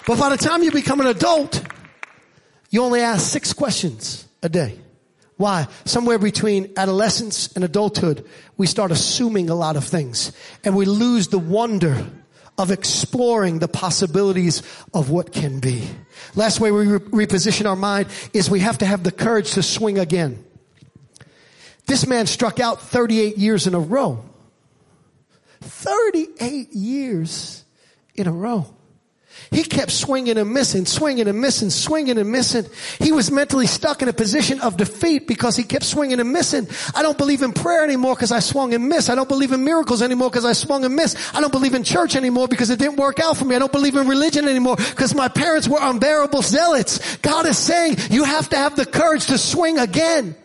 But 0.07 0.21
by 0.21 0.29
the 0.29 0.37
time 0.37 0.63
you 0.63 0.71
become 0.71 1.01
an 1.01 1.09
adult, 1.09 1.65
you 2.71 2.83
only 2.83 3.01
ask 3.01 3.31
six 3.31 3.53
questions 3.53 4.27
a 4.43 4.49
day. 4.49 4.79
Why? 5.37 5.67
Somewhere 5.85 6.19
between 6.19 6.73
adolescence 6.77 7.53
and 7.55 7.65
adulthood, 7.65 8.27
we 8.57 8.67
start 8.67 8.91
assuming 8.91 9.51
a 9.51 9.55
lot 9.55 9.77
of 9.77 9.85
things 9.85 10.33
and 10.65 10.77
we 10.77 10.85
lose 10.85 11.29
the 11.29 11.39
wonder 11.39 12.07
of 12.59 12.71
exploring 12.71 13.59
the 13.59 13.69
possibilities 13.69 14.63
of 14.93 15.09
what 15.09 15.33
can 15.33 15.59
be. 15.61 15.89
Last 16.35 16.61
way 16.61 16.71
we 16.71 16.87
re- 16.87 17.27
reposition 17.27 17.67
our 17.67 17.75
mind 17.75 18.09
is 18.35 18.51
we 18.51 18.61
have 18.61 18.79
to 18.79 18.87
have 18.87 19.03
the 19.03 19.11
courage 19.11 19.53
to 19.53 19.63
swing 19.63 19.99
again. 19.99 20.45
This 21.87 22.07
man 22.07 22.27
struck 22.27 22.61
out 22.61 22.83
38 22.83 23.39
years 23.39 23.67
in 23.67 23.75
a 23.75 23.81
row. 23.81 24.23
38 25.63 26.73
years 26.75 27.65
in 28.15 28.27
a 28.27 28.33
row. 28.33 28.67
He 29.51 29.65
kept 29.65 29.91
swinging 29.91 30.39
and 30.39 30.53
missing, 30.53 30.87
swinging 30.87 31.27
and 31.27 31.41
missing, 31.41 31.71
swinging 31.71 32.19
and 32.19 32.31
missing. 32.31 32.67
He 32.99 33.11
was 33.11 33.31
mentally 33.31 33.67
stuck 33.67 34.03
in 34.03 34.09
a 34.09 34.13
position 34.13 34.61
of 34.61 34.77
defeat 34.77 35.27
because 35.27 35.57
he 35.57 35.65
kept 35.65 35.85
swinging 35.85 36.21
and 36.21 36.33
missing. 36.33 36.69
I 36.95 37.03
don't 37.03 37.19
believe 37.19 37.43
in 37.43 37.53
prayer 37.53 37.83
anymore 37.83 38.15
because 38.15 38.33
I 38.33 38.41
swung 38.41 38.75
and 38.75 38.89
missed. 38.89 39.11
I 39.11 39.15
don't 39.15 39.29
believe 39.29 39.53
in 39.53 39.65
miracles 39.65 40.03
anymore 40.03 40.31
because 40.31 40.45
I 40.45 40.53
swung 40.53 40.85
and 40.85 40.95
missed. 40.95 41.17
I 41.35 41.41
don't 41.41 41.53
believe 41.53 41.75
in 41.75 41.83
church 41.83 42.15
anymore 42.15 42.49
because 42.49 42.71
it 42.71 42.79
didn't 42.79 42.97
work 42.97 43.19
out 43.19 43.37
for 43.37 43.45
me. 43.45 43.57
I 43.57 43.59
don't 43.59 43.73
believe 43.73 43.97
in 43.97 44.07
religion 44.07 44.47
anymore 44.47 44.77
because 44.77 45.15
my 45.15 45.29
parents 45.29 45.67
were 45.69 45.79
unbearable 45.81 46.43
zealots. 46.43 47.17
God 47.17 47.47
is 47.47 47.59
saying 47.59 47.97
you 48.11 48.25
have 48.25 48.49
to 48.51 48.57
have 48.57 48.77
the 48.77 48.87
courage 48.87 49.27
to 49.27 49.39
swing 49.39 49.79
again. 49.79 50.37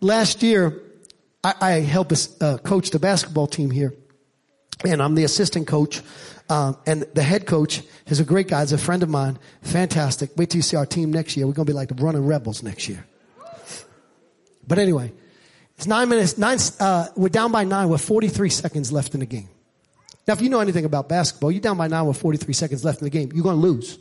Last 0.00 0.42
year, 0.42 0.82
I, 1.44 1.54
I 1.60 1.70
help 1.80 2.12
uh, 2.40 2.58
coach 2.58 2.90
the 2.90 2.98
basketball 2.98 3.46
team 3.46 3.70
here 3.70 3.94
and 4.84 5.02
I'm 5.02 5.14
the 5.14 5.24
assistant 5.24 5.66
coach 5.66 6.02
um, 6.48 6.76
and 6.86 7.02
the 7.14 7.22
head 7.22 7.46
coach 7.46 7.82
is 8.06 8.20
a 8.20 8.24
great 8.24 8.48
guy. 8.48 8.60
He's 8.60 8.72
a 8.72 8.78
friend 8.78 9.02
of 9.02 9.08
mine. 9.08 9.38
Fantastic. 9.62 10.30
Wait 10.36 10.50
till 10.50 10.58
you 10.58 10.62
see 10.62 10.76
our 10.76 10.86
team 10.86 11.12
next 11.12 11.36
year. 11.36 11.46
We're 11.46 11.52
going 11.52 11.66
to 11.66 11.72
be 11.72 11.76
like 11.76 11.88
the 11.88 11.94
running 11.96 12.24
rebels 12.24 12.62
next 12.62 12.88
year. 12.88 13.04
But 14.66 14.78
anyway, 14.78 15.12
it's 15.76 15.86
nine 15.86 16.08
minutes. 16.08 16.38
Nine. 16.38 16.58
Uh, 16.78 17.08
we're 17.16 17.28
down 17.28 17.52
by 17.52 17.64
nine 17.64 17.88
with 17.88 18.00
43 18.00 18.50
seconds 18.50 18.92
left 18.92 19.14
in 19.14 19.20
the 19.20 19.26
game. 19.26 19.48
Now, 20.26 20.34
if 20.34 20.40
you 20.40 20.48
know 20.48 20.60
anything 20.60 20.84
about 20.84 21.08
basketball, 21.08 21.52
you're 21.52 21.60
down 21.60 21.76
by 21.76 21.86
nine 21.86 22.06
with 22.06 22.16
43 22.16 22.52
seconds 22.52 22.84
left 22.84 23.00
in 23.00 23.04
the 23.04 23.10
game. 23.10 23.30
You're 23.32 23.44
going 23.44 23.56
to 23.56 23.62
lose. 23.62 23.98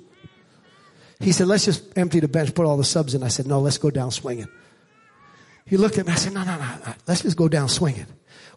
He 1.19 1.31
said, 1.31 1.47
"Let's 1.47 1.65
just 1.65 1.97
empty 1.97 2.19
the 2.19 2.27
bench, 2.27 2.53
put 2.53 2.65
all 2.65 2.77
the 2.77 2.83
subs 2.83 3.15
in." 3.15 3.23
I 3.23 3.29
said, 3.29 3.47
"No, 3.47 3.59
let's 3.59 3.77
go 3.77 3.89
down 3.89 4.11
swinging." 4.11 4.47
He 5.65 5.77
looked 5.77 5.97
at 5.97 6.05
me. 6.05 6.13
I 6.13 6.15
said, 6.15 6.33
"No, 6.33 6.43
no, 6.43 6.57
no, 6.57 6.65
no. 6.85 6.93
Let's 7.07 7.21
just 7.21 7.37
go 7.37 7.47
down 7.47 7.69
swinging." 7.69 8.07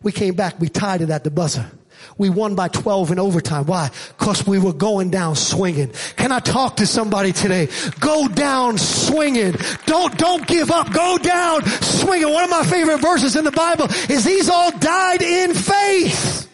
We 0.02 0.12
came 0.12 0.34
back. 0.34 0.60
We 0.60 0.68
tied 0.68 1.02
it 1.02 1.10
at 1.10 1.24
the 1.24 1.30
buzzer. 1.30 1.70
We 2.16 2.30
won 2.30 2.54
by 2.54 2.68
12 2.68 3.12
in 3.12 3.18
overtime. 3.18 3.66
Why? 3.66 3.90
Cause 4.18 4.46
we 4.46 4.58
were 4.58 4.72
going 4.72 5.10
down 5.10 5.36
swinging. 5.36 5.92
Can 6.16 6.32
I 6.32 6.40
talk 6.40 6.76
to 6.76 6.86
somebody 6.86 7.32
today? 7.32 7.68
Go 8.00 8.28
down 8.28 8.78
swinging. 8.78 9.54
Don't, 9.86 10.16
don't 10.18 10.46
give 10.46 10.70
up. 10.70 10.92
Go 10.92 11.18
down 11.18 11.64
swinging. 11.66 12.32
One 12.32 12.44
of 12.44 12.50
my 12.50 12.64
favorite 12.64 13.00
verses 13.00 13.36
in 13.36 13.44
the 13.44 13.52
Bible 13.52 13.86
is 14.08 14.24
these 14.24 14.48
all 14.48 14.70
died 14.78 15.22
in 15.22 15.54
faith. 15.54 16.48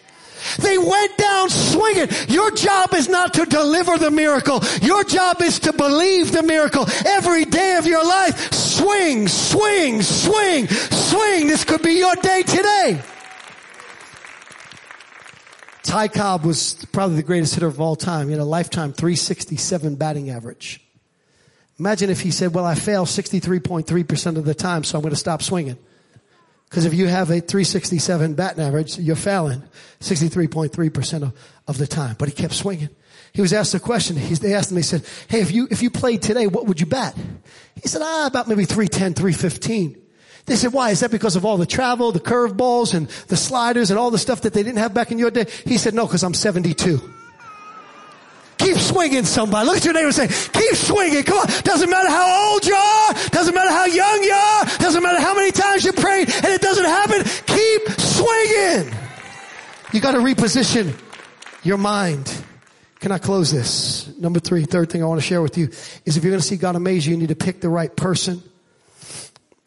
They 0.58 0.78
went 0.78 1.16
down 1.16 1.50
swinging. 1.50 2.08
Your 2.28 2.50
job 2.50 2.92
is 2.94 3.08
not 3.08 3.34
to 3.34 3.46
deliver 3.46 3.98
the 3.98 4.10
miracle. 4.10 4.60
Your 4.82 5.04
job 5.04 5.40
is 5.40 5.58
to 5.60 5.72
believe 5.72 6.32
the 6.32 6.42
miracle 6.42 6.86
every 7.06 7.44
day 7.44 7.76
of 7.76 7.86
your 7.86 8.04
life. 8.04 8.52
Swing, 8.52 9.28
swing, 9.28 10.02
swing, 10.02 10.68
swing. 10.68 11.48
This 11.48 11.64
could 11.64 11.82
be 11.82 11.94
your 11.94 12.14
day 12.16 12.42
today. 12.42 13.00
Ty 15.84 16.08
Cobb 16.08 16.44
was 16.44 16.74
probably 16.92 17.16
the 17.16 17.22
greatest 17.22 17.54
hitter 17.54 17.66
of 17.66 17.80
all 17.80 17.94
time. 17.94 18.26
He 18.26 18.32
had 18.32 18.40
a 18.40 18.44
lifetime 18.44 18.92
367 18.92 19.96
batting 19.96 20.30
average. 20.30 20.80
Imagine 21.78 22.08
if 22.08 22.20
he 22.20 22.30
said, 22.30 22.54
well, 22.54 22.64
I 22.64 22.74
fail 22.74 23.04
63.3% 23.04 24.36
of 24.36 24.44
the 24.44 24.54
time, 24.54 24.82
so 24.82 24.96
I'm 24.96 25.02
going 25.02 25.12
to 25.12 25.16
stop 25.16 25.42
swinging. 25.42 25.76
Because 26.70 26.86
if 26.86 26.94
you 26.94 27.06
have 27.06 27.28
a 27.30 27.40
367 27.40 28.34
batting 28.34 28.64
average, 28.64 28.98
you're 28.98 29.14
failing 29.14 29.62
63.3% 30.00 31.22
of, 31.22 31.32
of 31.68 31.78
the 31.78 31.86
time. 31.86 32.16
But 32.18 32.28
he 32.28 32.34
kept 32.34 32.54
swinging. 32.54 32.88
He 33.32 33.42
was 33.42 33.52
asked 33.52 33.74
a 33.74 33.80
question. 33.80 34.16
He, 34.16 34.34
they 34.34 34.54
asked 34.54 34.70
him, 34.70 34.76
they 34.76 34.82
said, 34.82 35.04
hey, 35.28 35.40
if 35.40 35.52
you, 35.52 35.68
if 35.70 35.82
you 35.82 35.90
played 35.90 36.22
today, 36.22 36.46
what 36.46 36.66
would 36.66 36.80
you 36.80 36.86
bat? 36.86 37.14
He 37.80 37.88
said, 37.88 38.00
ah, 38.02 38.26
about 38.26 38.48
maybe 38.48 38.64
310, 38.64 39.14
315. 39.14 40.03
They 40.46 40.56
said, 40.56 40.72
why? 40.72 40.90
Is 40.90 41.00
that 41.00 41.10
because 41.10 41.36
of 41.36 41.44
all 41.44 41.56
the 41.56 41.66
travel, 41.66 42.12
the 42.12 42.20
curveballs 42.20 42.92
and 42.92 43.08
the 43.28 43.36
sliders 43.36 43.90
and 43.90 43.98
all 43.98 44.10
the 44.10 44.18
stuff 44.18 44.42
that 44.42 44.52
they 44.52 44.62
didn't 44.62 44.78
have 44.78 44.92
back 44.92 45.10
in 45.10 45.18
your 45.18 45.30
day? 45.30 45.46
He 45.64 45.78
said, 45.78 45.94
no, 45.94 46.06
because 46.06 46.22
I'm 46.22 46.34
72. 46.34 47.00
Keep 48.58 48.76
swinging 48.76 49.24
somebody. 49.24 49.66
Look 49.66 49.78
at 49.78 49.84
your 49.84 49.94
neighbor 49.94 50.06
and 50.06 50.14
say, 50.14 50.28
keep 50.28 50.76
swinging. 50.76 51.22
Come 51.24 51.38
on. 51.38 51.46
Doesn't 51.64 51.90
matter 51.90 52.08
how 52.08 52.52
old 52.52 52.66
you 52.66 52.74
are. 52.74 53.12
Doesn't 53.30 53.54
matter 53.54 53.70
how 53.70 53.86
young 53.86 54.22
you 54.22 54.32
are. 54.32 54.64
Doesn't 54.78 55.02
matter 55.02 55.20
how 55.20 55.34
many 55.34 55.50
times 55.50 55.84
you 55.84 55.92
prayed 55.92 56.30
and 56.30 56.46
it 56.46 56.60
doesn't 56.60 56.84
happen. 56.84 57.22
Keep 57.46 58.00
swinging. 58.00 58.94
You 59.92 60.00
got 60.00 60.12
to 60.12 60.18
reposition 60.18 60.94
your 61.62 61.78
mind. 61.78 62.32
Can 63.00 63.12
I 63.12 63.18
close 63.18 63.50
this? 63.50 64.08
Number 64.18 64.40
three, 64.40 64.64
third 64.64 64.90
thing 64.90 65.02
I 65.02 65.06
want 65.06 65.20
to 65.20 65.26
share 65.26 65.42
with 65.42 65.58
you 65.58 65.66
is 66.04 66.16
if 66.16 66.24
you're 66.24 66.30
going 66.30 66.40
to 66.40 66.46
see 66.46 66.56
God 66.56 66.76
amaze 66.76 67.06
you, 67.06 67.12
you 67.14 67.18
need 67.18 67.28
to 67.28 67.36
pick 67.36 67.60
the 67.60 67.68
right 67.68 67.94
person. 67.94 68.42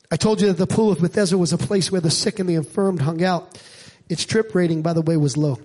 I 0.10 0.16
told 0.16 0.41
you 0.41 0.47
that 0.47 0.58
the 0.58 0.68
pool 0.68 0.91
of 0.91 0.99
Bethesda 0.99 1.38
was 1.38 1.51
a 1.53 1.58
place 1.58 1.91
where 1.91 2.01
the 2.01 2.12
sick 2.12 2.39
and 2.39 2.47
the 2.47 2.55
infirmed 2.55 3.01
hung 3.01 3.24
out. 3.24 3.62
Its 4.08 4.26
trip 4.26 4.55
rating, 4.55 4.82
by 4.82 4.93
the 4.93 5.01
way, 5.01 5.18
was 5.18 5.36
low. 5.36 5.60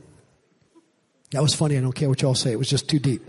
That 1.30 1.42
was 1.42 1.54
funny. 1.54 1.78
I 1.78 1.80
don't 1.80 1.92
care 1.92 2.08
what 2.08 2.20
y'all 2.22 2.34
say. 2.34 2.52
It 2.52 2.58
was 2.58 2.68
just 2.68 2.88
too 2.88 2.98
deep. 2.98 3.22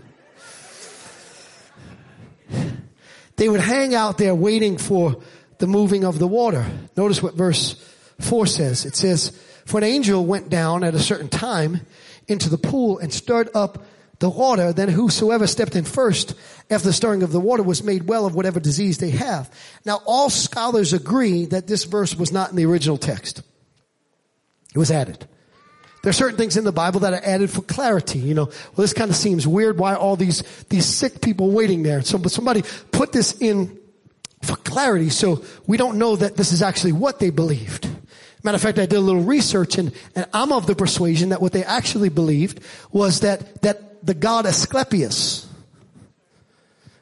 They 3.36 3.48
would 3.48 3.60
hang 3.60 3.94
out 3.94 4.18
there 4.18 4.34
waiting 4.34 4.78
for 4.78 5.20
the 5.58 5.66
moving 5.66 6.04
of 6.04 6.18
the 6.18 6.26
water. 6.28 6.66
Notice 6.96 7.22
what 7.22 7.34
verse 7.34 7.74
4 8.20 8.46
says. 8.46 8.84
It 8.84 8.94
says, 8.96 9.30
For 9.66 9.78
an 9.78 9.84
angel 9.84 10.24
went 10.24 10.48
down 10.48 10.84
at 10.84 10.94
a 10.94 11.00
certain 11.00 11.28
time 11.28 11.80
into 12.28 12.48
the 12.48 12.58
pool 12.58 12.98
and 12.98 13.12
stirred 13.12 13.50
up 13.54 13.84
the 14.18 14.30
water, 14.30 14.72
then 14.72 14.88
whosoever 14.88 15.46
stepped 15.46 15.76
in 15.76 15.84
first 15.84 16.34
after 16.70 16.88
the 16.88 16.92
stirring 16.92 17.22
of 17.22 17.32
the 17.32 17.40
water 17.40 17.62
was 17.62 17.82
made 17.82 18.04
well 18.04 18.26
of 18.26 18.34
whatever 18.34 18.60
disease 18.60 18.98
they 18.98 19.10
have. 19.10 19.50
Now 19.84 20.00
all 20.06 20.30
scholars 20.30 20.92
agree 20.92 21.46
that 21.46 21.66
this 21.66 21.84
verse 21.84 22.14
was 22.14 22.32
not 22.32 22.50
in 22.50 22.56
the 22.56 22.66
original 22.66 22.96
text. 22.96 23.42
It 24.74 24.78
was 24.78 24.90
added. 24.90 25.26
There 26.02 26.10
are 26.10 26.14
certain 26.14 26.36
things 26.36 26.56
in 26.56 26.64
the 26.64 26.72
Bible 26.72 27.00
that 27.00 27.14
are 27.14 27.24
added 27.24 27.50
for 27.50 27.62
clarity. 27.62 28.18
You 28.18 28.34
know, 28.34 28.44
well, 28.44 28.76
this 28.76 28.92
kind 28.92 29.10
of 29.10 29.16
seems 29.16 29.46
weird. 29.46 29.78
Why 29.78 29.94
all 29.94 30.16
these, 30.16 30.42
these 30.68 30.84
sick 30.84 31.22
people 31.22 31.50
waiting 31.50 31.82
there? 31.82 32.02
So, 32.02 32.18
but 32.18 32.30
somebody 32.30 32.62
put 32.92 33.12
this 33.12 33.40
in 33.40 33.78
for 34.42 34.56
clarity 34.56 35.08
so 35.08 35.42
we 35.66 35.78
don't 35.78 35.96
know 35.96 36.16
that 36.16 36.36
this 36.36 36.52
is 36.52 36.60
actually 36.60 36.92
what 36.92 37.20
they 37.20 37.30
believed. 37.30 37.88
Matter 38.42 38.56
of 38.56 38.60
fact, 38.60 38.78
I 38.78 38.84
did 38.84 38.96
a 38.96 39.00
little 39.00 39.22
research 39.22 39.78
and, 39.78 39.92
and 40.14 40.26
I'm 40.34 40.52
of 40.52 40.66
the 40.66 40.74
persuasion 40.74 41.30
that 41.30 41.40
what 41.40 41.52
they 41.52 41.64
actually 41.64 42.10
believed 42.10 42.60
was 42.92 43.20
that, 43.20 43.62
that 43.62 43.93
the 44.04 44.14
god 44.14 44.46
Asclepius. 44.46 45.48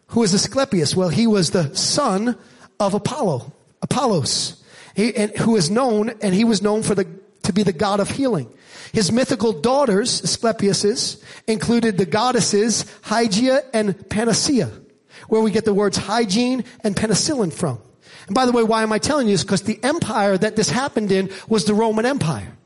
Who 0.08 0.22
is 0.22 0.34
Asclepius? 0.34 0.94
Well, 0.94 1.08
he 1.08 1.26
was 1.26 1.50
the 1.50 1.74
son 1.74 2.38
of 2.78 2.94
Apollo, 2.94 3.52
Apollos, 3.80 4.62
he, 4.94 5.14
and, 5.16 5.36
who 5.36 5.56
is 5.56 5.70
known, 5.70 6.10
and 6.20 6.34
he 6.34 6.44
was 6.44 6.62
known 6.62 6.82
for 6.82 6.94
the, 6.94 7.06
to 7.44 7.52
be 7.52 7.62
the 7.62 7.72
god 7.72 7.98
of 8.00 8.10
healing. 8.10 8.52
His 8.92 9.10
mythical 9.10 9.52
daughters, 9.52 10.22
Asclepius's, 10.22 11.22
included 11.46 11.96
the 11.96 12.06
goddesses 12.06 12.84
Hygeia 13.02 13.64
and 13.72 14.08
Panacea, 14.10 14.70
where 15.28 15.40
we 15.40 15.50
get 15.50 15.64
the 15.64 15.74
words 15.74 15.96
hygiene 15.96 16.64
and 16.84 16.94
penicillin 16.94 17.52
from. 17.52 17.78
And 18.26 18.34
by 18.34 18.44
the 18.44 18.52
way, 18.52 18.62
why 18.62 18.82
am 18.82 18.92
I 18.92 18.98
telling 18.98 19.28
you 19.28 19.34
this? 19.34 19.44
Because 19.44 19.62
the 19.62 19.82
empire 19.82 20.36
that 20.36 20.56
this 20.56 20.68
happened 20.68 21.10
in 21.10 21.30
was 21.48 21.64
the 21.64 21.74
Roman 21.74 22.06
Empire. 22.06 22.56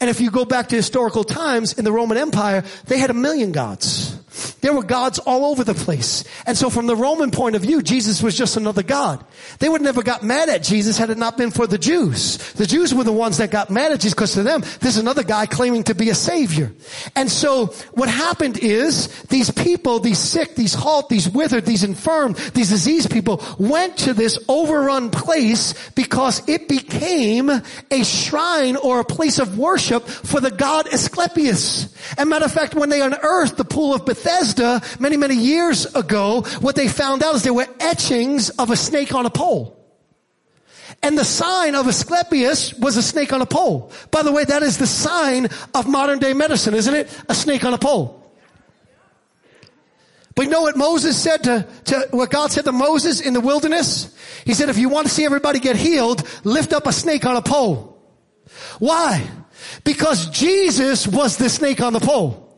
And 0.00 0.08
if 0.08 0.20
you 0.20 0.30
go 0.30 0.44
back 0.44 0.68
to 0.68 0.76
historical 0.76 1.24
times 1.24 1.74
in 1.74 1.84
the 1.84 1.92
Roman 1.92 2.16
Empire, 2.16 2.64
they 2.86 2.98
had 2.98 3.10
a 3.10 3.14
million 3.14 3.52
gods. 3.52 4.16
There 4.60 4.72
were 4.72 4.82
gods 4.82 5.18
all 5.18 5.46
over 5.46 5.64
the 5.64 5.74
place. 5.74 6.24
And 6.46 6.56
so 6.56 6.70
from 6.70 6.86
the 6.86 6.96
Roman 6.96 7.30
point 7.30 7.56
of 7.56 7.62
view, 7.62 7.82
Jesus 7.82 8.22
was 8.22 8.36
just 8.36 8.56
another 8.56 8.82
God. 8.82 9.24
They 9.58 9.68
would 9.68 9.82
never 9.82 10.02
got 10.02 10.22
mad 10.22 10.48
at 10.48 10.62
Jesus 10.62 10.98
had 10.98 11.10
it 11.10 11.18
not 11.18 11.36
been 11.36 11.50
for 11.50 11.66
the 11.66 11.78
Jews. 11.78 12.38
The 12.54 12.66
Jews 12.66 12.94
were 12.94 13.04
the 13.04 13.12
ones 13.12 13.38
that 13.38 13.50
got 13.50 13.70
mad 13.70 13.92
at 13.92 14.00
Jesus 14.00 14.14
because 14.14 14.34
to 14.34 14.42
them, 14.42 14.60
this 14.60 14.96
is 14.96 14.98
another 14.98 15.22
guy 15.22 15.46
claiming 15.46 15.84
to 15.84 15.94
be 15.94 16.10
a 16.10 16.14
savior. 16.14 16.72
And 17.14 17.30
so 17.30 17.66
what 17.92 18.08
happened 18.08 18.58
is 18.58 19.08
these 19.24 19.50
people, 19.50 20.00
these 20.00 20.18
sick, 20.18 20.54
these 20.54 20.74
halt, 20.74 21.08
these 21.08 21.28
withered, 21.28 21.66
these 21.66 21.84
infirm, 21.84 22.34
these 22.54 22.70
diseased 22.70 23.10
people 23.10 23.44
went 23.58 23.96
to 23.98 24.14
this 24.14 24.38
overrun 24.48 25.10
place 25.10 25.74
because 25.90 26.48
it 26.48 26.68
became 26.68 27.50
a 27.50 28.04
shrine 28.04 28.76
or 28.76 29.00
a 29.00 29.04
place 29.04 29.38
of 29.38 29.58
worship 29.58 30.06
for 30.06 30.40
the 30.40 30.50
god 30.50 30.86
Asclepius. 30.92 31.94
And 32.16 32.30
matter 32.30 32.46
of 32.46 32.52
fact, 32.52 32.74
when 32.74 32.88
they 32.88 33.02
unearthed 33.02 33.56
the 33.56 33.64
pool 33.64 33.94
of 33.94 34.04
Bethesda 34.04 34.29
many, 34.98 35.16
many 35.16 35.36
years 35.36 35.86
ago, 35.94 36.42
what 36.60 36.76
they 36.76 36.88
found 36.88 37.22
out 37.22 37.34
is 37.34 37.42
there 37.42 37.54
were 37.54 37.68
etchings 37.78 38.50
of 38.50 38.70
a 38.70 38.76
snake 38.76 39.14
on 39.14 39.26
a 39.26 39.30
pole. 39.30 39.76
And 41.02 41.16
the 41.16 41.24
sign 41.24 41.74
of 41.74 41.86
Asclepius 41.86 42.74
was 42.74 42.96
a 42.96 43.02
snake 43.02 43.32
on 43.32 43.40
a 43.40 43.46
pole. 43.46 43.90
By 44.10 44.22
the 44.22 44.32
way, 44.32 44.44
that 44.44 44.62
is 44.62 44.76
the 44.78 44.86
sign 44.86 45.48
of 45.74 45.88
modern 45.88 46.18
day 46.18 46.34
medicine, 46.34 46.74
isn't 46.74 46.94
it? 46.94 47.08
A 47.28 47.34
snake 47.34 47.64
on 47.64 47.72
a 47.72 47.78
pole. 47.78 48.16
But 50.34 50.44
you 50.44 50.50
know 50.50 50.62
what 50.62 50.76
Moses 50.76 51.20
said 51.20 51.44
to, 51.44 51.66
to, 51.86 52.08
what 52.12 52.30
God 52.30 52.50
said 52.50 52.64
to 52.64 52.72
Moses 52.72 53.20
in 53.20 53.34
the 53.34 53.40
wilderness? 53.40 54.14
He 54.44 54.54
said, 54.54 54.68
if 54.68 54.78
you 54.78 54.88
want 54.88 55.06
to 55.06 55.12
see 55.12 55.24
everybody 55.24 55.58
get 55.58 55.76
healed, 55.76 56.26
lift 56.44 56.72
up 56.72 56.86
a 56.86 56.92
snake 56.92 57.24
on 57.26 57.36
a 57.36 57.42
pole. 57.42 58.02
Why? 58.78 59.26
Because 59.84 60.28
Jesus 60.30 61.06
was 61.06 61.36
the 61.36 61.48
snake 61.48 61.80
on 61.80 61.92
the 61.92 62.00
pole. 62.00 62.49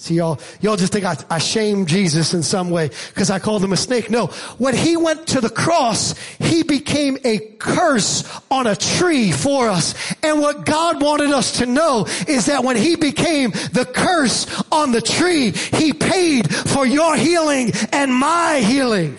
See 0.00 0.14
y'all, 0.14 0.38
y'all 0.60 0.76
just 0.76 0.92
think 0.92 1.04
I, 1.04 1.16
I 1.28 1.40
Jesus 1.84 2.32
in 2.32 2.44
some 2.44 2.70
way 2.70 2.88
because 3.08 3.30
I 3.30 3.40
called 3.40 3.64
him 3.64 3.72
a 3.72 3.76
snake. 3.76 4.10
No, 4.10 4.28
when 4.56 4.72
he 4.72 4.96
went 4.96 5.26
to 5.28 5.40
the 5.40 5.50
cross, 5.50 6.14
he 6.38 6.62
became 6.62 7.18
a 7.24 7.40
curse 7.58 8.22
on 8.48 8.68
a 8.68 8.76
tree 8.76 9.32
for 9.32 9.68
us. 9.68 10.14
And 10.22 10.40
what 10.40 10.64
God 10.64 11.02
wanted 11.02 11.30
us 11.30 11.58
to 11.58 11.66
know 11.66 12.06
is 12.28 12.46
that 12.46 12.62
when 12.62 12.76
he 12.76 12.94
became 12.94 13.50
the 13.50 13.84
curse 13.92 14.46
on 14.70 14.92
the 14.92 15.02
tree, 15.02 15.50
he 15.50 15.92
paid 15.92 16.48
for 16.54 16.86
your 16.86 17.16
healing 17.16 17.72
and 17.92 18.14
my 18.14 18.60
healing. 18.60 19.16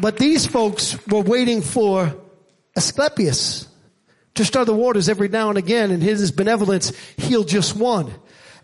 But 0.00 0.16
these 0.16 0.46
folks 0.46 0.96
were 1.06 1.20
waiting 1.20 1.60
for 1.60 2.16
Asclepius 2.74 3.68
to 4.34 4.44
stir 4.44 4.64
the 4.64 4.74
waters 4.74 5.08
every 5.08 5.28
now 5.28 5.48
and 5.48 5.58
again 5.58 5.90
and 5.90 6.02
his 6.02 6.32
benevolence 6.32 6.92
healed 7.16 7.48
just 7.48 7.76
one. 7.76 8.12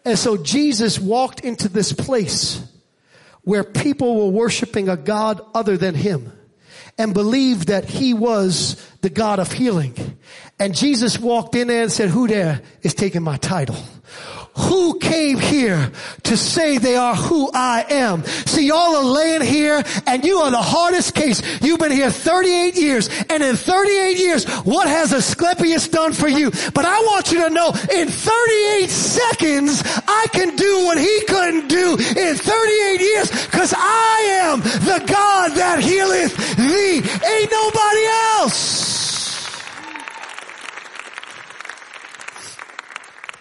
And 0.04 0.18
so 0.18 0.36
Jesus 0.36 0.98
walked 0.98 1.40
into 1.40 1.68
this 1.68 1.92
place 1.92 2.62
where 3.42 3.64
people 3.64 4.16
were 4.16 4.32
worshiping 4.32 4.88
a 4.88 4.96
God 4.96 5.40
other 5.54 5.76
than 5.76 5.94
him 5.94 6.32
and 6.96 7.14
believed 7.14 7.68
that 7.68 7.84
he 7.84 8.14
was 8.14 8.76
the 9.02 9.10
God 9.10 9.38
of 9.38 9.52
healing. 9.52 10.18
And 10.58 10.74
Jesus 10.74 11.18
walked 11.18 11.54
in 11.54 11.68
there 11.68 11.82
and 11.82 11.92
said, 11.92 12.10
who 12.10 12.26
there 12.26 12.62
is 12.82 12.94
taking 12.94 13.22
my 13.22 13.36
title? 13.36 13.76
Who 14.54 14.98
came 14.98 15.38
here 15.38 15.90
to 16.24 16.36
say 16.36 16.78
they 16.78 16.96
are 16.96 17.14
who 17.14 17.50
I 17.52 17.84
am. 17.88 18.24
See, 18.24 18.66
y'all 18.66 18.96
are 18.96 19.04
laying 19.04 19.42
here 19.42 19.82
and 20.06 20.24
you 20.24 20.38
are 20.38 20.50
the 20.50 20.62
hardest 20.62 21.14
case. 21.14 21.42
You've 21.62 21.78
been 21.78 21.92
here 21.92 22.10
38 22.10 22.74
years 22.76 23.08
and 23.30 23.42
in 23.42 23.56
38 23.56 24.18
years, 24.18 24.44
what 24.64 24.88
has 24.88 25.12
Asclepius 25.12 25.88
done 25.88 26.12
for 26.12 26.28
you? 26.28 26.50
But 26.74 26.84
I 26.84 27.00
want 27.00 27.32
you 27.32 27.44
to 27.44 27.50
know 27.50 27.68
in 27.68 28.08
38 28.08 28.90
seconds, 28.90 29.82
I 30.06 30.26
can 30.32 30.56
do 30.56 30.84
what 30.84 30.98
he 30.98 31.24
couldn't 31.26 31.68
do 31.68 31.92
in 31.92 32.36
38 32.36 33.00
years 33.00 33.30
because 33.46 33.74
I 33.76 34.40
am 34.42 34.60
the 34.60 35.04
God 35.06 35.52
that 35.52 35.80
healeth 35.80 36.36
thee. 36.56 36.96
Ain't 36.98 37.50
nobody 37.50 38.06
else. 38.40 38.87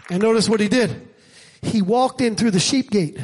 And 0.09 0.21
notice 0.21 0.47
what 0.49 0.59
he 0.59 0.67
did 0.67 1.07
he 1.61 1.81
walked 1.81 2.21
in 2.21 2.35
through 2.35 2.51
the 2.51 2.59
sheep 2.59 2.91
gate 2.91 3.17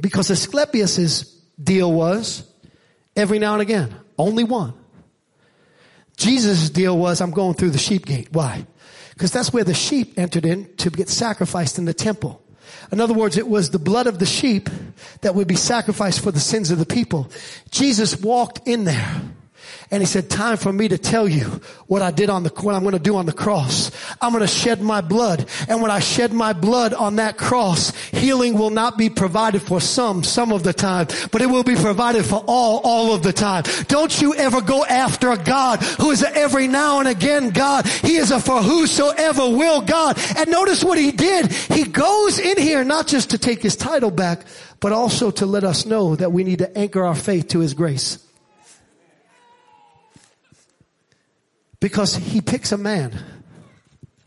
because 0.00 0.30
Asclepius's 0.30 1.22
deal 1.62 1.90
was 1.90 2.44
every 3.14 3.38
now 3.38 3.54
and 3.54 3.62
again, 3.62 3.94
only 4.18 4.44
one. 4.44 4.74
Jesus' 6.16 6.70
deal 6.70 6.96
was 6.96 7.20
I'm 7.20 7.30
going 7.30 7.54
through 7.54 7.70
the 7.70 7.78
sheep 7.78 8.06
gate. 8.06 8.28
Why? 8.32 8.66
Because 9.14 9.32
that's 9.32 9.52
where 9.52 9.64
the 9.64 9.74
sheep 9.74 10.18
entered 10.18 10.44
in 10.44 10.74
to 10.76 10.90
get 10.90 11.08
sacrificed 11.08 11.78
in 11.78 11.86
the 11.86 11.94
temple. 11.94 12.42
In 12.92 13.00
other 13.00 13.14
words, 13.14 13.36
it 13.36 13.48
was 13.48 13.70
the 13.70 13.78
blood 13.78 14.06
of 14.06 14.18
the 14.18 14.26
sheep 14.26 14.68
that 15.22 15.34
would 15.34 15.48
be 15.48 15.56
sacrificed 15.56 16.20
for 16.20 16.30
the 16.30 16.40
sins 16.40 16.70
of 16.70 16.78
the 16.78 16.86
people. 16.86 17.30
Jesus 17.70 18.20
walked 18.20 18.66
in 18.66 18.84
there 18.84 19.22
and 19.90 20.02
he 20.02 20.06
said, 20.06 20.28
time 20.28 20.56
for 20.56 20.72
me 20.72 20.88
to 20.88 20.98
tell 20.98 21.28
you 21.28 21.44
what 21.86 22.02
I 22.02 22.10
did 22.10 22.28
on 22.28 22.42
the, 22.42 22.50
what 22.50 22.74
I'm 22.74 22.82
going 22.82 22.94
to 22.94 22.98
do 22.98 23.16
on 23.16 23.26
the 23.26 23.32
cross. 23.32 23.90
I'm 24.20 24.32
going 24.32 24.40
to 24.42 24.48
shed 24.48 24.82
my 24.82 25.00
blood. 25.00 25.48
And 25.68 25.80
when 25.80 25.90
I 25.90 26.00
shed 26.00 26.32
my 26.32 26.52
blood 26.52 26.92
on 26.92 27.16
that 27.16 27.38
cross, 27.38 27.94
healing 28.10 28.58
will 28.58 28.70
not 28.70 28.98
be 28.98 29.08
provided 29.10 29.62
for 29.62 29.80
some, 29.80 30.24
some 30.24 30.50
of 30.50 30.64
the 30.64 30.72
time, 30.72 31.06
but 31.30 31.40
it 31.40 31.46
will 31.46 31.62
be 31.62 31.76
provided 31.76 32.24
for 32.24 32.42
all, 32.46 32.80
all 32.82 33.14
of 33.14 33.22
the 33.22 33.32
time. 33.32 33.64
Don't 33.86 34.20
you 34.20 34.34
ever 34.34 34.60
go 34.60 34.84
after 34.84 35.30
a 35.30 35.38
God 35.38 35.80
who 35.82 36.10
is 36.10 36.22
every 36.22 36.66
now 36.66 36.98
and 36.98 37.08
again 37.08 37.50
God. 37.50 37.86
He 37.86 38.16
is 38.16 38.32
a 38.32 38.40
for 38.40 38.62
whosoever 38.62 39.48
will 39.48 39.82
God. 39.82 40.18
And 40.36 40.50
notice 40.50 40.82
what 40.82 40.98
he 40.98 41.12
did. 41.12 41.52
He 41.52 41.84
goes 41.84 42.38
in 42.38 42.58
here 42.58 42.82
not 42.82 43.06
just 43.06 43.30
to 43.30 43.38
take 43.38 43.62
his 43.62 43.76
title 43.76 44.10
back, 44.10 44.44
but 44.80 44.92
also 44.92 45.30
to 45.30 45.46
let 45.46 45.64
us 45.64 45.86
know 45.86 46.16
that 46.16 46.32
we 46.32 46.44
need 46.44 46.58
to 46.58 46.76
anchor 46.76 47.04
our 47.04 47.14
faith 47.14 47.48
to 47.48 47.60
his 47.60 47.74
grace. 47.74 48.25
Because 51.86 52.16
he 52.16 52.40
picks 52.40 52.72
a 52.72 52.76
man 52.76 53.16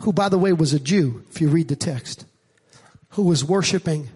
who, 0.04 0.14
by 0.14 0.30
the 0.30 0.38
way, 0.38 0.54
was 0.54 0.74
a 0.74 0.80
Jew, 0.80 1.26
if 1.30 1.42
you 1.42 1.50
read 1.50 1.68
the 1.68 1.76
text, 1.76 2.24
who 3.10 3.24
was 3.24 3.44
worshiping 3.44 4.08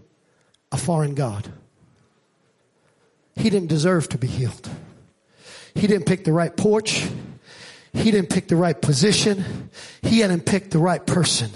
a 0.72 0.78
foreign 0.78 1.14
God. 1.14 1.52
He 3.36 3.50
didn't 3.50 3.68
deserve 3.68 4.08
to 4.08 4.18
be 4.18 4.28
healed. 4.28 4.70
He 5.76 5.88
didn't 5.88 6.06
pick 6.06 6.24
the 6.24 6.32
right 6.32 6.56
porch. 6.56 7.06
He 7.92 8.12
didn't 8.12 8.30
pick 8.30 8.48
the 8.48 8.56
right 8.56 8.82
position. 8.82 9.70
He 10.02 10.20
hadn't 10.20 10.46
picked 10.46 10.72
the 10.72 10.80
right 10.80 11.06
person. 11.06 11.52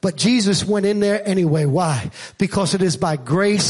But 0.00 0.16
Jesus 0.16 0.64
went 0.64 0.86
in 0.86 0.98
there 0.98 1.22
anyway. 1.24 1.66
Why? 1.66 2.10
Because 2.36 2.74
it 2.74 2.82
is 2.82 2.96
by 2.96 3.14
grace 3.16 3.64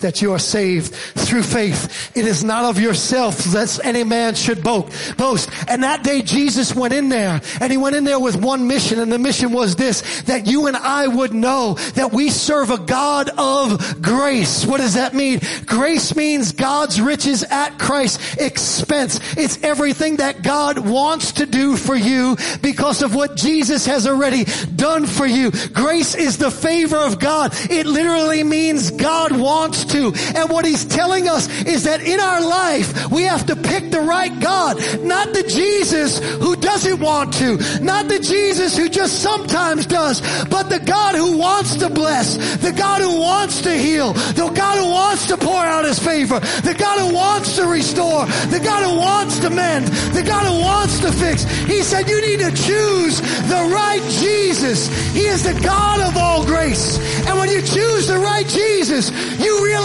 that 0.00 0.22
you 0.22 0.32
are 0.32 0.38
saved 0.38 0.94
through 0.94 1.42
faith. 1.42 2.16
It 2.16 2.26
is 2.26 2.44
not 2.44 2.64
of 2.64 2.80
yourself 2.80 3.52
lest 3.52 3.80
any 3.84 4.04
man 4.04 4.34
should 4.34 4.62
boast. 4.62 5.50
And 5.68 5.82
that 5.82 6.04
day 6.04 6.22
Jesus 6.22 6.74
went 6.74 6.94
in 6.94 7.08
there 7.08 7.40
and 7.60 7.70
he 7.70 7.76
went 7.76 7.96
in 7.96 8.04
there 8.04 8.20
with 8.20 8.36
one 8.36 8.66
mission 8.66 8.98
and 8.98 9.12
the 9.12 9.18
mission 9.18 9.52
was 9.52 9.76
this, 9.76 10.22
that 10.22 10.46
you 10.46 10.66
and 10.66 10.76
I 10.76 11.06
would 11.06 11.34
know 11.34 11.74
that 11.94 12.12
we 12.12 12.30
serve 12.30 12.70
a 12.70 12.78
God 12.78 13.30
of 13.36 14.02
grace. 14.02 14.64
What 14.64 14.78
does 14.78 14.94
that 14.94 15.14
mean? 15.14 15.40
Grace 15.66 16.14
means 16.16 16.52
God's 16.52 17.00
riches 17.00 17.42
at 17.44 17.78
Christ's 17.78 18.36
expense. 18.36 19.20
It's 19.36 19.62
everything 19.62 20.16
that 20.16 20.42
God 20.42 20.78
wants 20.78 21.32
to 21.32 21.46
do 21.46 21.76
for 21.76 21.96
you 21.96 22.36
because 22.62 23.02
of 23.02 23.14
what 23.14 23.36
Jesus 23.36 23.86
has 23.86 24.06
already 24.06 24.44
done 24.76 25.06
for 25.06 25.26
you. 25.26 25.50
Grace 25.72 26.14
is 26.14 26.38
the 26.38 26.50
favor 26.50 26.98
of 26.98 27.18
God. 27.18 27.52
It 27.70 27.86
literally 27.86 28.44
means 28.44 28.90
God 28.90 29.32
wants 29.32 29.87
to. 29.90 30.12
And 30.34 30.50
what 30.50 30.64
he's 30.64 30.84
telling 30.84 31.28
us 31.28 31.48
is 31.64 31.84
that 31.84 32.02
in 32.02 32.20
our 32.20 32.40
life, 32.40 33.10
we 33.10 33.22
have 33.22 33.46
to 33.46 33.56
pick 33.56 33.90
the 33.90 34.00
right 34.00 34.38
God. 34.40 34.76
Not 35.02 35.32
the 35.32 35.42
Jesus 35.42 36.18
who 36.18 36.56
doesn't 36.56 37.00
want 37.00 37.34
to. 37.34 37.56
Not 37.82 38.08
the 38.08 38.18
Jesus 38.18 38.76
who 38.76 38.88
just 38.88 39.22
sometimes 39.22 39.86
does. 39.86 40.20
But 40.46 40.64
the 40.64 40.78
God 40.78 41.14
who 41.14 41.38
wants 41.38 41.76
to 41.76 41.88
bless. 41.88 42.36
The 42.58 42.72
God 42.72 43.00
who 43.00 43.20
wants 43.20 43.62
to 43.62 43.72
heal. 43.72 44.12
The 44.12 44.50
God 44.54 44.78
who 44.78 44.90
wants 44.90 45.28
to 45.28 45.36
pour 45.36 45.64
out 45.64 45.84
his 45.84 45.98
favor. 45.98 46.40
The 46.40 46.76
God 46.78 47.00
who 47.00 47.14
wants 47.14 47.56
to 47.56 47.66
restore. 47.66 48.26
The 48.26 48.60
God 48.62 48.84
who 48.84 48.98
wants 48.98 49.38
to 49.40 49.50
mend. 49.50 49.86
The 49.86 50.22
God 50.22 50.46
who 50.46 50.60
wants 50.60 51.00
to 51.00 51.12
fix. 51.12 51.44
He 51.64 51.82
said 51.82 52.08
you 52.08 52.20
need 52.20 52.40
to 52.40 52.50
choose 52.50 53.20
the 53.20 53.70
right 53.72 54.02
Jesus. 54.20 54.88
He 55.12 55.26
is 55.26 55.44
the 55.44 55.58
God 55.60 56.00
of 56.00 56.16
all 56.16 56.44
grace. 56.44 56.98
And 57.26 57.38
when 57.38 57.48
you 57.48 57.62
choose 57.62 58.06
the 58.06 58.18
right 58.18 58.46
Jesus, 58.46 59.10
you 59.38 59.64
realize 59.64 59.77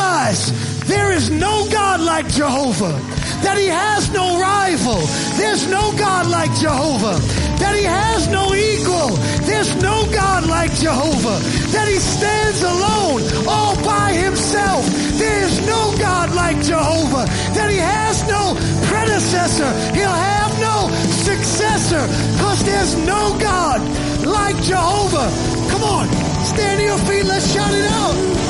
there 0.85 1.11
is 1.11 1.29
no 1.29 1.67
God 1.69 2.01
like 2.01 2.27
Jehovah. 2.27 2.99
That 3.43 3.57
he 3.57 3.67
has 3.67 4.11
no 4.11 4.39
rival. 4.39 4.99
There's 5.37 5.67
no 5.67 5.91
God 5.97 6.27
like 6.27 6.51
Jehovah. 6.55 7.19
That 7.59 7.75
he 7.75 7.83
has 7.83 8.27
no 8.27 8.53
equal. 8.53 9.15
There's 9.45 9.75
no 9.81 10.05
God 10.11 10.47
like 10.47 10.73
Jehovah. 10.73 11.39
That 11.71 11.87
he 11.87 11.99
stands 11.99 12.63
alone 12.63 13.21
all 13.47 13.75
by 13.83 14.13
himself. 14.13 14.85
There 15.19 15.43
is 15.43 15.59
no 15.67 15.95
God 15.97 16.33
like 16.33 16.61
Jehovah. 16.63 17.25
That 17.53 17.69
he 17.69 17.77
has 17.77 18.23
no 18.27 18.55
predecessor. 18.89 19.71
He'll 19.95 20.09
have 20.09 20.51
no 20.59 20.89
successor. 21.23 22.03
Cause 22.41 22.63
there's 22.63 22.95
no 23.05 23.37
God 23.39 23.79
like 24.25 24.57
Jehovah. 24.63 25.29
Come 25.71 25.83
on, 25.83 26.07
stand 26.43 26.79
to 26.79 26.85
your 26.85 26.97
feet. 27.05 27.25
Let's 27.25 27.51
shout 27.53 27.73
it 27.73 27.85
out. 27.85 28.42